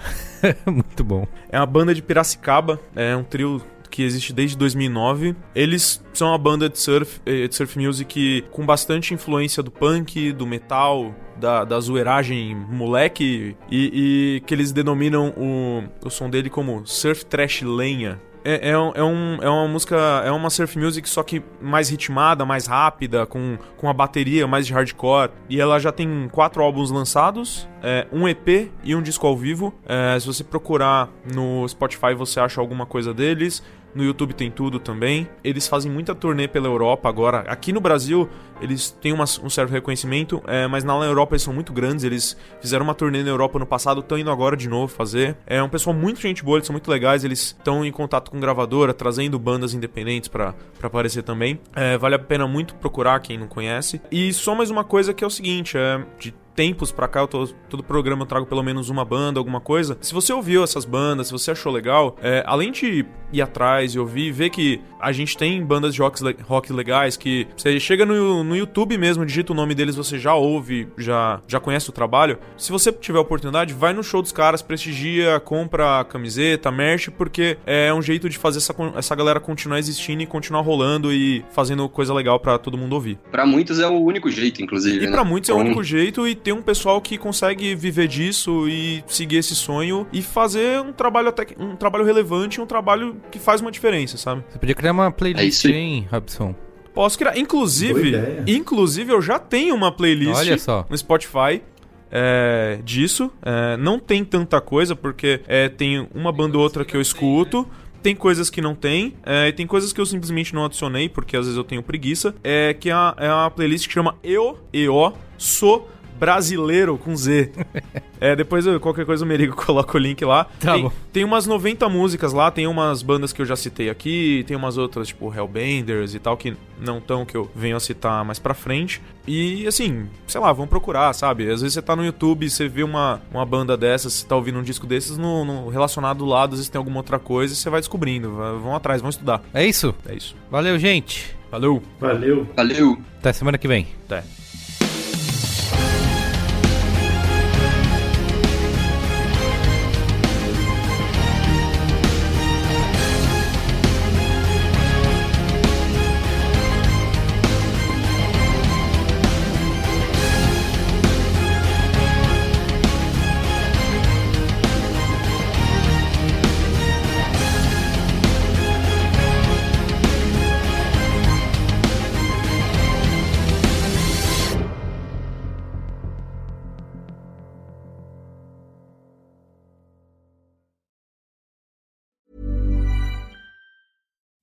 Muito 0.67 1.05
bom. 1.05 1.27
É 1.49 1.59
uma 1.59 1.67
banda 1.67 1.95
de 1.95 2.03
Piracicaba, 2.03 2.81
é 2.95 3.17
um 3.17 3.23
trio 3.23 3.63
que 3.91 4.03
existe 4.03 4.33
desde 4.33 4.57
2009. 4.57 5.37
Eles 5.55 6.03
são 6.15 6.29
uma 6.29 6.39
banda 6.39 6.69
de 6.69 6.79
surf, 6.79 7.21
eh, 7.27 7.49
de 7.49 7.55
surf 7.55 7.79
music 7.79 8.45
com 8.51 8.65
bastante 8.65 9.13
influência 9.13 9.63
do 9.63 9.71
punk, 9.71 10.33
do 10.33 10.47
metal, 10.47 11.15
da, 11.37 11.65
da 11.65 11.81
zoeiragem 11.81 12.55
moleque, 12.55 13.57
e, 13.71 14.37
e 14.39 14.41
que 14.47 14.55
eles 14.55 14.73
denominam 14.73 15.35
o, 15.37 16.07
o 16.07 16.11
som 16.11 16.31
dele 16.31 16.49
como 16.49 16.87
surf 16.87 17.25
trash 17.27 17.63
lenha. 17.63 18.21
É, 18.45 18.71
é, 18.71 18.73
é, 18.73 19.05
um- 19.05 19.39
é 19.43 19.49
uma 19.49 19.69
música, 19.69 19.97
é 20.25 20.31
uma 20.31 20.49
surf 20.51 20.79
music 20.79 21.09
só 21.09 21.23
que 21.23 21.43
mais 21.61 21.89
ritmada, 21.91 22.45
mais 22.45 22.67
rápida, 22.67 23.27
com, 23.27 23.59
com 23.77 23.89
a 23.89 23.93
bateria 23.93 24.47
mais 24.47 24.67
de 24.67 24.73
hardcore. 24.73 25.31
E 25.49 25.61
ela 25.61 25.79
já 25.79 25.93
tem 25.93 26.29
quatro 26.33 26.63
álbuns 26.63 26.91
lançados, 26.91 27.69
é, 27.83 28.07
um 28.13 28.27
EP 28.29 28.71
e 28.83 28.95
um 28.95 29.03
disco 29.03 29.27
ao 29.27 29.37
vivo. 29.37 29.75
É, 29.87 30.19
se 30.19 30.27
você 30.27 30.43
procurar 30.43 31.09
no 31.35 31.67
Spotify, 31.69 32.15
você 32.15 32.41
acha 32.41 32.61
alguma 32.61 32.87
coisa 32.87 33.13
deles. 33.13 33.63
No 33.95 34.05
YouTube 34.05 34.35
tem 34.35 34.51
tudo 34.51 34.79
também. 34.79 35.29
Eles 35.43 35.67
fazem 35.67 35.91
muita 35.91 36.15
turnê 36.15 36.47
pela 36.47 36.67
Europa 36.69 37.09
agora. 37.09 37.41
Aqui 37.49 37.73
no 37.73 37.81
Brasil, 37.81 38.29
eles 38.61 38.91
têm 39.01 39.13
uma- 39.13 39.25
um 39.43 39.51
certo 39.51 39.71
reconhecimento, 39.71 40.43
é, 40.47 40.67
mas 40.67 40.85
na 40.85 40.95
Europa 41.05 41.35
eles 41.35 41.43
são 41.43 41.53
muito 41.53 41.73
grandes. 41.73 42.05
Eles 42.05 42.37
fizeram 42.61 42.85
uma 42.85 42.95
turnê 42.95 43.23
na 43.23 43.31
Europa 43.31 43.59
no 43.59 43.67
passado, 43.67 44.01
estão 44.01 44.19
indo 44.19 44.31
agora 44.31 44.57
de 44.57 44.69
novo 44.69 44.93
fazer. 44.93 45.37
É 45.47 45.63
um 45.63 45.69
pessoal 45.69 45.95
muito 45.95 46.21
gente 46.21 46.45
boa, 46.45 46.59
eles 46.59 46.67
são 46.67 46.75
muito 46.75 46.91
legais. 46.91 47.25
Eles 47.25 47.41
estão 47.41 47.85
em 47.85 47.91
contato 47.93 48.31
com 48.31 48.39
gravadora, 48.39 48.93
trazendo 48.95 49.39
bandas 49.39 49.75
independentes 49.75 50.29
pra 50.29 50.55
aparecer 50.83 51.23
também. 51.23 51.59
É, 51.75 51.97
vale 51.99 52.15
a 52.15 52.19
pena 52.19 52.47
muito 52.47 52.75
procurar 52.77 53.21
quem 53.21 53.39
não 53.39 53.49
conhece. 53.49 54.01
E 54.11 54.33
só 54.33 54.55
mais 54.55 54.71
uma 54.71 54.85
coisa 54.85 55.13
que 55.15 55.25
é 55.25 55.27
o 55.27 55.31
seguinte: 55.31 55.77
é 55.77 56.05
de 56.19 56.33
tempos 56.55 56.93
pra 56.93 57.09
cá, 57.09 57.21
eu 57.21 57.29
tô, 57.29 57.47
todo 57.69 57.83
programa 57.83 58.23
eu 58.23 58.27
trago 58.27 58.47
pelo 58.47 58.63
menos 58.63 58.89
uma 58.89 59.05
banda, 59.05 59.39
alguma 59.41 59.61
coisa. 59.61 59.97
Se 60.01 60.13
você 60.13 60.33
ouviu 60.33 60.63
essas 60.65 60.85
bandas, 60.85 61.29
se 61.29 61.33
você 61.33 61.51
achou 61.51 61.73
legal, 61.73 62.17
é, 62.23 62.43
além 62.47 62.73
de 62.73 63.05
ir 63.33 63.43
atrás 63.43 63.95
e 63.95 63.99
ouvir, 63.99 64.33
ver 64.33 64.51
que 64.51 64.81
a 65.01 65.13
gente 65.13 65.37
tem 65.37 65.63
bandas 65.65 65.95
de 65.95 66.01
rock, 66.03 66.21
rock 66.43 66.73
legais 66.73 67.17
que 67.17 67.47
você 67.57 67.79
chega 67.79 68.05
no, 68.05 68.43
no 68.43 68.57
YouTube 68.57 68.99
mesmo, 68.99 69.25
digita 69.25 69.53
o 69.53 69.57
nome 69.57 69.75
deles, 69.75 69.95
você 69.97 70.19
já 70.19 70.35
ouve, 70.35 70.89
já, 70.99 71.41
já 71.47 71.61
conhece 71.61 71.89
o 71.89 71.93
trabalho. 71.93 72.39
Se 72.57 72.73
você 72.73 72.93
tiver 72.93 73.19
a 73.19 73.23
oportunidade, 73.23 73.73
vai 73.73 73.93
no 73.93 74.03
show 74.03 74.21
dos 74.21 74.33
caras, 74.33 74.63
prestigia, 74.63 75.39
compra 75.41 76.05
camiseta, 76.05 76.71
merch, 76.71 77.09
porque 77.11 77.57
é 77.65 77.93
um 77.95 78.03
jeito 78.03 78.29
de 78.29 78.37
fazer 78.37 78.59
essa, 78.59 78.75
essa 78.97 79.15
galera 79.15 79.39
continuar 79.41 79.79
existindo 79.79 80.23
e 80.23 80.27
continuar 80.27 80.63
rolando 80.63 81.13
e 81.13 81.45
fazendo 81.51 81.89
coisa 81.89 82.13
legal 82.13 82.39
pra 82.41 82.59
todo 82.59 82.77
mundo 82.77 82.93
ouvir. 82.95 83.19
Pra 83.31 83.47
muitos 83.47 83.79
é 83.79 83.87
o 83.87 83.99
único 84.01 84.31
jeito, 84.31 84.63
inclusive. 84.63 85.05
E 85.05 85.07
né? 85.07 85.13
pra 85.13 85.25
muitos 85.25 85.49
é 85.49 85.53
o 85.53 85.57
Então, 85.57 85.67
único 85.67 85.85
jeito 85.85 86.27
e 86.27 86.35
tem 86.43 86.53
um 86.53 86.63
pessoal 86.63 87.01
que 87.01 87.17
consegue 87.19 87.75
viver 87.75 88.09
disso 88.09 88.69
e 88.69 89.03
seguir 89.07 89.37
esse 89.37 89.55
sonho 89.55 90.07
e 90.13 90.23
fazer 90.23 90.81
um 90.81 90.93
trabalho 90.93 91.29
até 91.29 91.47
um 91.59 91.77
trabalho 91.77 92.05
relevante, 92.05 92.61
um 92.61 92.67
trabalho 92.67 93.17
que 93.31 93.39
faz 93.39 93.61
uma 93.61 93.71
diferença, 93.71 94.17
sabe? 94.17 94.43
Você 94.49 94.59
podia 94.59 94.75
criar 94.75 94.93
uma 94.93 95.07
É 95.07 95.11
playlist, 95.11 95.65
aí. 95.67 95.73
hein, 95.73 96.09
Robson? 96.11 96.55
Posso 96.93 97.17
criar, 97.17 97.39
inclusive, 97.39 98.13
inclusive 98.47 99.13
eu 99.13 99.23
já 99.23 99.39
tenho 99.39 99.75
uma 99.75 99.93
playlist 99.93 100.35
Olha 100.41 100.59
só. 100.59 100.85
no 100.91 100.97
Spotify 100.99 101.63
é, 102.11 102.81
disso. 102.85 103.31
É, 103.43 103.77
não 103.77 103.99
tem 103.99 104.25
tanta 104.25 104.61
coisa 104.61 104.97
porque 104.97 105.41
é, 105.47 105.69
tem 105.69 106.09
uma 106.15 106.33
banda 106.33 106.57
ou 106.59 106.63
outra 106.65 106.85
que 106.85 106.97
eu 106.97 107.01
escuto. 107.01 107.67
Tem 108.03 108.17
coisas 108.17 108.49
que 108.49 108.63
não 108.63 108.75
tem, 108.75 109.15
é, 109.27 109.49
e 109.49 109.53
tem 109.53 109.67
coisas 109.67 109.93
que 109.93 110.01
eu 110.01 110.07
simplesmente 110.07 110.55
não 110.55 110.65
adicionei, 110.65 111.07
porque 111.07 111.37
às 111.37 111.45
vezes 111.45 111.59
eu 111.59 111.63
tenho 111.65 111.83
preguiça. 111.83 112.35
É 112.43 112.73
que 112.73 112.89
é 112.89 112.93
a, 112.95 113.15
é 113.19 113.29
uma 113.31 113.51
playlist 113.51 113.87
que 113.87 113.93
chama 113.93 114.17
Eu, 114.25 114.59
EO, 114.73 115.13
Sou 115.37 115.87
Brasileiro 116.21 116.99
com 116.99 117.17
Z. 117.17 117.51
é, 118.21 118.37
depois 118.37 118.67
eu- 118.67 118.79
qualquer 118.79 119.07
coisa 119.07 119.25
o 119.25 119.29
Merigo 119.29 119.57
coloca 119.65 119.97
o 119.97 120.01
link 120.01 120.23
lá. 120.25 120.45
Tá 120.61 120.75
tem, 120.75 120.83
bom. 120.83 120.93
tem 121.13 121.25
umas 121.25 121.47
90 121.47 121.89
músicas 121.89 122.35
lá, 122.35 122.51
tem 122.51 122.67
umas 122.67 123.03
bandas 123.03 123.33
que 123.33 123.41
eu 123.41 123.47
já 123.47 123.57
citei 123.57 123.89
aqui, 123.89 124.45
tem 124.47 124.55
umas 124.57 124.77
outras, 124.77 125.09
tipo 125.09 125.35
Hellbenders 125.35 126.15
e 126.15 126.19
tal, 126.19 126.37
que 126.37 126.55
não 126.79 127.01
tão 127.01 127.25
que 127.25 127.35
eu 127.37 127.51
venho 127.57 127.77
a 127.77 127.81
citar 127.81 128.23
mais 128.25 128.39
pra 128.39 128.53
frente. 128.53 129.01
E 129.27 129.67
assim, 129.67 130.07
sei 130.27 130.41
lá, 130.41 130.53
vão 130.53 130.67
procurar, 130.67 131.13
sabe? 131.15 131.45
Às 131.51 131.63
vezes 131.63 131.73
você 131.75 131.83
tá 131.83 131.97
no 131.97 132.05
YouTube, 132.05 132.49
você 132.51 132.69
vê 132.69 132.83
uma, 132.83 133.21
uma 133.33 133.47
banda 133.47 133.77
dessas, 133.77 134.13
você 134.13 134.27
tá 134.27 134.37
ouvindo 134.37 134.59
um 134.59 134.63
disco 134.63 134.87
desses, 134.87 135.17
no, 135.17 135.45
no 135.45 135.69
relacionado 135.69 136.19
do 136.19 136.27
lado, 136.27 136.51
às 136.53 136.59
vezes 136.59 136.69
tem 136.69 136.79
alguma 136.79 136.99
outra 136.99 137.19
coisa, 137.19 137.55
e 137.55 137.57
você 137.57 137.71
vai 137.71 137.81
descobrindo. 137.81 138.31
Vão 138.31 138.75
atrás, 138.77 139.01
vão 139.01 139.09
estudar. 139.11 139.43
É 139.55 139.65
isso? 139.65 139.95
É 140.07 140.15
isso. 140.15 140.37
Valeu, 140.51 140.79
gente. 140.79 141.35
Valeu. 141.51 141.83
Valeu. 141.99 142.47
Valeu. 142.57 142.99
Até 143.19 143.33
semana 143.33 143.59
que 143.59 143.67
vem. 143.67 143.87
Até. 144.07 144.23